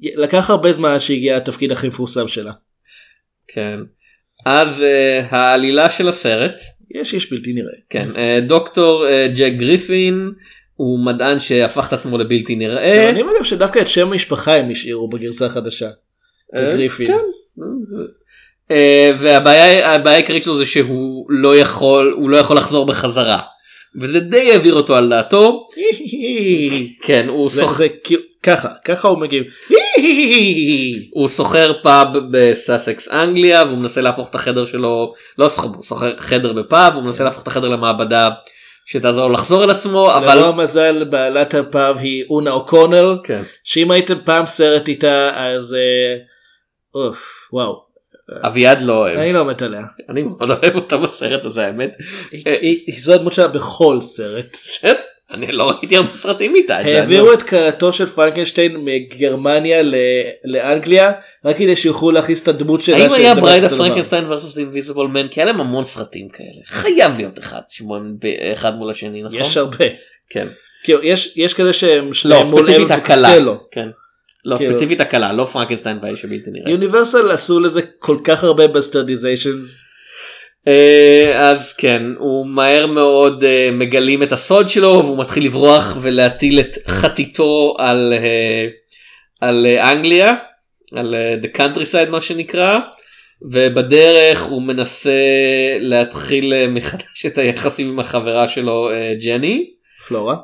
לקח 0.03 0.51
הרבה 0.51 0.72
זמן 0.72 1.01
שהגיע 1.01 1.37
התפקיד 1.37 1.72
הכי 1.72 1.89
מפורסם 1.89 2.29
שלה. 2.29 2.53
כן. 3.49 3.81
אז 4.47 4.83
אה, 4.83 5.26
העלילה 5.31 5.91
של 5.91 6.09
הסרט 6.09 6.61
יש 6.91 7.14
איש 7.14 7.33
בלתי 7.33 7.53
נראה. 7.53 7.72
כן 7.91 8.09
אה, 8.16 8.39
דוקטור 8.47 9.07
אה, 9.07 9.29
ג'ק 9.37 9.53
גריפין 9.57 10.33
הוא 10.79 10.99
מדען 11.07 11.41
שהפך 11.41 11.89
את 11.89 11.93
עצמו 11.93 12.18
לבלתי 12.18 12.57
נראה. 12.57 13.09
אני 13.09 13.20
אגב 13.22 13.45
שדווקא 13.45 13.79
את 13.79 13.89
שם 13.89 14.09
המשפחה 14.09 14.55
הם 14.57 14.70
השאירו 14.70 15.09
בגרסה 15.09 15.47
החדשה. 15.47 15.89
אה, 16.55 16.72
גריפין. 16.74 17.07
כן. 17.07 17.18
אה, 18.70 19.12
והבעיה 19.18 19.95
הבעיה 19.95 20.16
העיקרית 20.16 20.43
שלו 20.43 20.59
זה 20.59 20.66
שהוא 20.66 21.26
לא 21.29 21.57
יכול 21.57 22.14
הוא 22.16 22.31
לא 22.31 22.37
יכול 22.37 22.57
לחזור 22.57 22.87
בחזרה. 22.87 23.39
וזה 24.01 24.20
די 24.20 24.53
העביר 24.53 24.74
אותו 24.74 24.97
על 24.97 25.09
דעתו. 25.11 25.66
כן 27.07 27.26
הוא 27.29 27.51
זה- 27.51 27.61
סוח- 27.61 27.79
זה 27.79 27.89
כאילו- 28.05 28.22
ככה 28.43 28.68
ככה 28.85 29.09
הוא 29.09 29.18
מגיב. 29.18 29.45
הוא 31.14 31.29
שוכר 31.29 31.72
פאב 31.83 32.09
בסאסקס 32.31 33.09
אנגליה 33.12 33.64
והוא 33.64 33.79
מנסה 33.79 34.01
להפוך 34.01 34.31
את 34.31 34.35
החדר 34.35 34.64
שלו 34.64 35.12
לא 35.39 35.49
שוכר 35.83 36.16
חדר 36.18 36.53
בפאב 36.53 36.95
הוא 36.95 37.03
מנסה 37.03 37.24
להפוך 37.24 37.43
את 37.43 37.49
החדר 37.49 37.68
למעבדה 37.68 38.31
שתעזור 38.91 39.30
לחזור 39.30 39.64
אל 39.64 39.70
עצמו 39.70 40.12
אבל 40.16 40.39
ללא 40.39 40.49
המזל 40.49 41.05
בעלת 41.05 41.55
הפאב 41.55 41.97
היא 41.97 42.24
אונה 42.30 42.51
אוקונר 42.51 43.16
כן. 43.24 43.43
שאם 43.64 43.91
הייתם 43.91 44.14
פעם 44.24 44.47
סרט 44.47 44.89
איתה 44.89 45.30
אז 45.36 45.74
אה, 45.74 46.16
אוף 46.95 47.49
וואו 47.53 47.84
אביעד 48.43 48.82
לא 48.82 48.93
אוהב 48.93 49.18
אני 49.18 49.32
לא 49.32 49.45
מת 49.45 49.62
עליה. 49.62 49.82
אני 50.09 50.22
מאוד 50.22 50.51
אוהב 50.51 50.74
אותה 50.74 50.97
בסרט 50.97 51.45
הזה 51.45 51.66
האמת. 51.66 51.91
היא- 52.32 52.43
היא- 52.47 52.84
היא- 52.86 53.03
זו 53.03 53.14
הדמות 53.14 53.32
שלה 53.32 53.49
בכל 53.49 54.01
סרט. 54.01 54.57
אני 55.33 55.53
לא 55.53 55.70
ראיתי 55.70 55.97
הרבה 55.97 56.14
סרטים 56.14 56.55
איתה. 56.55 56.76
העבירו 56.76 57.26
לא- 57.26 57.35
את 57.35 57.43
כלתו 57.43 57.93
של 57.93 58.07
פרנקנשטיין 58.07 58.76
מגרמניה 58.76 59.83
לאנגליה 60.45 61.12
רק 61.45 61.57
כדי 61.57 61.76
שיוכלו 61.76 62.11
להכניס 62.11 62.43
את 62.43 62.49
הדמות 62.49 62.81
שלה. 62.81 62.97
האם 62.97 63.12
היה 63.12 63.35
Bride 63.34 63.68
of 63.68 63.77
Frankenstein 63.77 64.28
versus 64.29 64.59
Invisible 64.59 65.09
Man 65.09 65.28
כי 65.29 65.41
היה 65.41 65.47
להם 65.47 65.61
המון 65.61 65.85
סרטים 65.85 66.29
כאלה 66.29 66.49
חייב 66.66 67.16
להיות 67.16 67.39
אחד 67.39 67.61
אחד 68.53 68.74
מול 68.76 68.91
השני 68.91 69.22
נכון? 69.22 69.39
יש 69.41 69.57
הרבה. 69.57 69.85
כן. 70.31 70.49
יש 71.03 71.33
יש 71.37 71.55
כזה 71.55 71.72
שהם 71.72 72.07
לא 72.07 72.12
שניהם 72.12 72.47
מול 72.47 72.62
הכלה. 72.93 73.28
וקוסטלו. 73.29 73.57
כן. 73.70 73.89
לא 74.45 74.57
כאילו- 74.59 74.72
ספציפית 74.72 75.01
הכלה 75.01 75.32
לא 75.33 75.45
פרנקנשטיין 75.45 75.99
והאיש 76.03 76.24
הבלתי 76.24 76.51
נראה. 76.51 76.70
יוניברסל 76.70 77.31
עשו 77.31 77.61
לזה 77.61 77.81
כל 77.99 78.16
כך 78.24 78.45
הרבה 78.45 78.68
bastardizations. 78.68 79.88
אה, 80.68 81.50
אז 81.50 81.72
כן 81.72 82.02
הוא 82.18 82.46
מהר 82.46 82.86
מאוד 82.86 83.44
אה, 83.44 83.70
מגלים 83.72 84.22
את 84.22 84.32
הסוד 84.32 84.68
שלו 84.68 85.02
והוא 85.04 85.18
מתחיל 85.18 85.44
לברוח 85.44 85.96
ולהטיל 86.00 86.61
את 86.61 86.76
חתיתו 86.88 87.74
על 87.78 88.14
אה, 88.16 88.66
על 89.40 89.66
אנגליה 89.66 90.34
על 90.96 91.14
the 91.42 91.56
countryside 91.59 92.11
מה 92.11 92.20
שנקרא 92.20 92.78
ובדרך 93.52 94.42
הוא 94.42 94.62
מנסה 94.62 95.11
להתחיל 95.80 96.52
מחדש 96.68 97.26
את 97.26 97.38
היחסים 97.38 97.88
עם 97.88 98.00
החברה 98.00 98.48
שלו 98.48 98.88
ג'ני 99.24 99.70
פלורה. 100.09 100.36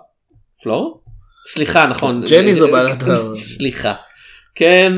פלור? 0.63 1.01
סליחה 1.49 1.87
נכון 1.87 2.25
ג'ני 2.31 2.55
זו 2.55 2.69
בעלת 2.73 3.03
ה- 3.09 3.35
סליחה 3.35 3.95
כן 4.55 4.93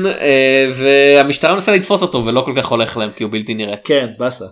והמשטרה 0.73 1.53
מנסה 1.53 1.71
לתפוס 1.75 2.01
אותו 2.01 2.25
ולא 2.25 2.41
כל 2.41 2.53
כך 2.57 2.65
הולך 2.67 2.97
להם 2.97 3.09
כי 3.15 3.23
הוא 3.23 3.31
בלתי 3.31 3.53
נראה. 3.53 3.75
כן 3.83 4.07
באסה. 4.17 4.45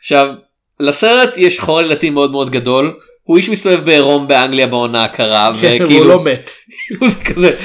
עכשיו 0.00 0.34
לסרט 0.80 1.38
יש 1.38 1.60
חור 1.60 1.78
עלילתי 1.78 2.10
מאוד 2.10 2.30
מאוד 2.30 2.50
גדול 2.50 2.98
הוא 3.22 3.36
איש 3.36 3.48
מסתובב 3.48 3.84
בעירום 3.84 4.28
באנגליה 4.28 4.66
בעונה 4.66 5.04
הקרה 5.04 5.52
כן, 5.60 5.78
וכאילו 5.80 6.04
לא 6.04 6.24
מת. 6.24 6.50
כאילו 6.86 7.08
זה 7.08 7.24
כזה 7.24 7.56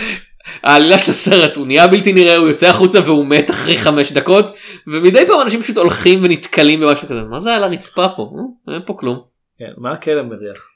העלילה 0.63 0.99
של 0.99 1.11
הסרט 1.11 1.55
הוא 1.55 1.67
נהיה 1.67 1.87
בלתי 1.87 2.13
נראה 2.13 2.35
הוא 2.35 2.47
יוצא 2.47 2.67
החוצה 2.67 2.99
והוא 3.05 3.25
מת 3.25 3.51
אחרי 3.51 3.77
חמש 3.77 4.11
דקות 4.11 4.55
ומדי 4.87 5.25
פעם 5.27 5.41
אנשים 5.41 5.61
פשוט 5.61 5.77
הולכים 5.77 6.19
ונתקלים 6.23 6.79
במשהו 6.79 7.07
כזה 7.07 7.21
מה 7.21 7.39
זה 7.39 7.55
על 7.55 7.63
הרצפה 7.63 8.07
פה 8.15 8.31
אה, 8.69 8.73
אין 8.73 8.81
פה 8.85 8.93
כלום 8.93 9.19
כן, 9.59 9.71
מה 9.77 9.91
הכלב 9.91 10.25
מריח? 10.25 10.69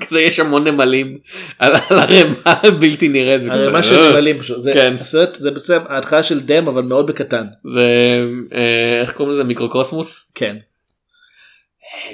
כזה 0.00 0.20
יש 0.20 0.40
המון 0.40 0.68
נמלים 0.68 1.18
על 1.58 1.74
על 1.90 1.98
הרמה 1.98 2.34
הבלתי 2.44 3.08
נראית. 3.08 3.42
וכזה, 3.42 3.54
הרי 3.54 3.72
מה 3.72 3.78
אה, 3.78 3.82
שנמלים 3.82 4.40
פשוט. 4.40 4.60
זה 4.60 4.72
כן. 4.74 4.94
הסרט 4.94 5.34
זה 5.34 5.50
בעצם 5.50 5.78
ההתחלה 5.88 6.22
של 6.22 6.40
דם 6.40 6.68
אבל 6.68 6.82
מאוד 6.82 7.06
בקטן. 7.06 7.46
זה 7.74 7.86
אה, 8.54 9.12
קוראים 9.12 9.34
לזה 9.34 9.44
מיקרוקוסמוס? 9.44 10.30
כן. 10.34 10.56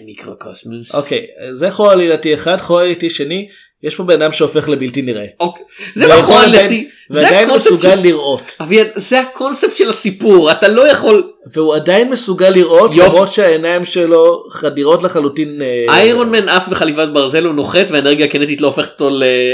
מיקרוקוסמוס. 0.05 0.95
אוקיי 0.95 1.27
זה 1.51 1.71
חור 1.71 1.91
עלילתי 1.91 2.35
אחד 2.35 2.57
חור 2.57 2.81
עלילתי 2.81 3.11
שני 3.11 3.49
יש 3.83 3.95
פה 3.95 4.03
בן 4.03 4.23
אדם 4.23 4.33
שהופך 4.33 4.69
לבלתי 4.69 5.03
נראה. 5.03 5.27
אוקיי. 5.41 5.65
זה 5.95 6.07
לא 6.07 6.23
חור 6.23 6.37
עלילתי. 6.39 6.89
ועדיין 7.11 7.51
מסוגל 7.51 7.91
של- 7.97 8.01
לראות. 8.01 8.57
אביעד, 8.61 8.87
זה 8.97 9.21
הקונספט 9.21 9.77
של 9.77 9.91
הסיפור 9.91 10.51
אתה 10.51 10.69
לא 10.69 10.89
יכול 10.89 11.33
והוא 11.53 11.75
עדיין 11.75 12.11
מסוגל 12.11 12.49
לראות. 12.51 12.95
למרות 12.95 13.33
שהעיניים 13.33 13.85
שלו 13.85 14.45
חדירות 14.51 15.03
לחלוטין. 15.03 15.63
אה, 15.63 15.87
איירון 15.97 16.31
מן 16.31 16.49
עף 16.49 16.69
בחליבת 16.69 17.09
ברזל 17.09 17.45
הוא 17.45 17.55
נוחת 17.55 17.87
והאנרגיה 17.91 18.27
הקינטית 18.27 18.61
לא 18.61 18.67
הופכת 18.67 18.91
אותו 19.01 19.11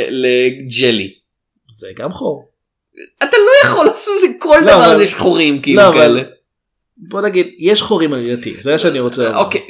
לג'לי. 0.08 1.12
זה 1.78 1.88
גם 1.96 2.12
חור. 2.12 2.48
אתה 3.22 3.36
לא 3.36 3.68
יכול 3.68 3.86
לעשות 3.86 4.14
את 4.16 4.20
זה 4.20 4.26
כל 4.38 4.56
לא, 4.60 4.66
דבר 4.72 4.92
אבל- 4.94 5.02
יש 5.02 5.14
חורים 5.14 5.62
כאילו 5.62 5.82
לא, 5.82 5.88
אבל- 5.88 5.98
כאלה. 5.98 6.22
בוא 6.98 7.20
נגיד 7.20 7.46
יש 7.58 7.82
חורים 7.82 8.12
עלילתי 8.12 8.54
זה 8.60 8.72
מה 8.72 8.78
שאני 8.78 9.00
רוצה. 9.00 9.24
לומר. 9.24 9.38
אוקיי 9.38 9.60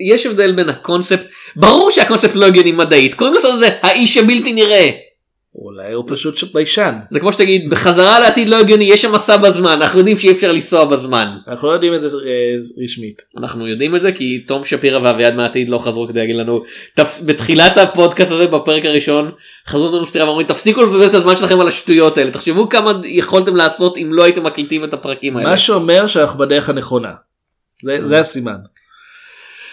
יש 0.00 0.26
הבדל 0.26 0.52
בין 0.52 0.68
הקונספט 0.68 1.26
ברור 1.56 1.90
שהקונספט 1.90 2.34
לא 2.34 2.46
הגיוני 2.46 2.72
מדעית 2.72 3.14
קוראים 3.14 3.34
לזה 3.34 3.68
האיש 3.82 4.18
הבלתי 4.18 4.52
נראה. 4.52 4.90
אולי 5.58 5.92
הוא 5.92 6.04
פשוט 6.08 6.54
ביישן. 6.54 6.94
זה 7.10 7.20
כמו 7.20 7.32
שתגיד 7.32 7.70
בחזרה 7.70 8.20
לעתיד 8.20 8.48
לא 8.48 8.60
הגיוני 8.60 8.84
יש 8.84 9.02
שם 9.02 9.12
מסע 9.14 9.36
בזמן 9.36 9.70
אנחנו 9.82 9.98
יודעים 9.98 10.18
שאי 10.18 10.32
אפשר 10.32 10.52
לנסוע 10.52 10.84
בזמן. 10.84 11.28
אנחנו 11.48 11.68
לא 11.68 11.72
יודעים 11.72 11.94
את 11.94 12.02
זה 12.02 12.08
אה, 12.26 12.54
רשמית. 12.84 13.22
אנחנו 13.38 13.68
יודעים 13.68 13.96
את 13.96 14.02
זה 14.02 14.12
כי 14.12 14.38
תום 14.38 14.64
שפירא 14.64 14.98
ואביעד 15.02 15.34
מהעתיד 15.34 15.68
לא 15.68 15.78
חזרו 15.78 16.08
כדי 16.08 16.20
להגיד 16.20 16.36
לנו 16.36 16.62
"תפ- 17.00 17.22
בתחילת 17.26 17.78
הפודקאסט 17.78 18.32
הזה 18.32 18.46
בפרק 18.46 18.84
הראשון 18.84 19.30
חזרו 19.68 19.88
לנו 19.96 20.06
סטירה 20.06 20.24
ואומרים 20.26 20.46
תפסיקו 20.46 20.82
לבזבז 20.82 21.08
את 21.08 21.14
הזמן 21.14 21.36
שלכם 21.36 21.60
על 21.60 21.68
השטויות 21.68 22.18
האלה 22.18 22.30
תחשבו 22.30 22.68
כמה 22.68 22.92
יכולתם 23.04 23.56
לעשות 23.56 23.98
אם 23.98 24.12
לא 24.12 24.24
הייתם 24.24 24.44
מקליטים 24.44 24.84
את 24.84 24.94
הפרקים 24.94 25.36
האלה. 25.36 25.50
מה 25.50 25.56
שאומר 25.58 26.06
שאנחנו 26.06 26.38
בדרך 26.38 26.68
הנכונה. 26.68 27.12
זה 27.84 28.04
זה 28.04 28.20
הסימן. 28.20 28.56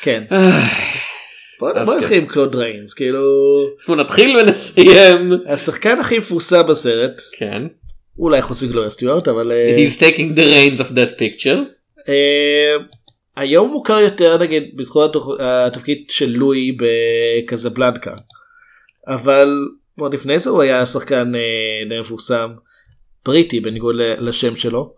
כן. 0.02 0.24
בוא 1.60 1.72
בוא 1.74 1.94
כן. 1.94 2.00
נתחיל 2.00 2.18
עם 2.18 2.26
קלוד 2.26 2.56
ריינס 2.56 2.94
כאילו 2.94 3.22
אנחנו 3.80 3.96
נתחיל 3.96 4.38
ונסיים. 4.38 5.32
השחקן 5.48 6.00
הכי 6.00 6.20
מפורסם 6.20 6.68
בסרט 6.68 7.22
כן. 7.32 7.64
אולי 8.20 8.42
חוץ 8.42 8.64
מגלוריה 8.64 8.90
סטיוארט 8.90 9.28
אבל 9.28 9.52
אה, 9.52 9.78
He's 9.78 10.00
taking 10.00 10.38
the 10.38 10.42
reins 10.42 10.80
of 10.80 10.92
that 10.92 11.12
picture. 11.20 11.60
אה, 12.10 12.76
היום 13.38 13.72
מוכר 13.72 14.00
יותר 14.00 14.38
נגיד 14.38 14.64
בזכות 14.76 15.16
התפקיד 15.40 16.04
של 16.10 16.30
לואי 16.30 16.78
בקזבלנקה 16.78 18.16
אבל 19.08 19.68
עוד 20.00 20.14
לפני 20.14 20.40
זה 20.40 20.50
הוא 20.50 20.62
היה 20.62 20.86
שחקן 20.86 21.36
אה, 21.36 21.90
די 21.90 22.00
מפורסם 22.00 22.50
בריטי 23.26 23.60
בניגוד 23.60 23.96
לשם 23.98 24.56
שלו. 24.56 24.94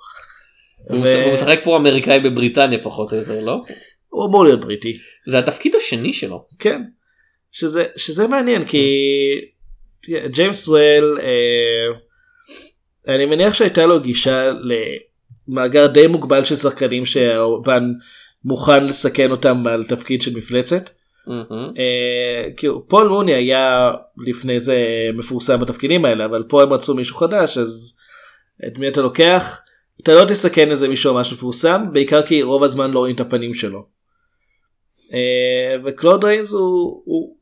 הוא 0.89 1.33
משחק 1.33 1.59
פה 1.63 1.77
אמריקאי 1.77 2.19
בבריטניה 2.19 2.79
פחות 2.83 3.13
או 3.13 3.17
יותר 3.17 3.45
לא? 3.45 3.61
הוא 4.15 4.25
אמור 4.25 4.43
להיות 4.43 4.59
בריטי 4.59 4.97
זה 5.27 5.39
התפקיד 5.39 5.75
השני 5.75 6.13
שלו. 6.13 6.45
כן 6.59 6.81
שזה 7.51 7.85
שזה 7.95 8.27
מעניין 8.27 8.65
כי 8.65 8.87
ג'יימס 10.09 10.67
וול 10.67 11.19
אה, 11.21 11.87
אני 13.15 13.25
מניח 13.25 13.53
שהייתה 13.53 13.85
לו 13.85 13.99
גישה 13.99 14.51
למאגר 15.47 15.87
די 15.87 16.07
מוגבל 16.07 16.45
של 16.45 16.55
שחקנים 16.55 17.05
שהאורבן 17.05 17.91
מוכן 18.45 18.85
לסכן 18.85 19.31
אותם 19.31 19.67
על 19.67 19.83
תפקיד 19.83 20.21
של 20.21 20.37
מפלצת. 20.37 20.89
מהמם. 21.27 21.73
אה, 21.77 22.49
כאילו 22.57 22.87
פול 22.87 23.07
מוני 23.07 23.33
היה 23.33 23.91
לפני 24.27 24.59
זה 24.59 25.09
מפורסם 25.13 25.61
בתפקידים 25.61 26.05
האלה 26.05 26.25
אבל 26.25 26.43
פה 26.47 26.63
הם 26.63 26.73
רצו 26.73 26.95
מישהו 26.95 27.15
חדש 27.15 27.57
אז 27.57 27.95
את 28.67 28.77
מי 28.77 28.87
אתה 28.87 29.01
לוקח 29.01 29.61
אתה 30.01 30.13
לא 30.13 30.25
תסכן 30.25 30.71
איזה 30.71 30.87
מישהו 30.87 31.13
ממש 31.13 31.33
מפורסם 31.33 31.85
בעיקר 31.93 32.21
כי 32.21 32.43
רוב 32.43 32.63
הזמן 32.63 32.91
לא 32.91 32.99
רואים 32.99 33.15
את 33.15 33.19
הפנים 33.19 33.53
שלו. 33.53 33.94
אה, 35.13 35.75
וקלוד 35.85 36.23
ריינס 36.23 36.51
הוא, 36.51 37.01
הוא 37.05 37.35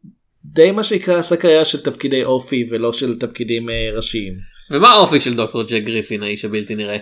די 0.46 0.72
מה 0.72 0.84
שנקרא 0.84 1.18
עשה 1.18 1.38
קריירה 1.38 1.66
של 1.66 1.82
תפקידי 1.82 2.24
אופי 2.24 2.68
ולא 2.72 2.94
של 2.94 3.20
תפקידים 3.20 3.70
אה, 3.70 3.90
ראשיים. 3.96 4.34
ומה 4.72 4.90
האופי 4.90 5.20
של 5.20 5.34
דוקטור 5.34 5.64
ג'ק 5.64 5.84
גריפין 5.84 6.24
האיש 6.24 6.46
הבלתי 6.46 6.76
נראה? 6.76 6.98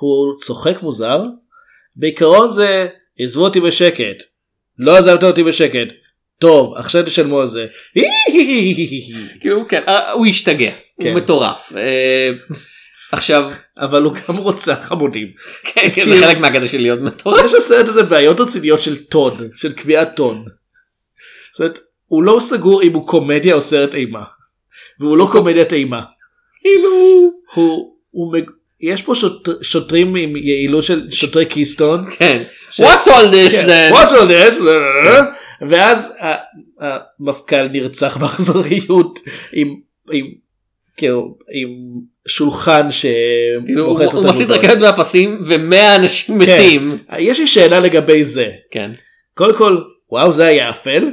הוא 0.00 0.36
צוחק 0.36 0.82
מוזר 0.82 1.22
בעיקרון 1.96 2.50
זה 2.50 2.88
עזבו 3.18 3.44
אותי 3.44 3.60
בשקט 3.60 4.22
לא 4.78 4.96
עזבת 4.96 5.24
אותי 5.24 5.44
בשקט 5.44 5.92
טוב 6.38 6.74
עכשיו 6.76 7.02
תשלמו 7.02 7.40
על 7.40 7.46
זה. 7.46 7.66
כאילו 9.40 9.68
כן 9.68 9.82
אה, 9.88 10.12
הוא 10.12 10.26
השתגע 10.26 10.70
כן. 11.02 11.08
הוא 11.08 11.16
מטורף 11.16 11.72
אה, 11.76 12.30
עכשיו 13.12 13.50
אבל 13.78 14.02
הוא 14.02 14.14
גם 14.28 14.36
רוצח 14.36 14.92
המונים. 14.92 15.26
כן, 15.62 15.88
זה 16.04 16.26
חלק 16.26 16.38
מהקטע 16.38 16.66
של 16.66 16.78
להיות 16.78 17.00
מטורף. 17.00 17.46
יש 17.46 17.54
לסרט 17.54 17.88
הזה 17.88 18.02
בעיות 18.02 18.40
רציניות 18.40 18.80
של 18.80 19.04
טון 19.04 19.36
של 19.54 19.72
קביעת 19.72 20.16
טון. 20.16 20.44
זאת 21.52 21.60
אומרת, 21.60 21.78
הוא 22.06 22.22
לא 22.22 22.38
סגור 22.40 22.82
אם 22.82 22.92
הוא 22.92 23.06
קומדיה 23.06 23.54
או 23.54 23.60
סרט 23.60 23.94
אימה. 23.94 24.24
והוא 25.00 25.16
לא 25.16 25.28
קומדיית 25.32 25.72
אימה. 25.72 26.02
כאילו 26.60 26.90
הוא. 27.54 28.36
יש 28.80 29.02
פה 29.02 29.14
שוט... 29.14 29.48
שוטרים 29.62 30.16
עם 30.16 30.36
יעילות 30.36 30.84
של 30.84 31.10
שוטרי 31.10 31.46
קיסטון. 31.46 32.10
כן 32.10 32.42
what's 32.72 33.06
all 33.06 33.32
this 33.32 33.52
כן, 33.52 33.66
then? 33.66 33.94
What's 33.94 34.10
all 34.10 34.30
this? 34.30 34.70
ואז 35.68 36.12
המפכ"ל 36.80 37.68
נרצח 37.68 38.16
באכזריות 38.16 39.18
עם, 39.52 39.68
עם, 40.12 40.26
כאילו, 41.00 41.34
עם 41.52 41.68
שולחן 42.28 42.90
ש... 42.90 43.06
כאילו, 43.66 43.86
הוא 43.86 44.24
מסיט 44.28 44.50
רכבת 44.50 44.78
מהפסים 44.78 45.38
ומאה 45.46 45.96
אנשים 45.96 46.44
כן. 46.44 46.54
מתים. 46.54 46.98
יש 47.18 47.38
לי 47.38 47.46
שאלה 47.46 47.80
לגבי 47.80 48.24
זה. 48.24 48.48
כן. 48.70 48.90
קודם 49.34 49.56
כל, 49.56 49.78
וואו 50.12 50.32
זה 50.32 50.46
היה 50.46 50.70
אפל. 50.70 51.10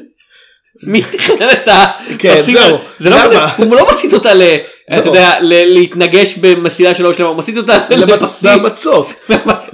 מי 0.83 1.01
תכנן 1.01 1.49
את 1.51 1.69
כן, 2.19 2.33
הפסים. 2.39 2.57
האלה? 2.57 2.77
זה 2.99 3.09
לא 3.09 3.25
למה? 3.25 3.53
הוא 3.57 3.75
לא 3.75 3.87
מסיט 3.91 4.13
אותה 4.13 4.33
ל... 4.33 4.41
אתה 4.93 5.01
לא. 5.01 5.05
יודע, 5.05 5.39
ל- 5.41 5.73
להתנגש 5.73 6.37
במסילה 6.37 6.95
שלו 6.95 7.13
שלמה, 7.13 7.29
הוא 7.29 7.37
מסיט 7.37 7.57
אותה 7.57 7.77
לפסים. 7.89 8.49
למצוק. 8.49 9.11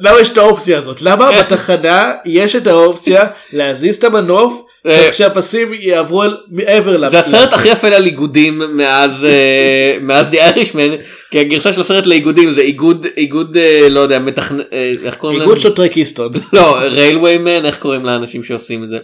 למה 0.00 0.20
יש 0.20 0.28
את 0.28 0.38
האופציה 0.38 0.78
הזאת? 0.78 1.02
למה 1.02 1.30
בתחנה 1.32 2.12
יש 2.24 2.56
את 2.56 2.66
האופציה 2.66 3.26
להזיז 3.52 3.96
את 3.96 4.04
המנוף 4.04 4.62
כך 4.88 5.14
שהפסים 5.14 5.68
יעברו 5.80 6.22
אל- 6.24 6.36
מעבר 6.50 6.96
ל... 6.96 7.08
זה 7.08 7.18
הסרט 7.18 7.52
הכי 7.52 7.68
יפה 7.68 7.88
לאיגודים 7.88 8.62
מאז 8.72 9.24
אה, 9.24 9.96
מאז 10.06 10.26
The 10.28 10.56
Irishman 10.56 11.02
כי 11.30 11.38
הגרסה 11.38 11.72
של 11.72 11.80
הסרט 11.80 12.06
לאיגודים 12.06 12.52
זה 12.52 12.60
איגוד 12.60 13.06
איגוד 13.16 13.56
אה, 13.56 13.88
לא 13.90 14.00
יודע 14.00 14.18
מתכנן 14.18 14.60
אה, 14.72 14.92
איך 15.04 15.14
קוראים 15.14 15.38
להם? 15.38 15.48
איגוד 15.48 15.62
שוטרי 15.62 15.88
קיסטון. 15.88 16.32
לא 16.52 16.76
ריילווי 16.78 17.38
מן 17.38 17.66
איך 17.66 17.76
קוראים 17.76 18.04
לאנשים 18.04 18.42
שעושים 18.42 18.84
את 18.84 18.88
זה? 18.88 18.98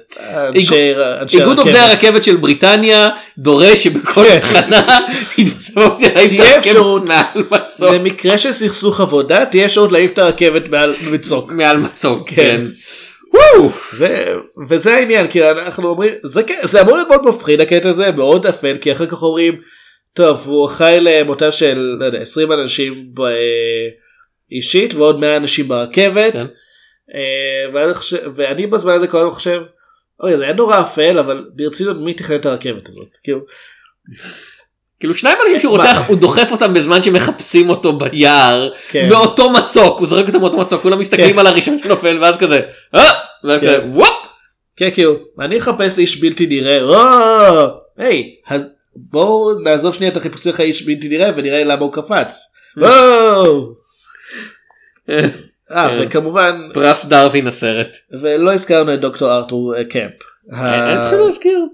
איגוד 1.34 1.58
עובדי 1.58 1.78
הרכבת. 1.78 2.24
של 2.24 2.36
בריטניה 2.36 3.08
דורש 3.38 3.84
שבכל 3.84 4.24
כן. 4.24 4.38
תחנה 4.38 4.98
תהיה 5.98 6.58
אפשרות 6.58 7.08
מעל 7.08 7.44
מצוק. 7.50 7.88
במקרה 7.92 8.38
של 8.38 8.52
סכסוך 8.52 9.00
עבודה 9.00 9.44
תהיה 9.44 9.66
אפשרות 9.66 9.92
להעיף 9.92 10.10
את 10.10 10.18
הרכבת 10.18 10.68
מעל 10.70 10.94
מצוק. 11.10 11.52
מעל 11.52 11.76
מצוק 11.76 12.28
כן. 12.30 12.64
ו- 13.98 14.34
וזה 14.68 14.94
העניין 14.94 15.28
כי 15.28 15.50
אנחנו 15.50 15.88
אומרים 15.88 16.14
זה 16.22 16.42
כן- 16.42 16.60
זה 16.66 16.80
אמור 16.80 16.96
להיות 16.96 17.08
מאוד 17.08 17.24
מפחיד 17.24 17.60
הקטע 17.60 17.88
הזה 17.88 18.10
מאוד 18.12 18.46
אפל 18.46 18.78
כי 18.80 18.92
אחר 18.92 19.06
כך 19.06 19.22
אומרים 19.22 19.60
טוב 20.12 20.46
הוא 20.46 20.68
חי 20.68 20.98
למותה 21.00 21.52
של 21.52 21.78
לא 22.00 22.04
יודע, 22.04 22.18
20 22.20 22.52
אנשים 22.52 23.10
ב- 23.14 23.22
אישית 24.52 24.94
ועוד 24.94 25.20
100 25.20 25.36
אנשים 25.36 25.68
ברכבת 25.68 26.32
כן. 26.32 26.38
אה, 27.14 27.74
ואני, 27.74 27.94
חושב, 27.94 28.30
ואני 28.36 28.66
בזמן 28.66 28.92
הזה 28.92 29.06
כל 29.08 29.18
הזמן 29.18 29.30
חושב 29.30 29.60
אוי 30.22 30.36
זה 30.36 30.44
היה 30.44 30.52
נורא 30.52 30.80
אפל 30.80 31.18
אבל 31.18 31.44
ברצינות 31.54 31.96
מי 31.96 32.14
תכנן 32.14 32.36
את 32.36 32.46
הרכבת 32.46 32.88
הזאת 32.88 33.16
כאילו 33.22 33.40
כאילו 35.00 35.14
שניים 35.14 35.38
אנשים 35.44 35.60
שהוא 35.60 35.76
רוצח 35.76 36.02
הוא 36.06 36.16
דוחף 36.16 36.48
אותם 36.52 36.74
בזמן 36.74 37.02
שמחפשים 37.02 37.70
אותו 37.70 37.98
ביער 37.98 38.70
כן. 38.90 39.08
מאותו 39.10 39.50
מצוק 39.50 39.98
הוא 39.98 40.08
זורק 40.08 40.26
אותם 40.26 40.40
מאותו 40.40 40.58
מצוק 40.58 40.82
כולם 40.82 40.98
מסתכלים 40.98 41.32
כן. 41.32 41.38
על 41.38 41.46
הראשון 41.46 41.78
שנופל 41.82 42.18
ואז 42.20 42.36
כזה 42.38 42.60
אה 42.94 43.12
כן. 43.60 43.90
וופ 43.92 44.28
כן 44.76 44.90
כאילו 44.90 45.16
אני 45.40 45.58
אחפש 45.58 45.98
איש 45.98 46.20
בלתי 46.20 46.46
נראה 46.46 46.82
או, 46.82 46.96
היי 47.96 48.34
אז 48.48 48.66
בואו 48.96 49.58
נעזוב 49.64 49.94
שנייה 49.94 50.12
את 50.12 50.16
החיפושי 50.16 50.50
אחרי 50.50 50.66
איש 50.66 50.82
בלתי 50.82 51.08
נראה 51.08 51.30
ונראה 51.36 51.64
למה 51.64 51.84
הוא 51.84 51.92
קפץ. 51.92 52.52
אה. 55.70 55.88
וכמובן 56.00 56.60
פרס 56.74 57.04
דרווין 57.04 57.46
הסרט. 57.46 57.96
ולא 58.22 58.52
הזכרנו 58.52 58.94
את 58.94 59.00
דוקטור 59.00 59.36
ארתור 59.36 59.76
אה, 59.76 59.84
קמפ. 59.84 60.12
אין 60.52 61.00
צריכים 61.00 61.18
להזכיר. 61.18 61.66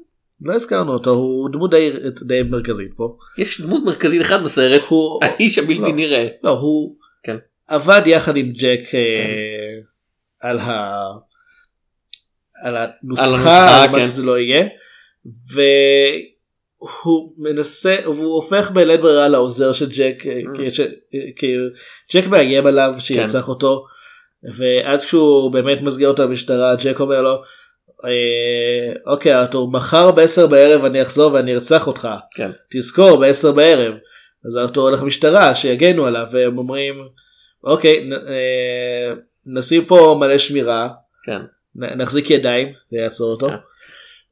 לא 0.45 0.55
הזכרנו 0.55 0.93
אותו 0.93 1.11
הוא 1.11 1.51
דמות 1.53 1.71
די, 1.71 1.91
די 2.23 2.43
מרכזית 2.43 2.93
פה. 2.97 3.17
יש 3.39 3.61
דמות 3.61 3.83
מרכזית 3.85 4.23
אחת 4.23 4.41
בסרט 4.41 4.83
הוא 4.89 5.21
האיש 5.23 5.59
הבלתי 5.59 5.81
לא. 5.81 5.95
נראה. 5.95 6.27
לא 6.43 6.51
הוא 6.51 6.97
כן. 7.23 7.37
עבד 7.69 8.03
יחד 8.07 8.37
עם 8.37 8.53
ג'ק 8.53 8.81
אה, 8.95 9.79
על 10.41 10.59
ה... 10.59 11.03
על 12.63 12.77
הנוסחה, 12.77 13.27
הנוסחה, 13.27 13.83
על 13.85 13.91
מה 13.91 13.99
כן. 13.99 14.05
שזה 14.05 14.23
לא 14.23 14.39
יהיה. 14.39 14.67
והוא 15.53 17.33
מנסה 17.39 17.97
והוא 18.05 18.35
הופך 18.35 18.71
בלית 18.71 19.01
ברירה 19.01 19.29
לעוזר 19.29 19.73
של 19.73 19.89
ג'ק 19.91 20.23
אה, 20.27 20.41
Mm. 20.45 21.33
כי, 21.37 21.55
ג'ק 22.15 22.27
מאיים 22.27 22.67
עליו 22.67 22.91
כן. 22.95 23.01
שירצח 23.01 23.49
אותו 23.49 23.85
ואז 24.57 25.05
כשהוא 25.05 25.51
באמת 25.51 25.79
מסגר 25.83 26.09
אותו 26.09 26.29
במשטרה 26.29 26.75
ג'ק 26.75 27.01
אומר 27.01 27.23
לו 27.23 27.35
אה, 27.35 27.43
אוקיי 29.07 29.35
ארתור 29.35 29.71
מחר 29.71 30.11
ב-10 30.11 30.47
בערב 30.47 30.85
אני 30.85 31.03
אחזור 31.03 31.33
ואני 31.33 31.55
ארצח 31.55 31.87
אותך 31.87 32.09
כן. 32.35 32.51
תזכור 32.71 33.17
ב-10 33.17 33.53
בערב 33.53 33.95
אז 34.47 34.57
ארתור 34.57 34.89
הולך 34.89 35.03
למשטרה 35.03 35.55
שיגנו 35.55 36.07
עליו 36.07 36.27
והם 36.33 36.59
אומרים 36.59 36.95
אוקיי 37.65 38.11
אה, 38.29 39.13
נשים 39.47 39.85
פה 39.85 40.17
מלא 40.21 40.39
שמירה 40.39 40.89
כן. 41.25 41.39
נחזיק 41.77 42.31
ידיים 42.31 42.73
זה 42.91 42.99
יעצור 42.99 43.31
אותו. 43.31 43.49
כן. 43.49 43.55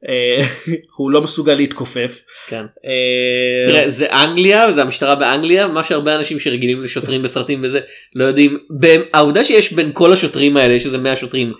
אה, 0.09 0.45
הוא 0.97 1.11
לא 1.11 1.21
מסוגל 1.21 1.53
להתכופף. 1.53 2.23
כן. 2.47 2.65
אה, 2.85 3.65
תראה 3.65 3.89
זה 3.89 4.05
אנגליה 4.05 4.71
זה 4.71 4.81
המשטרה 4.81 5.15
באנגליה 5.15 5.67
מה 5.67 5.83
שהרבה 5.83 6.15
אנשים 6.15 6.39
שרגילים 6.39 6.83
לשוטרים 6.83 7.21
בסרטים 7.21 7.61
וזה 7.63 7.79
לא 8.15 8.23
יודעים 8.23 8.57
העובדה 9.13 9.43
שיש 9.43 9.73
בין 9.73 9.91
כל 9.93 10.13
השוטרים 10.13 10.57
האלה 10.57 10.73
יש 10.73 10.85
איזה 10.85 10.97
100 10.97 11.15
שוטרים 11.15 11.53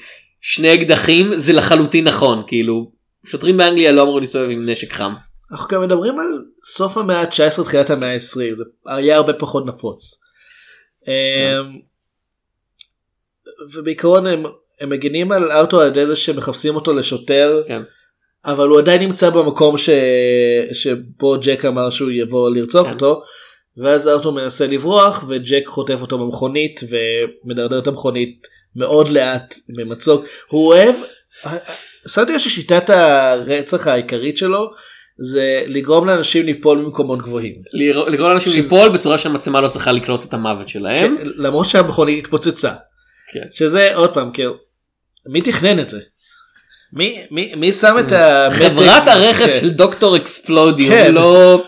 שני 0.46 0.74
אקדחים 0.74 1.32
זה 1.38 1.54
לחלוטין 1.54 2.08
נכון 2.08 2.44
כאילו 2.48 2.92
שוטרים 3.26 3.58
באנגליה 3.58 3.92
לא 3.92 4.04
אמורים 4.04 4.22
להסתובב 4.22 4.50
עם 4.50 4.70
נשק 4.70 4.94
חם. 4.94 5.14
אנחנו 5.52 5.68
גם 5.68 5.82
מדברים 5.82 6.20
על 6.20 6.46
סוף 6.66 6.98
המאה 6.98 7.22
ה-19 7.22 7.64
תחילת 7.64 7.90
המאה 7.90 8.14
ה-20 8.14 8.56
זה 8.56 8.64
היה 8.88 9.18
הרבה 9.18 9.34
פחות 9.34 9.66
נפוץ. 9.66 10.22
אה, 11.08 11.60
ובעיקרון 13.74 14.28
הם, 14.28 14.44
הם 14.82 14.90
מגינים 14.90 15.32
על 15.32 15.52
ארתור 15.52 15.82
על 15.82 15.88
ידי 15.88 16.06
זה 16.06 16.16
שמחפשים 16.16 16.76
אותו 16.76 16.94
לשוטר 16.94 17.64
כן. 17.68 17.82
אבל 18.46 18.68
הוא 18.68 18.80
עדיין 18.80 19.02
נמצא 19.02 19.30
במקום 19.30 19.78
ש... 19.78 19.90
שבו 20.72 21.36
ג'ק 21.42 21.66
אמר 21.66 21.90
שהוא 21.90 22.12
יבוא 22.12 22.50
לרצוח 22.50 22.88
כן. 22.88 22.94
אותו 22.94 23.24
ואז 23.78 24.08
ארתור 24.08 24.32
מנסה 24.32 24.68
לברוח 24.68 25.24
וג'ק 25.30 25.68
חוטף 25.68 25.98
אותו 26.02 26.18
במכונית 26.18 26.82
ומדרדר 26.90 27.80
את 27.80 27.88
המכונית 27.88 28.48
מאוד 28.76 29.10
לאט 29.10 29.56
ממצוק 29.70 30.26
הוא 30.48 30.68
אוהב 30.68 30.96
לב 32.06 32.40
ששיטת 32.40 32.90
הרצח 32.90 33.88
העיקרית 33.88 34.38
שלו 34.38 34.72
זה 35.18 35.64
לגרום 35.68 36.08
לאנשים 36.08 36.46
ליפול 36.46 36.78
ממקומות 36.78 37.22
גבוהים. 37.22 37.56
לגרום 38.08 38.30
לאנשים 38.30 38.52
ש- 38.52 38.56
ליפול 38.56 38.90
בצורה 38.90 39.18
שהמצלמה 39.18 39.62
לא 39.62 39.68
צריכה 39.68 39.92
לקלוט 39.92 40.24
את 40.26 40.34
המוות 40.34 40.68
שלהם. 40.70 41.18
כן, 41.18 41.28
למרות 41.36 41.66
שהמכונית 41.66 42.24
התפוצצה. 42.26 42.74
כן. 43.34 43.44
שזה 43.52 43.96
עוד 43.96 44.14
פעם 44.14 44.32
כאילו 44.34 44.54
מי 45.30 45.42
תכנן 45.42 45.80
את 45.80 45.90
זה? 45.90 46.00
מי 46.94 47.26
מי 47.32 47.56
מי 47.56 47.72
שם 47.72 47.96
את 48.00 48.12
המתג? 48.12 48.56
חברת 48.58 49.08
הרכב 49.08 49.46
כן. 49.46 49.58
של 49.62 49.70
דוקטור 49.70 50.16
אקספלודיום 50.16 50.90
כן. 50.96 51.14
לא... 51.14 51.64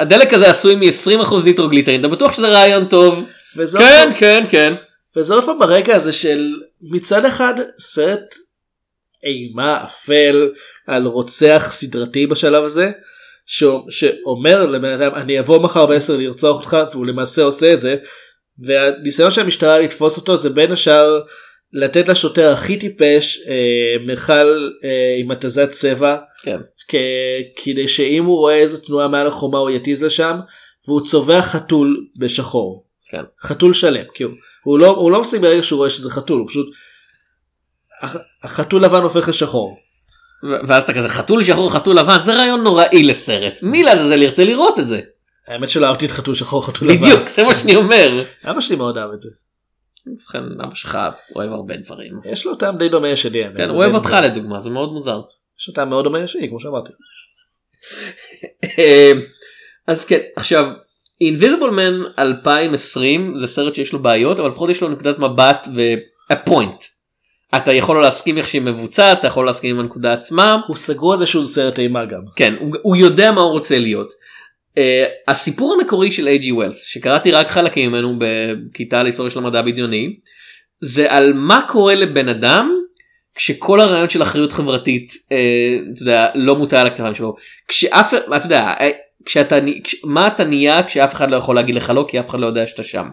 הדלק 0.00 0.34
הזה 0.34 0.50
עשוי 0.50 0.74
מ-20% 0.74 1.34
ניטרוגליצרין 1.44 2.00
אתה 2.00 2.08
בטוח 2.08 2.32
שזה 2.36 2.48
רעיון 2.48 2.84
טוב 2.84 3.24
עוד 3.58 3.68
כן 3.78 4.10
כן 4.18 4.44
כן 4.50 4.74
וזה 5.16 5.34
עוד 5.34 5.44
פעם 5.44 5.58
ברקע 5.58 5.96
הזה 5.96 6.12
של 6.12 6.54
מצד 6.82 7.24
אחד 7.24 7.54
סרט 7.78 8.34
אימה 9.24 9.84
אפל 9.84 10.50
על 10.86 11.06
רוצח 11.06 11.68
סדרתי 11.70 12.26
בשלב 12.26 12.64
הזה 12.64 12.90
ש... 13.46 13.64
שאומר 13.88 14.66
לבן 14.66 15.00
אדם 15.02 15.14
אני 15.14 15.40
אבוא 15.40 15.58
מחר 15.62 15.86
בעשר 15.86 16.16
לרצוח 16.16 16.56
אותך 16.56 16.76
והוא 16.92 17.06
למעשה 17.06 17.42
עושה 17.42 17.74
את 17.74 17.80
זה 17.80 17.96
והניסיון 18.58 19.30
של 19.30 19.40
המשטרה 19.40 19.78
לתפוס 19.80 20.16
אותו 20.16 20.36
זה 20.36 20.50
בין 20.50 20.72
השאר 20.72 21.20
לתת 21.72 22.08
לשוטר 22.08 22.52
הכי 22.52 22.76
טיפש 22.76 23.38
אה, 23.48 23.94
מכל 24.06 24.70
אה, 24.84 25.16
עם 25.18 25.30
התזת 25.30 25.70
צבע 25.70 26.16
כן. 26.42 26.56
כ- 26.88 27.62
כדי 27.64 27.88
שאם 27.88 28.24
הוא 28.24 28.38
רואה 28.38 28.54
איזה 28.56 28.80
תנועה 28.80 29.08
מעל 29.08 29.26
החומה 29.26 29.58
הוא 29.58 29.70
יתיז 29.70 30.04
לשם 30.04 30.36
והוא 30.88 31.00
צובע 31.06 31.42
חתול 31.42 32.06
בשחור. 32.18 32.86
כן. 33.10 33.22
חתול 33.40 33.74
שלם 33.74 34.04
כי 34.14 34.24
הוא, 34.64 34.78
לא 34.78 34.86
הוא 34.86 35.10
לא 35.10 35.20
מפסיק 35.20 35.40
ברגע 35.40 35.62
שהוא 35.62 35.76
רואה 35.78 35.90
שזה 35.90 36.10
חתול 36.10 36.38
הוא 36.38 36.48
פשוט 36.48 36.66
הח- 38.02 38.16
החתול 38.42 38.84
לבן 38.84 39.02
הופך 39.02 39.28
לשחור. 39.28 39.78
ואז 40.68 40.82
אתה 40.82 40.94
כזה 40.94 41.08
חתול 41.08 41.42
שחור 41.44 41.72
חתול 41.72 41.98
לבן 41.98 42.18
זה 42.22 42.34
רעיון 42.34 42.62
נוראי 42.62 43.02
לסרט 43.02 43.62
מי 43.62 43.82
לעזאזל 43.82 44.22
ירצה 44.22 44.44
לראות 44.44 44.78
את 44.78 44.88
זה 44.88 45.00
האמת 45.48 45.70
שלא 45.70 45.86
אהבתי 45.86 46.06
את 46.06 46.10
חתול 46.10 46.34
שחור 46.34 46.66
חתול 46.66 46.88
לבן. 46.88 47.00
בדיוק 47.00 47.28
זה 47.28 47.44
מה 47.44 47.54
שאני 47.54 47.76
אומר. 47.76 48.22
אבא 48.44 48.60
שלי 48.60 48.76
מאוד 48.76 48.98
אהב 48.98 49.10
את 49.12 49.20
זה. 49.20 49.28
ובכן 50.06 50.60
אבא 50.64 50.74
שלך 50.74 50.98
אוהב 51.36 51.52
הרבה 51.52 51.76
דברים. 51.76 52.20
יש 52.24 52.46
לו 52.46 52.54
טעם 52.54 52.78
די 52.78 52.88
דומה. 52.88 53.08
האמת, 53.08 53.56
כן, 53.56 53.68
הוא 53.68 53.76
אוהב 53.78 53.94
אותך. 53.94 54.16
לדוגמה 54.22 54.60
זה 54.60 54.70
מאוד 54.70 54.92
מוזר. 54.92 55.20
יש 55.60 55.68
לו 55.68 55.74
טעם 55.74 55.90
מאוד 55.90 56.04
דומה 56.04 56.18
לשלי 56.18 56.48
כמו 56.48 56.60
שאמרתי. 56.60 56.92
אה, 58.78 59.12
אז 59.86 60.04
כן 60.04 60.20
עכשיו 60.36 60.64
Invisible 61.24 61.72
Man 61.72 62.20
2020 62.20 63.34
זה 63.38 63.46
סרט 63.46 63.74
שיש 63.74 63.92
לו 63.92 64.02
בעיות 64.02 64.40
אבל 64.40 64.48
לפחות 64.48 64.70
יש 64.70 64.80
לו 64.80 64.88
נקודת 64.88 65.18
מבט 65.18 65.68
והפוינט. 65.74 66.84
אתה 67.56 67.72
יכול 67.72 67.96
לא 67.96 68.02
להסכים 68.02 68.38
איך 68.38 68.48
שהיא 68.48 68.62
מבוצעת 68.62 69.18
אתה 69.18 69.26
יכול 69.26 69.46
להסכים 69.46 69.74
עם 69.76 69.80
הנקודה 69.80 70.12
עצמה 70.12 70.56
הוא 70.66 70.76
סגור 70.76 71.12
על 71.12 71.18
זה 71.18 71.26
שהוא 71.26 71.44
סרט 71.44 71.78
אימה 71.78 72.04
גם. 72.04 72.20
כן 72.36 72.54
הוא, 72.60 72.76
הוא 72.82 72.96
יודע 72.96 73.32
מה 73.32 73.40
הוא 73.40 73.50
רוצה 73.50 73.78
להיות. 73.78 74.12
Uh, 74.70 74.82
הסיפור 75.28 75.74
המקורי 75.74 76.12
של 76.12 76.28
איי.ג'י 76.28 76.52
ווילס 76.52 76.82
שקראתי 76.82 77.32
רק 77.32 77.48
חלקים 77.48 77.90
ממנו 77.90 78.18
בכיתה 78.18 79.02
להיסטוריה 79.02 79.30
של 79.30 79.38
המדע 79.38 79.58
הבדיוני 79.58 80.16
זה 80.80 81.06
על 81.08 81.32
מה 81.32 81.62
קורה 81.68 81.94
לבן 81.94 82.28
אדם 82.28 82.76
כשכל 83.34 83.80
הרעיון 83.80 84.08
של 84.08 84.22
אחריות 84.22 84.52
חברתית 84.52 85.12
uh, 85.12 85.94
אתה 85.94 86.02
יודע 86.02 86.26
לא 86.34 86.56
מוטל 86.56 86.76
על 86.76 86.86
הכתפיים 86.86 87.14
שלו 87.14 87.34
כשאף 87.68 88.14
אתה 88.36 88.46
יודע 88.46 88.74
אה, 88.80 88.90
כשאתה 89.24 89.58
כש, 89.84 89.96
מה 90.04 90.26
אתה 90.26 90.44
נהיה 90.44 90.82
כשאף 90.82 91.14
אחד 91.14 91.30
לא 91.30 91.36
יכול 91.36 91.54
להגיד 91.54 91.74
לך 91.74 91.92
לא 91.94 92.04
כי 92.08 92.20
אף 92.20 92.30
אחד 92.30 92.40
לא 92.40 92.46
יודע 92.46 92.66
שאתה 92.66 92.82
שם. 92.82 93.08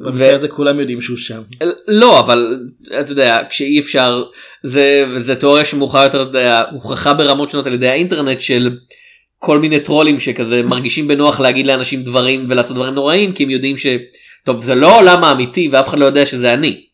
במקרה 0.00 0.34
הזה 0.34 0.48
כולם 0.48 0.80
יודעים 0.80 1.00
שהוא 1.00 1.16
שם. 1.16 1.42
לא 1.88 2.20
אבל 2.20 2.60
אתה 3.00 3.12
יודע 3.12 3.40
כשאי 3.50 3.80
אפשר 3.80 4.24
זה 4.62 5.04
וזה 5.08 5.36
תיאוריה 5.36 5.64
שמאוחר 5.64 6.04
יותר 6.04 6.30
הוכחה 6.70 7.14
ברמות 7.14 7.50
שונות 7.50 7.66
על 7.66 7.74
ידי 7.74 7.88
האינטרנט 7.88 8.40
של 8.40 8.76
כל 9.38 9.58
מיני 9.58 9.80
טרולים 9.80 10.18
שכזה 10.18 10.62
מרגישים 10.62 11.08
בנוח 11.08 11.40
להגיד 11.40 11.66
לאנשים 11.66 12.02
דברים 12.02 12.46
ולעשות 12.48 12.76
דברים 12.76 12.94
נוראים 12.94 13.32
כי 13.32 13.44
הם 13.44 13.50
יודעים 13.50 13.76
שטוב 13.76 14.62
זה 14.62 14.74
לא 14.74 14.92
העולם 14.92 15.24
האמיתי 15.24 15.68
ואף 15.72 15.88
אחד 15.88 15.98
לא 15.98 16.04
יודע 16.04 16.26
שזה 16.26 16.54
אני. 16.54 16.84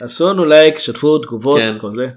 עשו 0.00 0.28
לנו 0.28 0.44
לייק 0.44 0.78
שתפו 0.78 1.18
תגובות 1.18 1.60
כן. 1.60 1.76
כל 1.80 1.94
זה. 1.94 2.08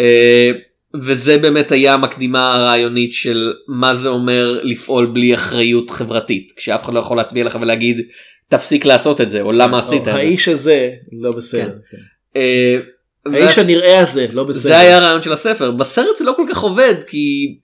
אה, 0.00 0.50
וזה 0.94 1.38
באמת 1.38 1.72
היה 1.72 1.94
המקדימה 1.94 2.54
הרעיונית 2.54 3.12
של 3.12 3.52
מה 3.68 3.94
זה 3.94 4.08
אומר 4.08 4.60
לפעול 4.62 5.06
בלי 5.06 5.34
אחריות 5.34 5.90
חברתית 5.90 6.52
כשאף 6.56 6.84
אחד 6.84 6.94
לא 6.94 7.00
יכול 7.00 7.16
להצביע 7.16 7.44
לך 7.44 7.58
ולהגיד 7.60 8.00
תפסיק 8.48 8.84
לעשות 8.84 9.20
את 9.20 9.30
זה 9.30 9.40
או 9.40 9.52
למה 9.52 9.78
עשית 9.78 10.00
את 10.00 10.04
זה. 10.04 10.14
האיש 10.14 10.48
הזה 10.48 10.90
לא 11.12 11.32
בסדר. 11.32 11.76
כן. 11.90 11.96
אה, 12.36 12.78
האיש 13.26 13.58
הנראה 13.58 13.98
הזה 13.98 14.26
לא 14.32 14.44
בסדר. 14.44 14.62
זה 14.62 14.78
היה 14.78 14.96
הרעיון 14.96 15.22
של 15.22 15.32
הספר 15.32 15.70
בסרט 15.70 16.16
זה 16.16 16.24
לא 16.24 16.32
כל 16.36 16.44
כך 16.48 16.58
עובד 16.58 16.94
כי 17.06 17.54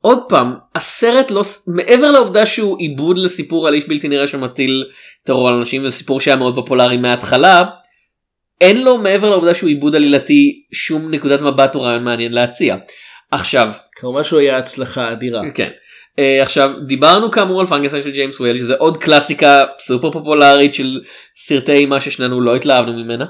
עוד 0.00 0.18
פעם 0.28 0.54
הסרט 0.74 1.30
לא 1.30 1.42
מעבר 1.66 2.10
לעובדה 2.10 2.46
שהוא 2.46 2.78
עיבוד 2.78 3.18
לסיפור 3.18 3.68
על 3.68 3.74
איש 3.74 3.84
בלתי 3.88 4.08
נראה 4.08 4.26
שמטיל 4.26 4.84
טרור 5.24 5.48
על 5.48 5.54
אנשים 5.54 5.82
וסיפור 5.84 6.20
שהיה 6.20 6.36
מאוד 6.36 6.54
פופולרי 6.54 6.96
מההתחלה. 6.96 7.64
אין 8.60 8.82
לו 8.82 8.98
מעבר 8.98 9.30
לעובדה 9.30 9.54
שהוא 9.54 9.68
עיבוד 9.68 9.94
עלילתי 9.94 10.62
שום 10.72 11.10
נקודת 11.10 11.40
מבט 11.40 11.74
או 11.74 11.82
רעיון 11.82 12.04
מעניין 12.04 12.32
להציע. 12.32 12.76
עכשיו 13.30 13.72
כמובן 13.96 14.24
שהוא 14.24 14.40
היה 14.40 14.58
הצלחה 14.58 15.12
אדירה. 15.12 15.42
כן. 15.54 15.70
אה, 16.16 16.20
עכשיו 16.42 16.70
דיברנו 16.86 17.30
כאמור 17.30 17.60
על 17.60 17.66
פרנקנשטיין 17.66 18.02
של 18.02 18.10
ג'יימס 18.10 18.40
וויל 18.40 18.58
שזה 18.58 18.74
עוד 18.74 18.96
קלאסיקה 18.96 19.64
סופר 19.78 20.10
פופולרית 20.10 20.74
של 20.74 21.00
סרטי 21.36 21.72
אימה 21.72 22.00
ששנינו 22.00 22.40
לא 22.40 22.56
התלהבנו 22.56 22.92
ממנה. 22.92 23.26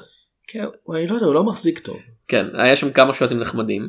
כן, 0.48 0.64
אני 0.94 1.06
לא 1.06 1.14
יודע 1.14 1.26
הוא 1.26 1.34
לא 1.34 1.44
מחזיק 1.44 1.78
טוב. 1.78 1.96
כן 2.28 2.46
היה 2.54 2.76
שם 2.76 2.90
כמה 2.90 3.14
שוטים 3.14 3.40
נחמדים. 3.40 3.88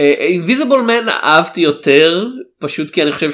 Invisible 0.00 0.82
Man 0.82 1.08
אהבתי 1.08 1.60
יותר 1.60 2.26
פשוט 2.60 2.90
כי 2.90 3.02
אני 3.02 3.12
חושב 3.12 3.30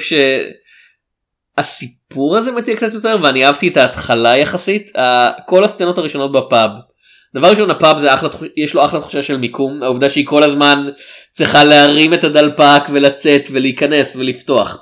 שהסיפור 1.57 2.37
הזה 2.37 2.51
מציע 2.51 2.75
קצת 2.75 2.93
יותר 2.93 3.17
ואני 3.21 3.45
אהבתי 3.45 3.67
את 3.67 3.77
ההתחלה 3.77 4.37
יחסית 4.37 4.95
ה- 4.95 5.31
כל 5.45 5.63
הסצנות 5.63 5.97
הראשונות 5.97 6.31
בפאב. 6.31 6.71
דבר 7.35 7.49
ראשון 7.49 7.71
הפאב 7.71 7.97
זה 7.97 8.13
אחלה 8.13 8.29
יש 8.57 8.73
לו 8.73 8.85
אחלה 8.85 8.99
תחושה 8.99 9.21
של 9.21 9.37
מיקום 9.37 9.83
העובדה 9.83 10.09
שהיא 10.09 10.25
כל 10.25 10.43
הזמן 10.43 10.89
צריכה 11.31 11.63
להרים 11.63 12.13
את 12.13 12.23
הדלפק 12.23 12.81
ולצאת 12.93 13.47
ולהיכנס 13.51 14.15
ולפתוח. 14.15 14.77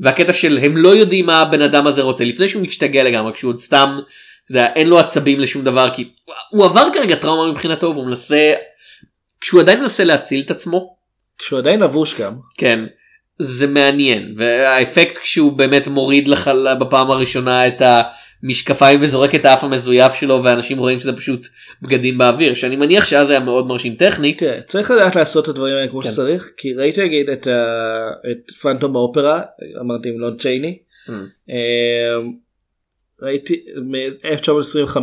והקטע 0.00 0.32
של 0.32 0.58
הם 0.62 0.76
לא 0.76 0.88
יודעים 0.88 1.26
מה 1.26 1.40
הבן 1.40 1.62
אדם 1.62 1.86
הזה 1.86 2.02
רוצה 2.02 2.24
לפני 2.24 2.48
שהוא 2.48 2.62
משתגע 2.62 3.02
לגמרי 3.02 3.32
כשהוא 3.32 3.48
עוד 3.48 3.58
סתם 3.58 3.98
אתה 4.44 4.52
יודע, 4.52 4.72
אין 4.74 4.88
לו 4.88 4.98
עצבים 4.98 5.40
לשום 5.40 5.64
דבר 5.64 5.90
כי 5.94 6.10
הוא 6.50 6.64
עבר 6.64 6.88
כרגע 6.94 7.14
טראומה 7.14 7.52
מבחינתו 7.52 7.86
והוא 7.86 8.06
מנסה 8.06 8.52
כשהוא 9.40 9.60
עדיין 9.60 9.80
מנסה 9.80 10.04
להציל 10.04 10.40
את 10.40 10.50
עצמו 10.50 10.96
כשהוא 11.38 11.58
עדיין 11.58 11.80
לבוש 11.80 12.20
גם. 12.20 12.32
כן 12.58 12.84
זה 13.38 13.66
מעניין 13.66 14.34
והאפקט 14.36 15.16
כשהוא 15.16 15.52
באמת 15.52 15.88
מוריד 15.88 16.28
לך 16.28 16.50
בפעם 16.80 17.10
הראשונה 17.10 17.66
את 17.66 17.82
המשקפיים 18.42 18.98
וזורק 19.02 19.34
את 19.34 19.44
האף 19.44 19.64
המזויף 19.64 20.14
שלו 20.14 20.40
ואנשים 20.44 20.78
רואים 20.78 20.98
שזה 20.98 21.12
פשוט 21.12 21.46
בגדים 21.82 22.18
באוויר 22.18 22.54
שאני 22.54 22.76
מניח 22.76 23.06
שאז 23.06 23.30
היה 23.30 23.40
מאוד 23.40 23.66
מרשים 23.66 23.94
טכנית 23.94 24.38
תראה, 24.38 24.62
צריך 24.62 24.90
לדעת 24.90 25.16
לעשות 25.16 25.44
את 25.44 25.48
הדברים 25.48 25.76
האלה 25.76 25.88
כמו 25.88 26.02
כן. 26.02 26.10
שצריך 26.10 26.52
כי 26.56 26.74
ראיתי 26.74 27.04
נגיד 27.04 27.30
את, 27.30 27.46
ה... 27.46 28.10
את 28.30 28.50
פנטום 28.60 28.96
האופרה 28.96 29.40
אמרתי 29.80 30.08
עם 30.08 30.18
לון 30.18 30.36
צ'ייני 30.36 30.78
Mm. 31.08 31.10
אמ, 31.48 32.32
ראיתי 33.22 33.64
מ-1925 33.76 34.96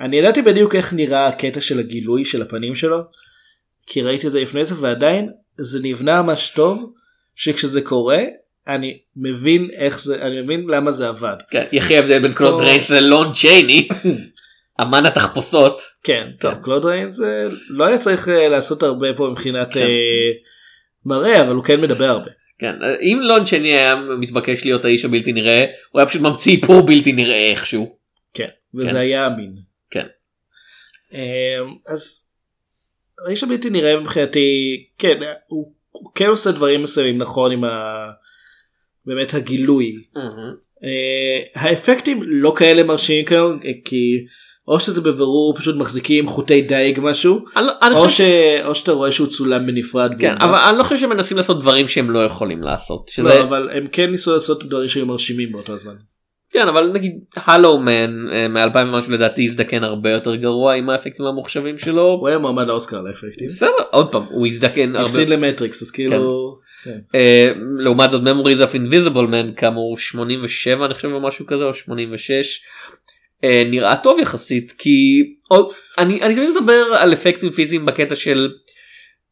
אני 0.00 0.16
ידעתי 0.16 0.42
בדיוק 0.42 0.74
איך 0.74 0.92
נראה 0.92 1.26
הקטע 1.26 1.60
של 1.60 1.78
הגילוי 1.78 2.24
של 2.24 2.42
הפנים 2.42 2.74
שלו 2.74 2.98
כי 3.86 4.02
ראיתי 4.02 4.26
את 4.26 4.32
זה 4.32 4.40
לפני 4.40 4.64
זה 4.64 4.74
ועדיין 4.80 5.30
זה 5.56 5.80
נבנה 5.82 6.22
ממש 6.22 6.52
טוב 6.56 6.92
שכשזה 7.34 7.82
קורה 7.82 8.22
אני 8.68 8.98
מבין 9.16 9.70
איך 9.76 10.00
זה 10.00 10.22
אני 10.22 10.40
מבין 10.40 10.66
למה 10.68 10.92
זה 10.92 11.08
עבד 11.08 11.36
כן, 11.50 11.64
יחי 11.72 11.96
ההבדל 11.96 12.22
בין 12.22 12.32
קלוד 12.32 12.60
ריינס 12.60 12.90
ללון 12.90 13.32
צ'ייני 13.32 13.88
אמן 14.82 15.06
התחפושות 15.06 15.82
כן 16.04 16.28
טוב. 16.40 16.54
קלוד 16.62 16.84
ריין 16.84 17.10
זה 17.10 17.48
לא 17.68 17.84
היה 17.84 17.98
צריך 17.98 18.28
אה, 18.28 18.48
לעשות 18.48 18.82
הרבה 18.82 19.06
פה 19.16 19.28
מבחינת 19.30 19.72
כן. 19.72 19.80
אה, 19.80 20.30
מראה 21.06 21.42
אבל 21.42 21.54
הוא 21.54 21.64
כן 21.64 21.80
מדבר 21.80 22.04
הרבה. 22.04 22.30
כן 22.58 22.74
אם 23.00 23.18
לון 23.22 23.44
צ'ייני 23.44 23.72
היה 23.72 23.96
מתבקש 23.96 24.64
להיות 24.64 24.84
האיש 24.84 25.04
הבלתי 25.04 25.32
נראה 25.32 25.64
הוא 25.90 26.00
היה 26.00 26.08
פשוט 26.08 26.22
ממציא 26.22 26.56
איפור 26.56 26.82
בלתי 26.82 27.12
נראה 27.12 27.50
איכשהו. 27.50 27.96
כן, 28.34 28.48
וזה 28.74 28.90
כן. 28.90 28.96
היה 28.96 29.26
אמין. 29.26 29.54
כן. 29.90 30.06
אמ, 31.12 31.18
אז 31.86 32.24
האיש 33.26 33.42
הבלתי 33.42 33.70
נראה 33.70 34.00
מבחינתי 34.00 34.84
כן 34.98 35.16
הוא 35.46 35.72
כן 36.14 36.26
עושה 36.26 36.50
דברים 36.52 36.82
מסוימים 36.82 37.18
נכון 37.18 37.52
עם 37.52 37.64
ה... 37.64 37.94
באמת 39.06 39.34
הגילוי. 39.34 39.92
אה, 40.84 41.62
האפקטים 41.62 42.22
לא 42.22 42.52
כאלה 42.56 42.82
מרשימים 42.82 43.24
כיום 43.24 43.58
אה, 43.64 43.70
כי 43.84 44.24
או 44.68 44.80
שזה 44.80 45.00
בבירור 45.00 45.54
פשוט 45.58 45.76
מחזיקים 45.76 46.28
חוטי 46.28 46.62
דייג 46.62 46.98
משהו 47.02 47.44
אני 47.56 47.66
לא- 47.66 47.72
אני 47.82 47.94
או, 47.94 48.00
חושב 48.00 48.24
ש... 48.24 48.64
או 48.64 48.74
שאתה 48.74 48.92
רואה 48.92 49.12
שהוא 49.12 49.26
צולם 49.26 49.66
בנפרד. 49.66 50.12
כן 50.18 50.34
אבל 50.40 50.58
אני 50.58 50.78
לא 50.78 50.82
חושב 50.82 50.96
שמנסים 50.96 51.36
לעשות 51.36 51.60
דברים 51.60 51.88
שהם 51.88 52.10
לא 52.10 52.24
יכולים 52.24 52.62
לעשות 52.62 53.08
שזה 53.08 53.28
לא, 53.28 53.42
אבל 53.42 53.68
הם 53.72 53.86
כן 53.92 54.10
ניסו 54.10 54.32
לעשות 54.32 54.64
דברים 54.64 54.88
שהיו 54.88 55.06
מרשימים 55.06 55.52
באותו 55.52 55.72
הזמן. 55.72 55.94
כן 56.52 56.68
אבל 56.68 56.90
נגיד 56.94 57.12
הלו 57.36 57.78
מן 57.78 58.26
מ-2000 58.50 58.78
ומשהו 58.86 59.12
לדעתי 59.12 59.44
הזדקן 59.44 59.84
הרבה 59.84 60.10
יותר 60.10 60.34
גרוע 60.34 60.74
עם 60.74 60.90
האפקטים 60.90 61.26
המוחשבים 61.26 61.78
שלו. 61.78 62.02
הוא 62.02 62.28
היה 62.28 62.38
מועמד 62.38 62.66
לאוסקר 62.66 63.02
לאפקטים. 63.02 63.46
בסדר 63.46 63.70
עוד 63.90 64.12
פעם 64.12 64.22
הוא 64.30 64.46
הזדקן 64.46 64.88
הרבה. 64.96 65.06
הפסיד 65.06 65.28
למטריקס 65.28 65.82
אז 65.82 65.90
כאילו 65.90 66.12
כן. 66.12 66.61
לעומת 67.78 68.10
זאת 68.10 68.22
Memories 68.22 68.58
of 68.58 68.74
Invisible 68.74 69.32
Man 69.32 69.56
כאמור 69.56 69.98
87 69.98 70.86
אני 70.86 70.94
חושב 70.94 71.08
או 71.08 71.20
משהו 71.20 71.46
כזה 71.46 71.64
או 71.64 71.74
86 71.74 72.60
אה, 73.44 73.62
נראה 73.66 73.96
טוב 73.96 74.18
יחסית 74.18 74.72
כי 74.78 75.22
או, 75.50 75.70
אני, 75.98 76.22
אני 76.22 76.34
תמיד 76.34 76.48
מדבר 76.50 76.84
על 76.98 77.12
אפקטים 77.12 77.50
פיזיים 77.50 77.86
בקטע 77.86 78.14
של 78.14 78.50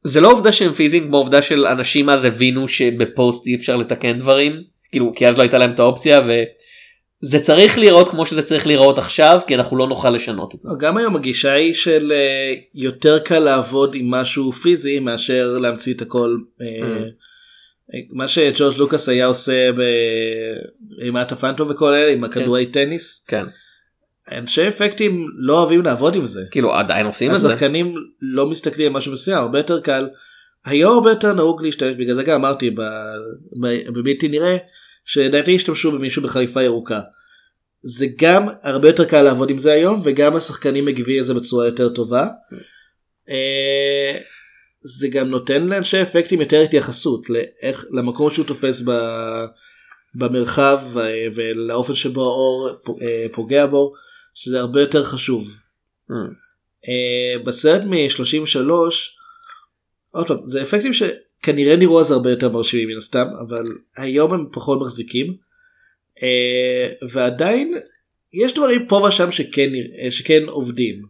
זה 0.05 0.20
לא 0.20 0.32
עובדה 0.32 0.53
שהם 0.53 0.72
פיזיים 0.72 1.05
כמו 1.05 1.16
עובדה 1.16 1.42
של 1.42 1.66
אנשים 1.66 2.09
אז 2.09 2.24
הבינו 2.24 2.68
שבפוסט 2.68 3.46
אי 3.46 3.55
אפשר 3.55 3.76
לתקן 3.76 4.18
דברים 4.18 4.62
כאילו 4.90 5.12
כי 5.16 5.28
אז 5.28 5.36
לא 5.36 5.42
הייתה 5.42 5.59
להם 5.59 5.70
את 5.70 5.80
האופציה 5.80 6.20
וזה 6.20 7.40
צריך 7.40 7.78
להיראות 7.78 8.09
כמו 8.09 8.26
שזה 8.26 8.42
צריך 8.42 8.66
להיראות 8.66 8.98
עכשיו 8.98 9.40
כי 9.46 9.55
אנחנו 9.55 9.76
לא 9.76 9.88
נוכל 9.88 10.11
לשנות 10.11 10.55
את 10.55 10.61
זה. 10.61 10.68
גם 10.78 10.96
היום 10.96 11.16
הגישה 11.16 11.53
היא 11.53 11.74
של 11.74 12.12
אה, 12.14 12.55
יותר 12.74 13.18
קל 13.18 13.38
לעבוד 13.38 13.94
עם 13.94 14.11
משהו 14.11 14.53
פיזי 14.53 14.98
מאשר 14.98 15.59
להמציא 15.59 15.94
את 15.94 16.03
הכל. 16.03 16.36
אה, 16.62 16.66
מה 18.12 18.28
שג'ורג' 18.28 18.78
לוקאס 18.78 19.09
היה 19.09 19.26
עושה 19.26 19.70
באימת 20.80 21.32
הפנטום 21.32 21.70
וכל 21.70 21.93
אלה 21.95 22.12
עם 22.12 22.24
הכדורי 22.24 22.66
טניס. 22.66 23.24
כן 23.28 23.45
אנשי 24.32 24.68
אפקטים 24.68 25.26
לא 25.38 25.59
אוהבים 25.61 25.82
לעבוד 25.82 26.14
עם 26.14 26.26
זה. 26.26 26.41
כאילו 26.51 26.74
עדיין 26.74 27.07
עושים 27.07 27.34
את 27.34 27.38
זה. 27.38 27.49
השחקנים 27.49 27.95
לא 28.20 28.47
מסתכלים 28.47 28.86
על 28.86 28.93
משהו 28.93 29.12
מסוים 29.12 29.38
הרבה 29.38 29.59
יותר 29.59 29.80
קל. 29.80 30.09
היום 30.64 30.95
הרבה 30.95 31.11
יותר 31.11 31.32
נהוג 31.32 31.62
להשתמש 31.62 31.95
בגלל 31.95 32.14
זה 32.14 32.22
גם 32.22 32.34
אמרתי 32.34 32.70
ב- 32.70 32.80
ב- 33.61 33.88
בבלתי 33.88 34.28
נראה 34.28 34.57
שלדעתי 35.05 35.57
השתמשו 35.57 35.93
במישהו 35.93 36.22
בחליפה 36.22 36.62
ירוקה. 36.62 37.01
זה 37.82 38.07
גם 38.18 38.49
הרבה 38.62 38.88
יותר 38.88 39.05
קל 39.05 39.22
לעבוד 39.22 39.51
עם 39.51 39.59
זה 39.59 39.72
היום 39.72 40.01
וגם 40.05 40.36
השחקנים 40.36 40.84
מגיבים 40.84 41.22
לזה 41.22 41.34
בצורה 41.34 41.66
יותר 41.66 41.88
טובה. 41.88 42.28
זה 44.81 45.09
גם 45.09 45.28
נותן 45.28 45.66
לאנשי 45.66 46.03
אפקטים 46.03 46.41
יותר 46.41 46.61
התייחסות 46.61 47.31
לאיך 47.31 47.85
למקום 47.91 48.31
שהוא 48.31 48.47
תופס 48.47 48.83
ב, 48.87 48.91
במרחב 50.14 50.78
אה, 50.99 51.26
ולאופן 51.35 51.95
שבו 51.95 52.22
האור 52.22 52.68
אה, 53.03 53.26
פוגע 53.33 53.66
בו 53.66 53.93
שזה 54.35 54.61
הרבה 54.61 54.81
יותר 54.81 55.05
חשוב. 55.05 55.49
Mm. 56.11 56.14
בסרט 57.45 57.83
מ-33 57.85 58.70
עוד 60.11 60.26
פעם 60.26 60.37
זה 60.45 60.62
אפקטים 60.62 60.93
שכנראה 60.93 61.76
נראו 61.76 62.01
אז 62.01 62.11
הרבה 62.11 62.31
יותר 62.31 62.49
מרשימים 62.49 62.89
מן 62.89 62.97
הסתם 62.97 63.26
אבל 63.49 63.64
היום 63.97 64.33
הם 64.33 64.47
פחות 64.53 64.81
מחזיקים 64.81 65.37
ועדיין 67.12 67.74
יש 68.33 68.55
דברים 68.55 68.87
פה 68.87 68.97
ושם 69.09 69.33
שכן 69.33 69.70
שכן 70.11 70.43
עובדים. 70.47 71.03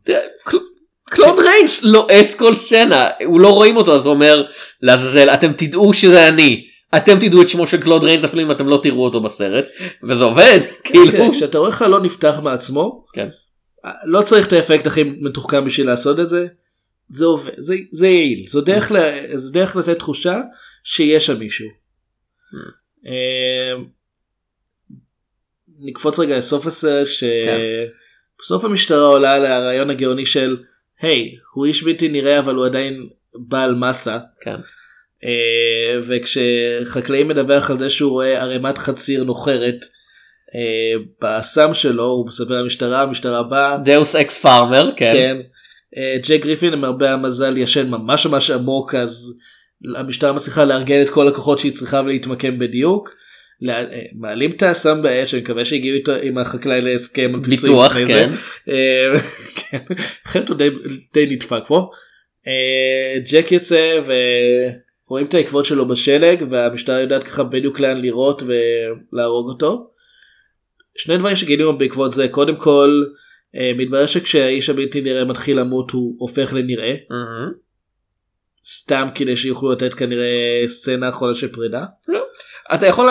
קלוד 1.10 1.38
ריינס 1.38 1.82
לועס 1.82 2.34
כל 2.34 2.54
סצנה 2.54 3.08
הוא 3.24 3.40
לא 3.40 3.48
רואים 3.48 3.76
אותו 3.76 3.94
אז 3.94 4.06
הוא 4.06 4.14
אומר 4.14 4.46
לעזאזל 4.82 5.28
אתם 5.28 5.52
תדעו 5.52 5.94
שזה 5.94 6.28
אני 6.28 6.66
אתם 6.96 7.18
תדעו 7.20 7.42
את 7.42 7.48
שמו 7.48 7.66
של 7.66 7.82
קלוד 7.82 8.04
ריינס 8.04 8.24
אפילו 8.24 8.42
אם 8.42 8.50
אתם 8.50 8.68
לא 8.68 8.80
תראו 8.82 9.04
אותו 9.04 9.20
בסרט 9.20 9.64
וזה 10.08 10.24
עובד 10.24 10.60
כאילו 10.84 11.10
תראה, 11.10 11.30
כשאתה 11.32 11.58
רואה 11.58 11.72
חלון 11.72 12.04
נפתח 12.04 12.40
מעצמו 12.42 13.04
כן. 13.12 13.28
לא 14.04 14.22
צריך 14.22 14.48
את 14.48 14.52
האפקט 14.52 14.86
הכי 14.86 15.04
מתוחכם 15.04 15.64
בשביל 15.64 15.86
לעשות 15.86 16.20
את 16.20 16.28
זה. 16.30 16.46
זה 17.08 17.24
עובד 17.24 17.52
זה, 17.56 17.74
זה 17.90 18.08
יעיל 18.08 18.46
זו 18.48 18.60
דרך, 18.60 18.92
ל, 18.92 18.96
זו 19.34 19.52
דרך 19.52 19.76
לתת 19.76 19.98
תחושה 19.98 20.40
שיש 20.84 21.26
שם 21.26 21.38
מישהו. 21.38 21.68
אה, 23.06 23.82
נקפוץ 25.78 26.18
רגע 26.18 26.38
לסוף 26.38 26.66
הסרט 26.66 27.06
שבסוף 27.06 28.64
המשטרה 28.64 29.06
עולה 29.06 29.34
על 29.34 29.46
הרעיון 29.46 29.90
הגאוני 29.90 30.26
של 30.26 30.56
היי 31.00 31.36
הוא 31.54 31.66
איש 31.66 31.82
בלתי 31.82 32.08
נראה 32.08 32.38
אבל 32.38 32.54
הוא 32.54 32.66
עדיין 32.66 33.08
בעל 33.34 33.74
מסה. 33.74 34.18
כן. 34.40 34.56
אה, 35.24 36.00
וכשחקלאי 36.06 37.24
מדווח 37.24 37.70
על 37.70 37.78
זה 37.78 37.90
שהוא 37.90 38.10
רואה 38.10 38.42
ערימת 38.42 38.78
חציר 38.78 39.24
נוחרת 39.24 39.84
אה, 40.54 40.94
באסם 41.22 41.74
שלו 41.74 42.04
הוא 42.04 42.26
מספר 42.26 42.62
למשטרה 42.62 43.02
המשטרה 43.02 43.42
באה 43.42 43.78
deus 43.78 44.16
ex 44.16 44.38
farmer 44.38 44.90
כן. 44.96 45.12
כן. 45.14 45.36
אה, 45.96 46.16
ג'ק 46.28 46.42
גריפין 46.42 46.72
למרבה 46.72 47.12
המזל 47.12 47.56
ישן 47.58 47.90
ממש 47.90 48.26
ממש 48.26 48.50
עמוק 48.50 48.94
אז 48.94 49.38
המשטרה 49.96 50.32
מצליחה 50.32 50.64
לארגן 50.64 51.02
את 51.02 51.10
כל 51.10 51.28
הכוחות 51.28 51.58
שהיא 51.58 51.72
צריכה 51.72 52.00
ולהתמקם 52.04 52.58
בדיוק. 52.58 53.10
אה, 53.68 53.84
מעלים 54.12 54.50
את 54.50 54.62
האסם 54.62 55.02
באש 55.02 55.34
אני 55.34 55.42
מקווה 55.42 55.64
שהגיעו 55.64 55.96
איתו 55.96 56.12
עם 56.22 56.38
החקלאי 56.38 56.80
להסכם 56.80 57.30
על 57.34 57.44
פיצויים 57.44 57.76
ביטוח. 57.76 57.92
כן. 58.06 58.30
אה, 58.68 59.20
כן, 59.70 59.78
אחרת 60.26 60.48
הוא 60.48 60.56
די, 61.12 61.26
נדפק 61.30 61.62
פה. 61.66 61.90
אה, 62.46 63.18
ג'ק 63.30 63.52
יוצא 63.52 64.00
ורואים 65.06 65.26
את 65.26 65.34
העקבות 65.34 65.64
שלו 65.64 65.88
בשלג 65.88 66.44
והמשטרה 66.50 67.00
יודעת 67.00 67.24
ככה 67.24 67.44
בדיוק 67.44 67.80
לאן 67.80 68.00
לירות 68.00 68.42
ולהרוג 68.42 69.48
אותו. 69.48 69.90
שני 70.96 71.18
דברים 71.18 71.36
שגילינו 71.36 71.78
בעקבות 71.78 72.12
זה 72.12 72.28
קודם 72.28 72.56
כל 72.56 73.04
מתברר 73.76 74.06
שכשהאיש 74.06 74.70
הבלתי 74.70 75.00
נראה 75.00 75.24
מתחיל 75.24 75.60
למות 75.60 75.90
הוא 75.90 76.16
הופך 76.18 76.52
לנראה. 76.52 76.94
סתם 78.66 79.08
כדי 79.14 79.36
שיוכלו 79.36 79.72
לתת 79.72 79.94
כנראה 79.94 80.62
סצנה 80.66 81.08
אחרונה 81.08 81.34
של 81.34 81.52
פרידה. 81.52 81.84
אתה 82.74 82.86
יכול 82.86 83.08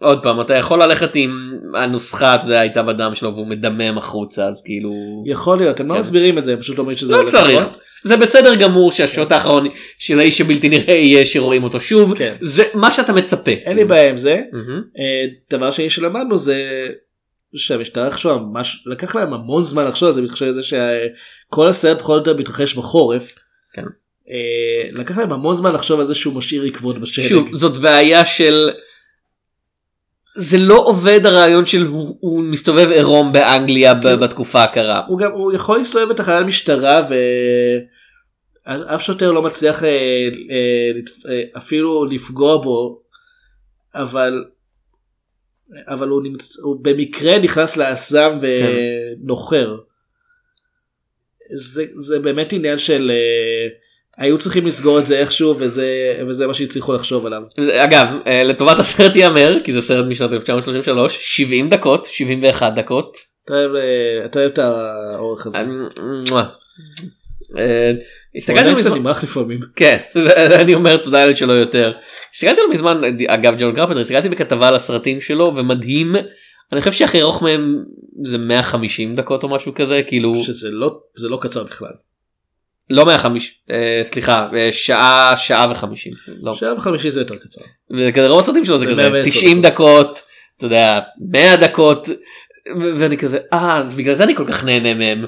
עוד 0.00 0.22
פעם 0.22 0.40
אתה 0.40 0.54
יכול 0.54 0.82
ללכת 0.82 1.10
עם 1.14 1.52
הנוסחה 1.74 2.34
אתה 2.34 2.44
יודע 2.44 2.60
הייתה 2.60 2.82
בדם 2.82 3.14
שלו 3.14 3.34
והוא 3.34 3.46
מדמם 3.46 3.98
החוצה 3.98 4.46
אז 4.46 4.62
כאילו 4.64 4.90
יכול 5.26 5.58
להיות 5.58 5.80
הם 5.80 5.88
לא 5.88 5.94
כן. 5.94 6.00
מסבירים 6.00 6.38
את 6.38 6.44
זה 6.44 6.56
פשוט 6.56 6.78
אומרים 6.78 6.96
שזה 6.96 7.12
לא 7.12 7.22
צריך 7.26 7.44
לקרות. 7.44 7.78
זה 8.04 8.16
בסדר 8.16 8.54
גמור 8.54 8.92
שהשוט 8.92 9.32
האחרון 9.32 9.66
של 9.98 10.18
האיש 10.18 10.40
הבלתי 10.40 10.68
נראה 10.68 10.94
יהיה 10.94 11.24
שרואים 11.24 11.64
אותו 11.64 11.80
שוב 11.80 12.18
כן. 12.18 12.34
זה 12.40 12.64
מה 12.74 12.90
שאתה 12.90 13.12
מצפה. 13.12 13.50
אין 13.50 13.76
לי 13.76 13.84
בעיה 13.84 14.10
עם 14.10 14.16
זה. 14.16 14.42
אה, 14.98 15.24
דבר 15.50 15.70
שני 15.70 15.90
שלמדנו 15.90 16.38
זה 16.38 16.88
שהמשטרה 17.54 18.10
חשבה 18.10 18.36
ממש 18.36 18.84
לקח 18.86 19.14
להם 19.14 19.32
המון 19.32 19.62
זמן 19.62 19.84
לחשוב 19.84 20.06
על 20.06 20.12
זה 20.14 20.20
בהתחשב 20.20 20.46
בזה 20.46 20.62
שכל 20.62 21.66
הסרט 21.68 21.98
פחות 21.98 22.26
או 22.26 22.30
יותר 22.30 22.40
מתרחש 22.40 22.74
בחורף. 22.74 23.34
כן. 23.74 23.84
אה, 24.28 24.88
לקח 24.92 25.18
להם 25.18 25.32
המון 25.32 25.54
זמן 25.54 25.72
לחשוב 25.72 26.00
על 26.00 26.06
זה 26.06 26.14
שהוא 26.14 26.34
משאיר 26.34 26.62
עקבות 26.62 26.98
בשלג. 26.98 27.28
שוב 27.28 27.54
זאת 27.54 27.76
בעיה 27.76 28.24
של 28.24 28.70
זה 30.36 30.58
לא 30.58 30.78
עובד 30.78 31.26
הרעיון 31.26 31.66
של 31.66 31.86
הוא, 31.86 32.16
הוא 32.20 32.42
מסתובב 32.42 32.88
עירום 32.90 33.32
באנגליה 33.32 33.94
ב- 33.94 34.14
בתקופה 34.24 34.62
הקרה. 34.62 35.06
הוא 35.06 35.18
גם 35.18 35.32
הוא 35.32 35.52
יכול 35.52 35.78
להסתובב 35.78 36.08
בתחנת 36.08 36.46
משטרה 36.46 37.02
ואף 38.66 39.02
שוטר 39.02 39.32
לא 39.32 39.42
מצליח 39.42 39.84
אה, 39.84 39.88
אה, 40.50 40.90
אה, 41.30 41.42
אפילו 41.56 42.04
לפגוע 42.04 42.56
בו 42.56 43.02
אבל 43.94 44.44
אבל 45.88 46.08
הוא, 46.08 46.22
נמצ... 46.22 46.58
הוא 46.58 46.78
במקרה 46.82 47.38
נכנס 47.38 47.76
לאסם 47.76 48.38
ונוחר. 48.42 49.76
זה, 51.52 51.84
זה 51.96 52.18
באמת 52.18 52.52
עניין 52.52 52.78
של 52.78 53.10
אה, 53.10 53.68
היו 54.20 54.38
צריכים 54.38 54.66
לסגור 54.66 54.98
את 54.98 55.06
זה 55.06 55.18
איכשהו 55.18 55.54
וזה 55.58 55.88
וזה 56.28 56.46
מה 56.46 56.54
שהצליחו 56.54 56.92
לחשוב 56.92 57.26
עליו. 57.26 57.42
אגב 57.72 58.06
אה, 58.26 58.42
לטובת 58.44 58.78
הסרט 58.78 59.16
ייאמר 59.16 59.58
כי 59.64 59.72
זה 59.72 59.82
סרט 59.82 60.06
משנת 60.06 60.32
1933 60.32 61.18
70 61.20 61.68
דקות 61.68 62.04
71 62.04 62.72
דקות. 62.74 63.16
אתה 63.44 63.54
אוהב, 63.54 63.70
אה, 63.74 64.24
אתה 64.24 64.38
אוהב 64.38 64.50
את 64.50 64.58
האורך 64.58 65.46
הזה. 65.46 65.58
אה, 67.58 67.92
הסתכלתי 68.36 68.74
מזמן 68.74 68.98
נמרח 68.98 69.22
לפעמים. 69.22 69.60
כן 69.76 69.98
אני 70.60 70.74
אומר 70.74 70.96
תודה 70.96 71.26
לאל 71.26 71.34
שלא 71.34 71.52
יותר. 71.52 71.92
הסתכלתי 72.34 72.60
לו 72.60 72.70
מזמן 72.70 73.00
אגב 73.28 73.54
ג'ון 73.58 73.76
קרפטר 73.76 74.00
הסתכלתי 74.00 74.28
בכתבה 74.28 74.68
על 74.68 74.74
הסרטים 74.74 75.20
שלו 75.20 75.52
ומדהים 75.56 76.16
אני 76.72 76.80
חושב 76.80 76.92
שהכי 76.92 77.22
ארוך 77.22 77.42
מהם 77.42 77.84
זה 78.24 78.38
150 78.38 79.16
דקות 79.16 79.42
או 79.42 79.48
משהו 79.48 79.74
כזה 79.74 80.02
כאילו 80.06 80.34
שזה 80.34 80.70
לא 80.70 81.00
זה 81.16 81.28
לא 81.28 81.38
קצר 81.40 81.64
בכלל. 81.64 82.09
לא 82.90 83.06
150 83.06 83.52
אה, 83.70 84.00
סליחה 84.02 84.48
אה, 84.56 84.68
שעה 84.72 85.34
שעה 85.36 85.70
וחמישים 85.70 86.12
לא 86.42 86.54
שעה 86.54 86.74
וחמישי 86.74 87.10
זה 87.10 87.20
יותר 87.20 87.36
קצר. 87.36 87.60
וכזה 87.90 88.28
רוב 88.28 88.40
הסרטים 88.40 88.64
שלו 88.64 88.78
זה 88.78 88.86
זה 88.86 88.92
כזה 88.92 89.10
110 89.10 89.30
90 89.30 89.62
דקות 89.62 90.22
אתה 90.56 90.66
יודע 90.66 91.00
100 91.32 91.56
דקות 91.56 92.08
ואני 92.98 93.18
כזה 93.18 93.38
אה 93.52 93.82
אז 93.86 93.94
בגלל 93.94 94.14
זה 94.14 94.24
אני 94.24 94.36
כל 94.36 94.44
כך 94.46 94.64
נהנה 94.64 94.94
מהם. 94.94 95.24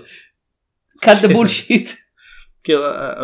cut 1.04 1.24
the 1.24 1.28
bullshit 1.28 1.88
כאילו, 2.64 2.82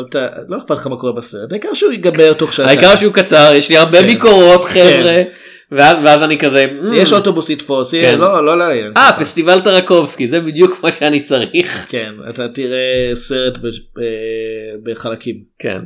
אתה 0.08 0.28
לא 0.48 0.58
אכפת 0.58 0.70
לך 0.70 0.86
מה 0.86 0.96
קורה 0.96 1.12
בסרט 1.12 1.52
העיקר 1.52 1.74
שהוא 1.74 1.92
ייגמר 1.92 2.32
תוך 2.32 2.52
שעה. 2.52 2.66
העיקר 2.66 2.96
שהוא 2.96 3.12
קצר 3.12 3.52
יש 3.54 3.68
לי 3.68 3.76
הרבה 3.76 4.02
כן. 4.02 4.06
ביקורות 4.06 4.64
חבר'ה 4.64 5.22
ואז 5.72 5.96
ואז 6.04 6.22
אני 6.22 6.38
כזה 6.38 6.66
זה 6.80 6.92
"מ, 6.94 6.96
יש 6.96 7.12
אוטובוס 7.12 7.50
יתפוס 7.50 7.90
כן. 7.94 8.18
לא 8.18 8.44
לא 8.46 8.58
לעניין. 8.58 8.92
אה 8.96 9.10
פסטיבל 9.20 9.60
טרקובסקי 9.60 10.28
זה 10.28 10.40
בדיוק 10.40 10.80
מה 10.82 10.92
שאני 10.92 11.20
צריך 11.20 11.86
כן 11.92 12.12
אתה 12.30 12.48
תראה 12.48 13.10
סרט 13.14 13.56
ב- 13.56 13.66
ב- 14.00 14.90
בחלקים. 14.90 15.36
כן. 15.58 15.78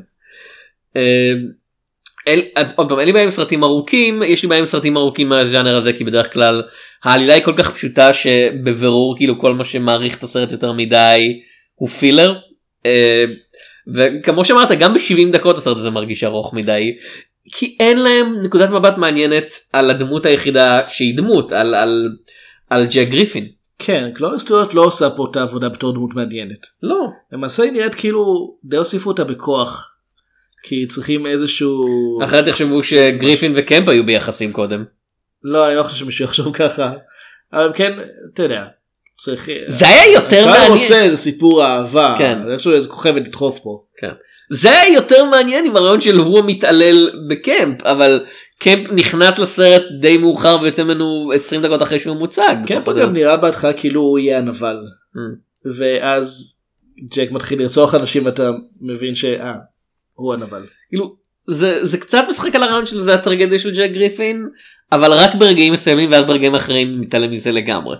אל, 2.28 2.40
אז 2.56 2.72
עוד 2.76 2.88
פעם 2.88 2.98
אין 2.98 3.06
לי 3.06 3.12
בעיה 3.12 3.24
עם 3.24 3.30
סרטים 3.30 3.64
ארוכים 3.64 4.22
יש 4.22 4.42
לי 4.42 4.48
בעיה 4.48 4.60
עם 4.60 4.66
סרטים 4.66 4.96
ארוכים 4.96 5.28
מהז'אנר 5.28 5.76
הזה 5.76 5.92
כי 5.92 6.04
בדרך 6.04 6.32
כלל 6.32 6.62
העלילה 7.04 7.34
היא 7.34 7.42
כל 7.44 7.54
כך 7.56 7.70
פשוטה 7.74 8.12
שבבירור 8.12 9.16
כאילו 9.16 9.38
כל 9.38 9.54
מה 9.54 9.64
שמעריך 9.64 10.18
את 10.18 10.22
הסרט 10.22 10.52
יותר 10.52 10.72
מדי 10.72 11.40
הוא 11.74 11.88
פילר. 11.88 12.34
אה, 12.86 13.24
וכמו 13.94 14.44
שאמרת 14.44 14.70
גם 14.78 14.94
ב-70 14.94 15.32
דקות 15.32 15.58
הסרט 15.58 15.76
הזה 15.76 15.90
מרגיש 15.90 16.24
ארוך 16.24 16.54
מדי. 16.54 16.92
כי 17.52 17.76
אין 17.80 17.98
להם 17.98 18.42
נקודת 18.42 18.70
מבט 18.70 18.96
מעניינת 18.96 19.54
על 19.72 19.90
הדמות 19.90 20.26
היחידה 20.26 20.80
שהיא 20.88 21.16
דמות 21.16 21.52
על 21.52 21.74
על 21.74 22.08
על 22.70 22.86
ג'ק 22.86 23.08
גריפין. 23.08 23.48
כן 23.78 24.10
קלורי 24.14 24.40
סטוארט 24.40 24.74
לא 24.74 24.84
עושה 24.84 25.10
פה 25.10 25.26
את 25.30 25.36
העבודה 25.36 25.68
בתור 25.68 25.92
דמות 25.92 26.14
מעניינת. 26.14 26.66
לא. 26.82 27.06
למעשה 27.32 27.62
היא 27.62 27.72
נראית 27.72 27.94
כאילו 27.94 28.54
די 28.64 28.76
הוסיפו 28.76 29.10
אותה 29.10 29.24
בכוח. 29.24 29.88
כי 30.62 30.86
צריכים 30.86 31.26
איזשהו 31.26 31.84
אחרת 32.24 32.46
יחשבו 32.46 32.82
שגריפין 32.82 33.52
וקמפ 33.56 33.88
היו 33.88 34.06
ביחסים 34.06 34.52
קודם. 34.52 34.84
לא 35.42 35.68
אני 35.68 35.76
לא 35.76 35.82
חושב 35.82 35.96
שמישהו 35.96 36.24
יחשוב 36.24 36.52
ככה. 36.52 36.92
אבל 37.52 37.72
כן 37.74 37.92
אתה 38.34 38.42
יודע. 38.42 38.64
צריך 39.16 39.48
זה 39.66 39.88
היה 39.88 40.12
יותר 40.12 40.46
מעניין. 40.46 40.72
רוצה 40.72 41.02
איזה 41.02 41.16
סיפור 41.16 41.64
אהבה. 41.64 42.14
כן. 42.18 42.42
אני 42.46 42.58
חושב 42.58 42.70
איזה 42.70 42.88
כוכבת 42.88 43.26
לדחוף 43.26 43.60
פה. 43.60 43.84
כן. 43.98 44.12
זה 44.52 44.70
היה 44.70 44.94
יותר 44.94 45.24
מעניין 45.24 45.66
עם 45.66 45.76
הרעיון 45.76 46.00
של 46.00 46.16
הוא 46.16 46.38
המתעלל 46.38 47.10
בקמפ 47.28 47.82
אבל 47.82 48.24
קמפ 48.58 48.90
נכנס 48.92 49.38
לסרט 49.38 49.82
די 50.00 50.18
מאוחר 50.18 50.56
ויוצא 50.62 50.84
ממנו 50.84 51.32
20 51.34 51.62
דקות 51.62 51.82
אחרי 51.82 51.98
שהוא 51.98 52.16
מוצג. 52.16 52.56
פה 52.84 52.90
או 52.92 52.96
גם 52.96 53.12
נראה 53.12 53.36
בהתחלה 53.36 53.72
כאילו 53.72 54.00
הוא 54.00 54.18
יהיה 54.18 54.38
הנבל. 54.38 54.76
Mm. 55.16 55.70
ואז 55.78 56.56
ג'ק 57.16 57.30
מתחיל 57.30 57.58
לרצוח 57.58 57.94
אנשים 57.94 58.26
ואתה 58.26 58.50
מבין 58.80 59.14
שאה 59.14 59.54
הוא 60.14 60.34
הנבל. 60.34 60.66
כאילו 60.88 61.16
זה 61.46 61.78
זה 61.82 61.98
קצת 61.98 62.24
משחק 62.30 62.54
על 62.54 62.62
הרעיון 62.62 62.86
של 62.86 63.00
זה 63.00 63.14
הטרגדיה 63.14 63.58
של 63.58 63.70
ג'ק 63.70 63.90
גריפין 63.92 64.48
אבל 64.92 65.12
רק 65.12 65.34
ברגעים 65.34 65.72
מסוימים 65.72 66.12
ואז 66.12 66.24
ברגעים 66.24 66.54
אחרים 66.54 67.00
מתעלם 67.00 67.30
מזה 67.30 67.52
לגמרי. 67.52 67.96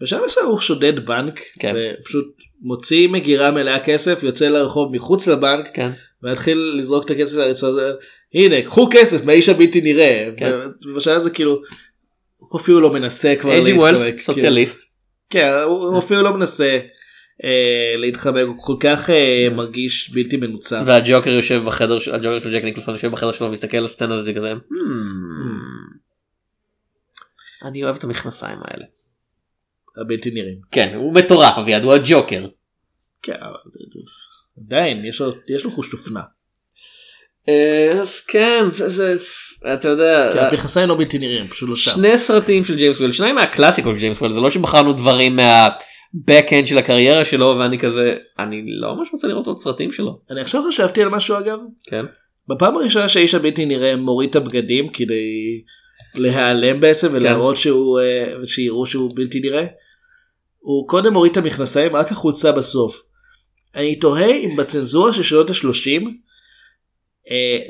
בשלב 0.00 0.20
מסוים 0.24 0.46
הוא 0.46 0.60
שודד 0.60 1.06
בנק 1.06 1.40
כן. 1.58 1.74
ופשוט 2.00 2.26
מוציא 2.60 3.08
מגירה 3.08 3.50
מלאה 3.50 3.80
כסף 3.80 4.22
יוצא 4.22 4.48
לרחוב 4.48 4.92
מחוץ 4.92 5.26
לבנק 5.28 5.66
כן. 5.74 5.90
ומתחיל 6.22 6.74
לזרוק 6.76 7.04
את 7.04 7.10
הכסף 7.10 7.36
לרצועה 7.36 7.72
הזה 7.72 7.92
הנה 8.34 8.62
קחו 8.62 8.88
כסף 8.92 9.24
מהאיש 9.24 9.48
הבלתי 9.48 9.80
נראה. 9.80 10.28
כן. 10.36 10.52
ובשלב 10.86 11.16
הזה 11.16 11.30
כאילו 11.30 11.62
הוא 12.38 12.60
אפילו 12.60 12.80
לא 12.80 12.92
מנסה 12.92 13.34
כבר 13.40 13.50
אייג'י 13.50 13.72
להתחמק. 13.72 13.82
ווילס 13.82 14.02
כאילו. 14.02 14.18
סוציאליסט. 14.18 14.82
כן 15.30 15.52
הוא 15.64 15.84
הוא 15.88 15.98
אפילו 15.98 16.22
לא 16.22 16.32
מנסה 16.36 16.78
אה, 17.44 17.96
להתחמק 17.96 18.44
הוא 18.46 18.56
כל 18.58 18.76
כך 18.80 19.10
אה, 19.10 19.48
מרגיש 19.50 20.10
בלתי 20.14 20.36
מנוצח. 20.36 20.82
והג'וקר 20.86 21.30
יושב 21.30 21.62
בחדר 21.66 21.98
של 21.98 22.14
הג'וקר 22.14 22.40
של 22.40 22.52
ג'ק 22.52 22.64
ניקלסון 22.64 22.94
יושב 22.94 23.10
בחדר 23.10 23.32
שלו 23.32 23.46
ומסתכל 23.46 23.76
על 23.76 23.84
הסצנה 23.84 24.14
הזאת 24.14 24.36
כזה. 24.36 24.52
"Hmm, 24.52 24.56
אני 27.68 27.84
אוהב 27.84 27.96
את 27.96 28.04
המכנסיים 28.04 28.58
האלה. 28.64 28.84
הבלתי 29.96 30.30
נראים. 30.30 30.58
כן 30.70 30.92
הוא 30.94 31.14
מטורף 31.14 31.58
אביעד 31.58 31.84
הוא 31.84 31.92
הג'וקר. 31.92 32.46
כן, 33.22 33.36
עדיין 34.66 35.04
יש 35.04 35.20
לו 35.20 35.32
יש 35.48 35.64
לו 35.64 35.70
חוש 35.70 35.90
אופנה. 35.90 36.20
אה, 37.48 38.00
אז 38.00 38.20
כן 38.20 38.64
זה 38.68 38.88
זה 38.88 39.14
אתה 39.74 39.88
יודע 39.88 40.30
כי 40.32 40.38
המכנסיים 40.38 40.88
לא 40.88 40.94
בלתי 40.94 41.18
נראים 41.18 41.48
פשוט 41.48 41.68
לא 41.68 41.76
שם. 41.76 41.90
שני 41.90 42.18
סרטים 42.18 42.64
של 42.64 42.76
ג'יימס 42.76 42.98
וויל 42.98 43.12
שניים 43.12 43.34
מהקלאסיקות 43.34 43.94
של 43.94 44.00
ג'יימס 44.00 44.18
וויל 44.18 44.32
זה 44.32 44.40
לא 44.40 44.50
שבחרנו 44.50 44.92
דברים 44.92 45.36
מה 45.36 45.75
back 45.75 46.52
end 46.52 46.66
של 46.66 46.78
הקריירה 46.78 47.24
שלו 47.24 47.56
ואני 47.58 47.78
כזה 47.78 48.14
אני 48.38 48.62
לא 48.66 48.96
ממש 48.96 49.08
רוצה 49.12 49.28
לראות 49.28 49.46
עוד 49.46 49.58
סרטים 49.58 49.92
שלו. 49.92 50.20
אני 50.30 50.40
עכשיו 50.40 50.62
חשבתי 50.68 51.02
על 51.02 51.08
משהו 51.08 51.38
אגב. 51.38 51.58
כן. 51.82 52.04
בפעם 52.48 52.76
הראשונה 52.76 53.08
שהאיש 53.08 53.34
הבלתי 53.34 53.66
נראה 53.66 53.96
מוריד 53.96 54.30
את 54.30 54.36
הבגדים 54.36 54.88
כדי 54.88 55.62
להיעלם 56.14 56.80
בעצם 56.80 57.08
ולהראות 57.12 57.56
שהוא 57.56 58.00
אה, 58.00 58.34
שיראו 58.44 58.86
שהוא 58.86 59.10
בלתי 59.14 59.40
נראה. 59.40 59.66
הוא 60.58 60.88
קודם 60.88 61.12
מוריד 61.12 61.32
את 61.32 61.36
המכנסיים 61.36 61.96
רק 61.96 62.12
החולצה 62.12 62.52
בסוף. 62.52 63.02
אני 63.74 63.96
תוהה 63.96 64.30
אם 64.30 64.56
בצנזורה 64.56 65.12
של 65.14 65.22
שנות 65.22 65.50
ה-30 65.50 66.02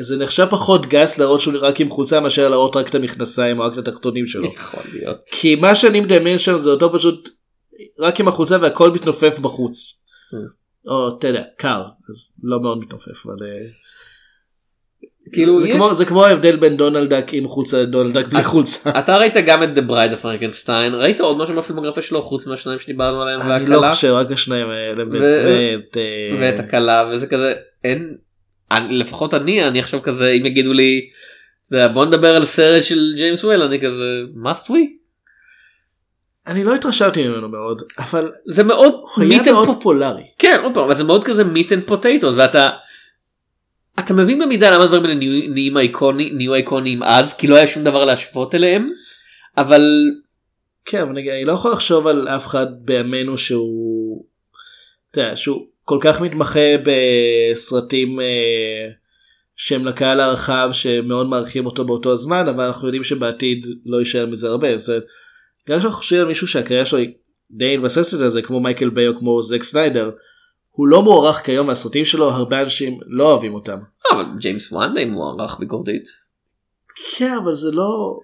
זה 0.01 0.17
נחשב 0.17 0.47
פחות 0.51 0.87
גס 0.87 1.19
להראות 1.19 1.41
שהוא 1.41 1.55
רק 1.61 1.81
עם 1.81 1.91
חולצה 1.91 2.21
מאשר 2.21 2.49
להראות 2.49 2.77
רק 2.77 2.89
את 2.89 2.95
המכנסיים 2.95 3.61
או 3.61 3.65
רק 3.65 3.73
את 3.73 3.79
התחתונים 3.79 4.27
שלו. 4.27 4.53
יכול 4.55 4.81
להיות. 4.93 5.19
כי 5.31 5.55
מה 5.55 5.77
שאני 5.77 6.01
מדמיין 6.01 6.39
שם 6.39 6.59
זה 6.59 6.71
אותו 6.71 6.93
פשוט 6.93 7.29
רק 7.99 8.21
עם 8.21 8.29
החולצה 8.29 8.57
והכל 8.61 8.91
מתנופף 8.91 9.39
בחוץ. 9.39 10.03
או 10.87 11.19
אתה 11.19 11.29
יודע 11.29 11.43
קר 11.57 11.83
אז 12.11 12.33
לא 12.43 12.61
מאוד 12.61 12.79
מתנופף 12.79 13.27
אבל 13.27 13.47
אה, 13.47 13.67
כאילו 15.33 15.61
זה 15.61 15.69
יש- 15.69 15.77
כמו 15.77 15.95
זה 15.95 16.05
כמו 16.05 16.25
ההבדל 16.25 16.57
בין 16.57 16.77
דונלד 16.77 17.15
דק 17.15 17.27
עם 17.33 17.49
חולצה 17.49 17.83
לדונלד 17.83 18.19
דק 18.19 18.27
בלי 18.27 18.45
חולצה. 18.45 18.91
אתה 19.01 19.17
ראית 19.19 19.35
גם 19.47 19.63
את 19.63 19.69
The 19.77 19.91
Bride 19.91 20.13
of 20.21 20.25
Frankenstein 20.25 20.93
ראית 20.95 21.21
עוד 21.21 21.39
משהו 21.39 21.57
בפילמוגרפיה 21.57 22.03
שלו 22.03 22.23
חוץ 22.23 22.47
מהשניים 22.47 22.79
שדיברנו 22.79 23.23
עליהם 23.23 23.41
אני 23.53 23.67
לא 23.67 23.83
חושב 23.93 24.09
רק 24.09 24.33
השניים 24.33 24.71
האלה 24.71 25.05
ו- 25.05 25.11
ואת, 25.13 25.97
אה, 25.97 26.37
ואת 26.41 26.59
הכלה 26.59 27.11
וזה 27.13 27.27
כזה 27.27 27.55
אין 27.85 28.15
אני, 28.71 28.99
לפחות 28.99 29.35
אני 29.35 29.69
אני 29.69 29.79
עכשיו 29.79 30.03
כזה 30.03 30.31
אם 30.31 30.47
יגידו 30.47 30.73
לי 30.73 31.01
יודע, 31.73 31.89
בוא 31.89 32.05
נדבר 32.05 32.37
על 32.37 32.45
סרט 32.45 32.83
של 32.83 33.15
ג'יימס 33.17 33.45
וויל 33.45 33.63
אני 33.63 33.81
כזה 33.81 34.05
must 34.45 34.67
we 34.71 34.75
אני 36.47 36.65
לא 36.65 36.75
התרשמתי 36.75 37.29
ממנו 37.29 37.49
מאוד 37.49 37.83
אבל 37.99 38.33
זה 38.47 38.65
מאוד 38.65 38.93
הוא 39.15 39.25
היה 39.25 39.43
מאוד 39.53 39.67
פופולרי. 39.69 40.23
כן 40.39 40.61
עוד 40.63 40.75
פעם 40.75 40.95
זה 40.95 41.05
מאוד 41.05 41.25
כזה 41.25 41.43
meat 41.43 41.69
and 41.69 41.91
potatoes 41.91 42.33
ואתה. 42.37 42.71
אתה 44.05 44.15
מבין 44.15 44.39
במידה 44.39 44.71
למה 44.71 44.85
הדברים 44.85 45.05
האלה 45.05 45.15
נהיים 45.49 45.79
איקוני 45.79 46.31
נהיו 46.31 46.55
איקוניים 46.55 47.03
אז 47.03 47.35
כי 47.35 47.47
לא 47.47 47.57
היה 47.57 47.67
שום 47.67 47.85
דבר 47.85 48.05
להשוות 48.05 48.55
אליהם 48.55 48.91
אבל 49.57 49.83
כן 50.85 51.01
אבל 51.01 51.13
נגיד, 51.13 51.33
אני 51.33 51.45
לא 51.45 51.53
יכול 51.53 51.73
לחשוב 51.73 52.07
על 52.07 52.29
אף 52.29 52.47
אחד 52.47 52.67
בימינו 52.81 53.39
שהוא 53.39 54.25
אתה 55.11 55.21
יודע, 55.21 55.37
שהוא 55.37 55.67
כל 55.85 55.99
כך 56.01 56.21
מתמחה 56.21 56.69
בסרטים 56.85 58.21
אה, 58.21 58.89
שהם 59.57 59.87
לקהל 59.87 60.21
הרחב 60.21 60.71
שמאוד 60.73 61.27
מעריכים 61.27 61.67
אותו 61.67 61.85
באותו 61.85 62.13
הזמן 62.13 62.49
אבל 62.49 62.65
אנחנו 62.65 62.87
יודעים 62.87 63.05
שבעתיד 63.05 63.67
לא 63.87 63.99
יישאר 63.99 64.27
מזה 64.27 64.49
הרבה. 64.49 64.69
אומרת, 64.69 65.05
גם 65.69 65.79
כשאנחנו 65.79 65.91
חושבים 65.99 66.21
על 66.21 66.27
מישהו 66.29 66.47
שהקריירה 66.47 66.87
שלו 66.87 66.99
היא 66.99 67.13
די 67.51 67.77
מתבססת 67.77 68.21
על 68.21 68.29
זה 68.29 68.43
כמו 68.43 68.61
מייקל 68.61 68.91
ביי 68.91 69.09
או 69.09 69.19
כמו 69.19 69.43
זק 69.43 69.63
סניידר 69.63 70.11
הוא 70.81 70.89
לא 70.89 71.03
מוערך 71.03 71.37
כיום 71.37 71.67
מהסרטים 71.67 72.05
שלו 72.05 72.31
הרבה 72.31 72.63
אנשים 72.63 73.01
לא 73.07 73.33
אוהבים 73.33 73.55
אותם. 73.55 73.79
אבל 74.13 74.25
ג'יימס 74.39 74.73
וואן 74.73 74.95
די 74.95 75.05
מוערך 75.05 75.57
ביקורתית. 75.59 76.05
כן 77.17 77.33
אבל 77.45 77.55
זה 77.55 77.71
לא. 77.71 78.19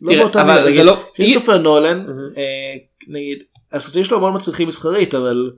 לא 0.00 0.08
תראה, 0.08 0.20
באותה 0.24 0.42
אבל. 0.42 0.74
זה 0.74 0.84
לא- 0.84 1.02
כריסטופר 1.14 1.58
נולן. 1.58 2.06
אה, 2.36 2.74
נגיד 3.08 3.38
הסרטים 3.72 4.04
שלו 4.04 4.20
מאוד 4.20 4.32
מצליחים 4.32 4.68
מסחרית 4.68 5.14
אבל 5.14 5.50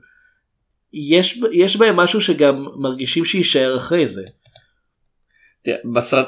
יש 0.93 1.41
יש 1.53 1.77
בהם 1.77 1.97
משהו 1.97 2.21
שגם 2.21 2.67
מרגישים 2.77 3.25
שיישאר 3.25 3.77
אחרי 3.77 4.07
זה. 4.07 4.23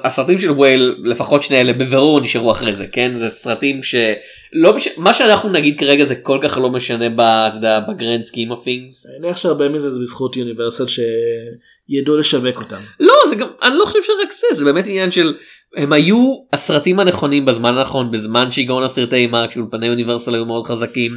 הסרטים 0.04 0.38
של 0.38 0.50
וייל 0.50 0.94
לפחות 1.04 1.42
שני 1.42 1.60
אלה 1.60 1.72
בבירור 1.72 2.20
נשארו 2.20 2.52
אחרי 2.52 2.74
זה 2.74 2.86
כן 2.92 3.14
זה 3.14 3.30
סרטים 3.30 3.82
שלא 3.82 4.76
מש... 4.76 4.88
מה 4.98 5.14
שאנחנו 5.14 5.48
נגיד 5.50 5.78
כרגע 5.78 6.04
זה 6.04 6.14
כל 6.14 6.38
כך 6.42 6.58
לא 6.58 6.70
משנה 6.70 7.08
ב... 7.08 7.20
אתה 7.20 7.56
יודע, 7.56 7.80
ב 7.80 7.88
grand 7.88 8.24
scheme 8.24 8.45
of 8.45 8.52
things. 8.52 9.10
אני 9.10 9.18
מניח 9.20 9.36
שהרבה 9.36 9.68
מזה 9.68 9.90
זה 9.90 10.00
בזכות 10.00 10.36
יוניברסל 10.36 10.84
שידעו 10.88 12.16
לשווק 12.16 12.56
אותם. 12.56 12.80
לא 13.00 13.14
זה 13.28 13.34
גם 13.34 13.48
אני 13.62 13.74
לא 13.74 13.84
חושב 13.86 13.98
שרק 14.02 14.32
זה 14.32 14.56
זה 14.58 14.64
באמת 14.64 14.86
עניין 14.86 15.10
של 15.10 15.34
הם 15.76 15.92
היו 15.92 16.34
הסרטים 16.52 17.00
הנכונים 17.00 17.44
בזמן 17.44 17.74
הנכון 17.74 18.10
בזמן 18.10 18.50
שהגעון 18.50 18.82
הסרטי 18.82 19.16
אימה 19.16 19.46
כשאולפני 19.48 19.86
יוניברסל 19.86 20.34
היו 20.34 20.46
מאוד 20.46 20.66
חזקים 20.66 21.12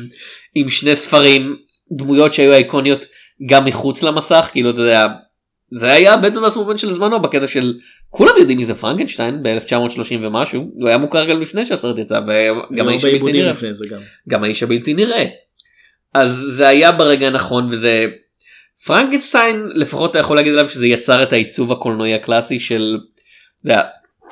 עם 0.55 0.69
שני 0.69 0.95
ספרים 0.95 1.55
דמויות 1.91 2.33
שהיו 2.33 2.53
איקוניות 2.53 3.05
גם 3.49 3.65
מחוץ 3.65 4.03
למסך 4.03 4.49
כאילו 4.51 4.69
אתה 4.69 4.81
יודע. 4.81 5.07
זה 5.71 5.91
היה 5.91 6.17
בטמן 6.17 6.37
והסמובן 6.43 6.77
של 6.77 6.91
זמנו 6.93 7.21
בקטע 7.21 7.47
של 7.47 7.73
כולם 8.09 8.31
יודעים 8.39 8.57
מי 8.57 8.65
זה 8.65 8.75
פרנקנשטיין 8.75 9.43
ב-1930 9.43 10.13
ומשהו 10.21 10.69
הוא 10.73 10.87
היה 10.87 10.97
מוכר 10.97 11.25
גם 11.25 11.41
לפני 11.41 11.65
שהסרט 11.65 11.97
יצא 11.97 12.19
וגם 12.71 12.87
האיש 12.87 13.05
הבלתי 13.05 13.31
נראה 13.31 13.53
גם. 13.89 13.99
גם 14.29 14.43
האיש 14.43 14.63
הבלתי 14.63 14.93
נראה. 14.93 15.25
אז 16.13 16.45
זה 16.49 16.67
היה 16.67 16.91
ברגע 16.91 17.27
הנכון 17.27 17.67
וזה 17.71 18.07
פרנקנשטיין 18.85 19.69
לפחות 19.75 20.11
אתה 20.11 20.19
יכול 20.19 20.35
להגיד 20.35 20.53
עליו 20.53 20.69
שזה 20.69 20.87
יצר 20.87 21.23
את 21.23 21.33
העיצוב 21.33 21.71
הקולנועי 21.71 22.13
הקלאסי 22.13 22.59
של 22.59 22.97
יודע, 23.65 23.83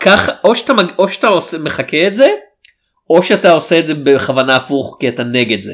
ככה 0.02 0.32
או 0.44 0.56
שאתה 0.56 0.74
מג- 0.74 0.94
או 0.98 1.10
שאתה 1.10 1.28
עושה 1.28 1.58
מחכה 1.58 2.08
את 2.08 2.16
זה 2.16 2.28
או 3.10 3.24
שאתה 3.24 3.52
עושה 3.52 3.80
את 3.80 3.88
זה 3.88 3.94
בכוונה 3.94 4.56
הפוך 4.56 4.98
כי 5.00 5.10
אתה 5.10 5.24
נגד 5.24 5.62
זה. 5.62 5.74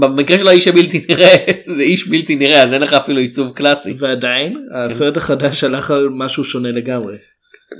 במקרה 0.00 0.38
של 0.38 0.48
האיש 0.48 0.68
הבלתי 0.68 1.04
נראה 1.08 1.36
זה 1.76 1.82
איש 1.82 2.08
בלתי 2.08 2.36
נראה 2.36 2.62
אז 2.62 2.72
אין 2.72 2.82
לך 2.82 2.92
אפילו 2.92 3.20
עיצוב 3.20 3.52
קלאסי. 3.52 3.94
ועדיין 3.98 4.66
הסרט 4.74 5.16
החדש 5.16 5.64
הלך 5.64 5.90
על 5.90 6.08
משהו 6.12 6.44
שונה 6.44 6.72
לגמרי. 6.72 7.16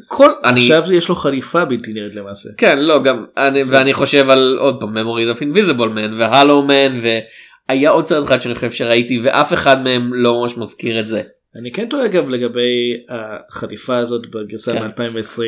כל 0.07 0.31
אני 0.45 0.61
עכשיו 0.61 0.93
יש 0.93 1.09
לו 1.09 1.14
חליפה 1.14 1.64
בלתי 1.64 1.93
נראית 1.93 2.14
למעשה. 2.14 2.49
כן 2.59 2.79
לא 2.79 3.03
גם 3.03 3.25
אני 3.37 3.62
ואני 3.66 3.93
חושב 3.93 4.31
על 4.31 4.57
עוד 4.61 4.81
פעם 4.81 4.97
memories 4.97 5.37
of 5.37 5.41
invisible 5.41 5.97
man 5.97 6.14
והלו 6.18 6.62
מן 6.62 7.01
והיה 7.01 7.91
עוד 7.91 8.07
סרט 8.07 8.27
אחד 8.27 8.41
שאני 8.41 8.55
חושב 8.55 8.71
שראיתי 8.71 9.21
ואף 9.23 9.53
אחד 9.53 9.85
מהם 9.85 10.14
לא 10.14 10.41
ממש 10.41 10.57
מזכיר 10.57 11.01
את 11.01 11.07
זה. 11.07 11.23
אני 11.57 11.73
כן 11.73 11.89
טועה 11.89 12.07
אגב 12.07 12.29
לגבי 12.29 12.97
החליפה 13.09 13.97
הזאת 13.97 14.23
בגרסה 14.31 14.73
כן. 14.73 14.87
מ-2020. 14.87 15.43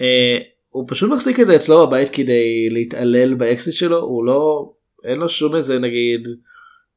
אה, 0.00 0.38
הוא 0.68 0.84
פשוט 0.88 1.10
מחזיק 1.10 1.40
את 1.40 1.46
זה 1.46 1.56
אצלו 1.56 1.86
בבית 1.86 2.08
כדי 2.08 2.68
להתעלל 2.70 3.34
באקסיט 3.34 3.74
שלו 3.74 3.98
הוא 3.98 4.24
לא 4.24 4.70
אין 5.04 5.18
לו 5.18 5.28
שום 5.28 5.56
איזה 5.56 5.78
נגיד 5.78 6.28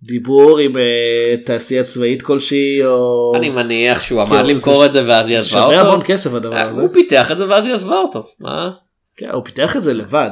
דיבור 0.01 0.59
עם 0.59 0.77
אה, 0.77 1.35
תעשייה 1.45 1.83
צבאית 1.83 2.21
כלשהי 2.21 2.85
או 2.85 3.33
אני 3.35 3.49
מניח 3.49 4.01
שהוא 4.01 4.21
עמד 4.21 4.31
כאילו, 4.31 4.49
למכור 4.49 4.79
זה 4.79 4.85
את 4.85 4.91
זה 4.91 5.07
ואז 5.07 5.29
היא 5.29 5.37
עזבה 5.37 5.59
שווה 5.59 5.81
המון 5.81 5.93
אותו. 5.93 6.05
כסף 6.05 6.33
הדבר 6.33 6.55
אה, 6.55 6.63
הזה. 6.63 6.81
הוא 6.81 6.93
פיתח 6.93 7.31
את 7.31 7.37
זה 7.37 7.49
ואז 7.49 7.65
היא 7.65 7.73
עזבה 7.73 7.95
אותו. 7.95 8.27
מה? 8.39 8.71
כן, 9.17 9.29
הוא 9.29 9.45
פיתח 9.45 9.75
את 9.75 9.83
זה 9.83 9.93
לבד. 9.93 10.29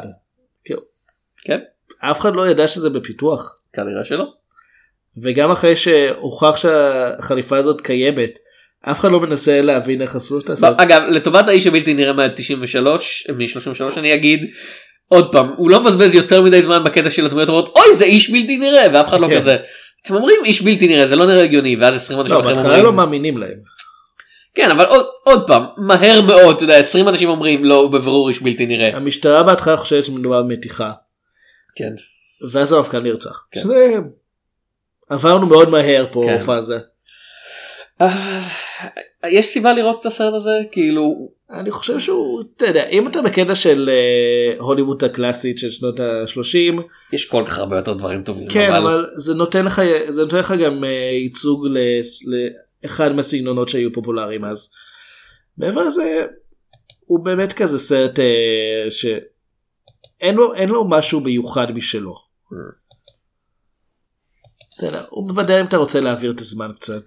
כאילו, 0.66 0.82
כן. 1.46 1.60
אף 2.00 2.20
אחד 2.20 2.36
לא 2.36 2.50
ידע 2.50 2.68
שזה 2.68 2.90
בפיתוח. 2.90 3.56
כנראה 3.74 4.06
שלא. 4.06 4.26
וגם 5.18 5.52
אחרי 5.52 5.76
שהוכח 5.76 6.58
שהחליפה 6.58 7.58
הזאת 7.58 7.82
קיימת 7.82 8.40
אף 8.92 9.00
אחד 9.00 9.12
לא 9.12 9.20
מנסה 9.20 9.62
להבין 9.62 10.02
איך 10.02 10.16
עשו 10.16 10.40
את 10.40 10.50
הסרט. 10.50 10.80
אגב 10.82 11.02
לטובת 11.10 11.48
האיש 11.48 11.68
הבלתי 11.68 11.94
נראה 11.94 12.14
מה-93 12.14 13.34
מ-33 13.34 14.00
אני 14.00 14.14
אגיד 14.14 14.40
עוד 15.14 15.32
פעם 15.32 15.54
הוא 15.58 15.70
לא 15.70 15.80
מבזבז 15.80 16.16
יותר 16.16 16.42
מדי 16.42 16.62
זמן 16.62 16.84
בקטע 16.84 17.12
של 17.12 17.26
הדמויות 17.26 17.50
אומרות 17.50 17.76
אוי 17.76 17.96
זה 17.96 18.04
איש 18.06 18.30
בלתי 18.30 18.58
נראה 18.58 18.86
ואף 18.94 19.08
אחד 19.08 19.20
לא 19.20 19.28
כן. 19.28 19.38
כזה. 19.40 19.58
אתם 20.02 20.16
אומרים 20.16 20.40
איש 20.46 20.62
בלתי 20.62 20.88
נראה 20.88 21.08
זה 21.08 21.16
לא 21.16 21.26
נראה 21.26 21.44
הגיוני 21.44 21.76
ואז 21.76 21.96
20 21.96 22.20
אנשים 22.20 22.36
לא, 22.36 22.40
אחרים 22.42 22.58
אומרים 22.58 22.84
לא 22.84 22.94
מאמינים 22.94 23.38
להם. 23.38 23.58
כן 24.56 24.72
אבל 24.72 24.86
עוד, 24.86 25.06
עוד 25.24 25.48
פעם 25.48 25.64
מהר 25.78 26.22
מאוד 26.22 26.56
אתה 26.56 26.64
יודע 26.64 26.78
20 26.78 27.08
אנשים 27.08 27.30
אומרים 27.30 27.66
לא 27.66 27.76
הוא 27.76 27.92
בבירור 27.92 28.30
איש 28.30 28.42
בלתי 28.42 28.66
נראה. 28.66 28.90
המשטרה 28.94 29.44
בהתחלה 29.44 29.78
חושבת 29.78 30.06
שמדובר 30.06 30.42
במתיחה 30.42 30.92
כן. 31.76 31.94
ואז 32.52 32.72
המפכ"ל 32.72 33.00
נרצח. 33.00 33.46
כן. 33.52 33.60
שזה 33.60 33.96
עברנו 35.10 35.46
מאוד 35.48 35.70
מהר 35.70 36.06
פה 36.12 36.26
כן. 36.28 36.40
פאזה. 36.40 36.80
יש 39.30 39.46
סיבה 39.46 39.74
לראות 39.74 40.02
את 40.02 40.06
הסרט 40.06 40.34
הזה 40.34 40.60
כאילו 40.72 41.32
אני 41.50 41.72
חושב 41.72 42.00
שהוא 42.00 42.44
אתה 42.58 42.66
יודע 42.66 42.88
אם 42.90 43.08
אתה 43.08 43.22
בקטע 43.22 43.56
של 43.56 43.90
אה, 43.90 44.60
הוליווד 44.60 45.04
הקלאסית 45.04 45.58
של 45.58 45.72
שנות 45.72 46.00
ה-30 46.00 46.82
יש 47.14 47.26
כל 47.26 47.44
כך 47.48 47.60
הרבה 47.60 47.76
יותר 47.76 47.94
דברים 47.94 48.24
טובים 48.24 48.48
כן 48.50 48.72
אבל 48.72 49.10
זה 49.16 49.34
נותן 49.34 49.66
לך 49.66 49.82
זה 50.10 50.24
נותן 50.24 50.38
לך 50.38 50.54
גם 50.64 50.84
אה, 50.84 50.90
ייצוג 50.90 51.68
לאחד 52.84 53.12
מהסגנונות 53.12 53.70
שהיו 53.70 53.94
פופולריים 53.94 54.46
אז. 54.46 54.70
מעבר 55.58 55.84
לזה 55.84 56.26
הוא 57.06 57.26
באמת 57.26 57.54
כזה 57.54 57.80
סרט 57.80 58.20
אה, 58.20 58.86
שאין 58.90 60.36
לו 60.36 60.54
אין 60.54 60.70
לו 60.70 60.88
משהו 60.90 61.20
מיוחד 61.20 61.72
משלו. 61.72 62.16
יודע, 64.88 65.04
הוא 65.10 65.28
מוודא 65.28 65.62
אם 65.62 65.66
אתה 65.66 65.78
רוצה 65.78 66.00
להעביר 66.00 66.32
את 66.32 66.40
הזמן 66.40 66.72
קצת. 66.76 67.04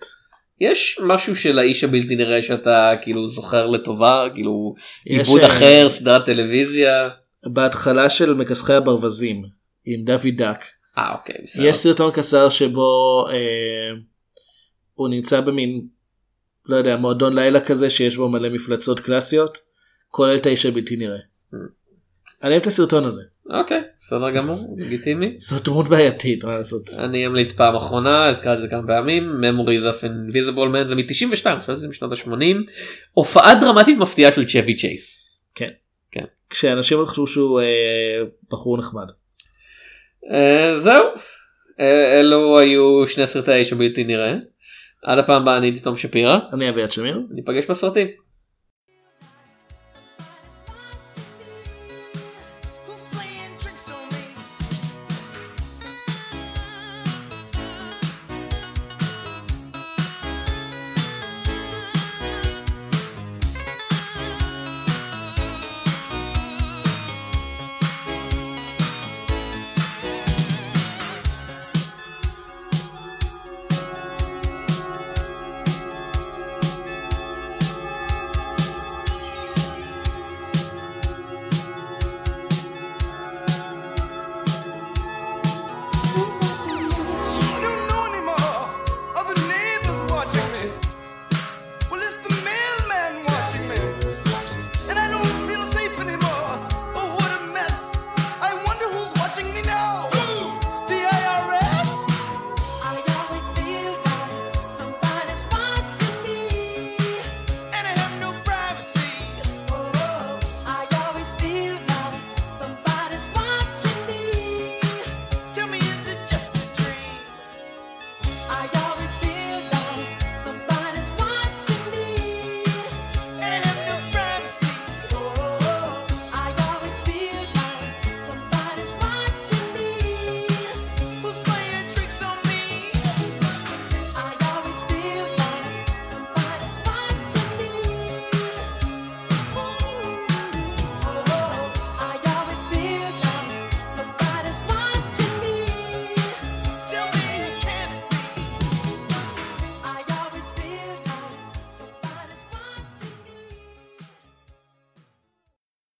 יש 0.61 0.99
משהו 1.07 1.37
של 1.37 1.59
האיש 1.59 1.85
הבלתי 1.85 2.17
נראה 2.17 2.43
שאתה 2.43 2.93
כאילו 3.03 3.29
זוכר 3.29 3.67
לטובה 3.67 4.29
כאילו 4.35 4.75
עיבוד 5.05 5.41
אה, 5.41 5.47
אחר 5.47 5.89
סדרת 5.89 6.25
טלוויזיה. 6.25 7.09
בהתחלה 7.47 8.11
של 8.11 8.35
מכסחי 8.35 8.73
הברווזים 8.73 9.43
עם 9.85 10.05
דוד 10.05 10.37
דק 10.37 10.65
אה 10.99 11.15
אוקיי 11.15 11.35
בסדר. 11.45 11.67
יש 11.67 11.77
סרטון 11.77 12.13
קצר 12.13 12.51
שבו 12.51 13.25
אה, 13.31 14.01
הוא 14.95 15.09
נמצא 15.09 15.41
במין 15.41 15.87
לא 16.67 16.77
יודע 16.77 16.97
מועדון 16.97 17.35
לילה 17.35 17.61
כזה 17.61 17.91
שיש 17.91 18.17
בו 18.17 18.29
מלא 18.29 18.49
מפלצות 18.49 19.01
קלאסיות 19.01 19.59
כולל 20.09 20.37
את 20.37 20.47
האיש 20.47 20.67
הבלתי 20.67 20.97
נראה. 20.97 21.19
אני 22.43 22.51
אוהב 22.51 22.61
את 22.61 22.67
הסרטון 22.67 23.05
הזה 23.05 23.23
אוקיי 23.51 23.81
בסדר 24.01 24.31
גמור 24.31 24.57
לגיטימי. 24.79 25.35
זו 25.39 25.57
דמות 25.65 25.89
בעייתית 25.89 26.45
מה 26.45 26.59
לעשות. 26.59 26.83
אני 26.99 27.27
אמליץ 27.27 27.53
פעם 27.53 27.77
אחרונה 27.77 28.27
הזכרתי 28.27 28.57
את 28.57 28.63
זה 28.63 28.69
כמה 28.69 28.87
פעמים 28.87 29.33
Memories 29.41 29.83
of 29.83 30.05
Invisible 30.05 30.85
Man 30.85 30.89
זה 30.89 30.95
מ-92 30.95 31.49
עכשיו 31.61 31.77
זה 31.77 31.89
משנות 31.89 32.13
ה-80 32.13 32.73
הופעה 33.13 33.55
דרמטית 33.55 33.99
מפתיעה 33.99 34.33
של 34.33 34.47
צ'בי 34.47 34.75
צ'ייס. 34.75 35.27
כשאנשים 36.51 37.05
חשבו 37.05 37.27
שהוא 37.27 37.61
אה, 37.61 38.23
בחור 38.51 38.79
נחמד. 38.79 39.07
אה, 40.33 40.77
זהו 40.77 41.05
אה, 41.81 42.21
אלו 42.21 42.59
היו 42.59 43.07
שני 43.07 43.27
סרטי 43.27 43.53
האיש 43.53 43.73
הבלתי 43.73 44.05
נראה. 44.05 44.35
עד 45.03 45.19
הפעם 45.19 45.43
הבאה 45.43 45.57
אני 45.57 45.67
הייתי 45.67 45.81
תום 45.81 45.97
שפירא 45.97 46.39
אני 46.53 46.69
אביעד 46.69 46.91
שמיר. 46.91 47.21
ניפגש 47.31 47.65
בסרטים. 47.67 48.26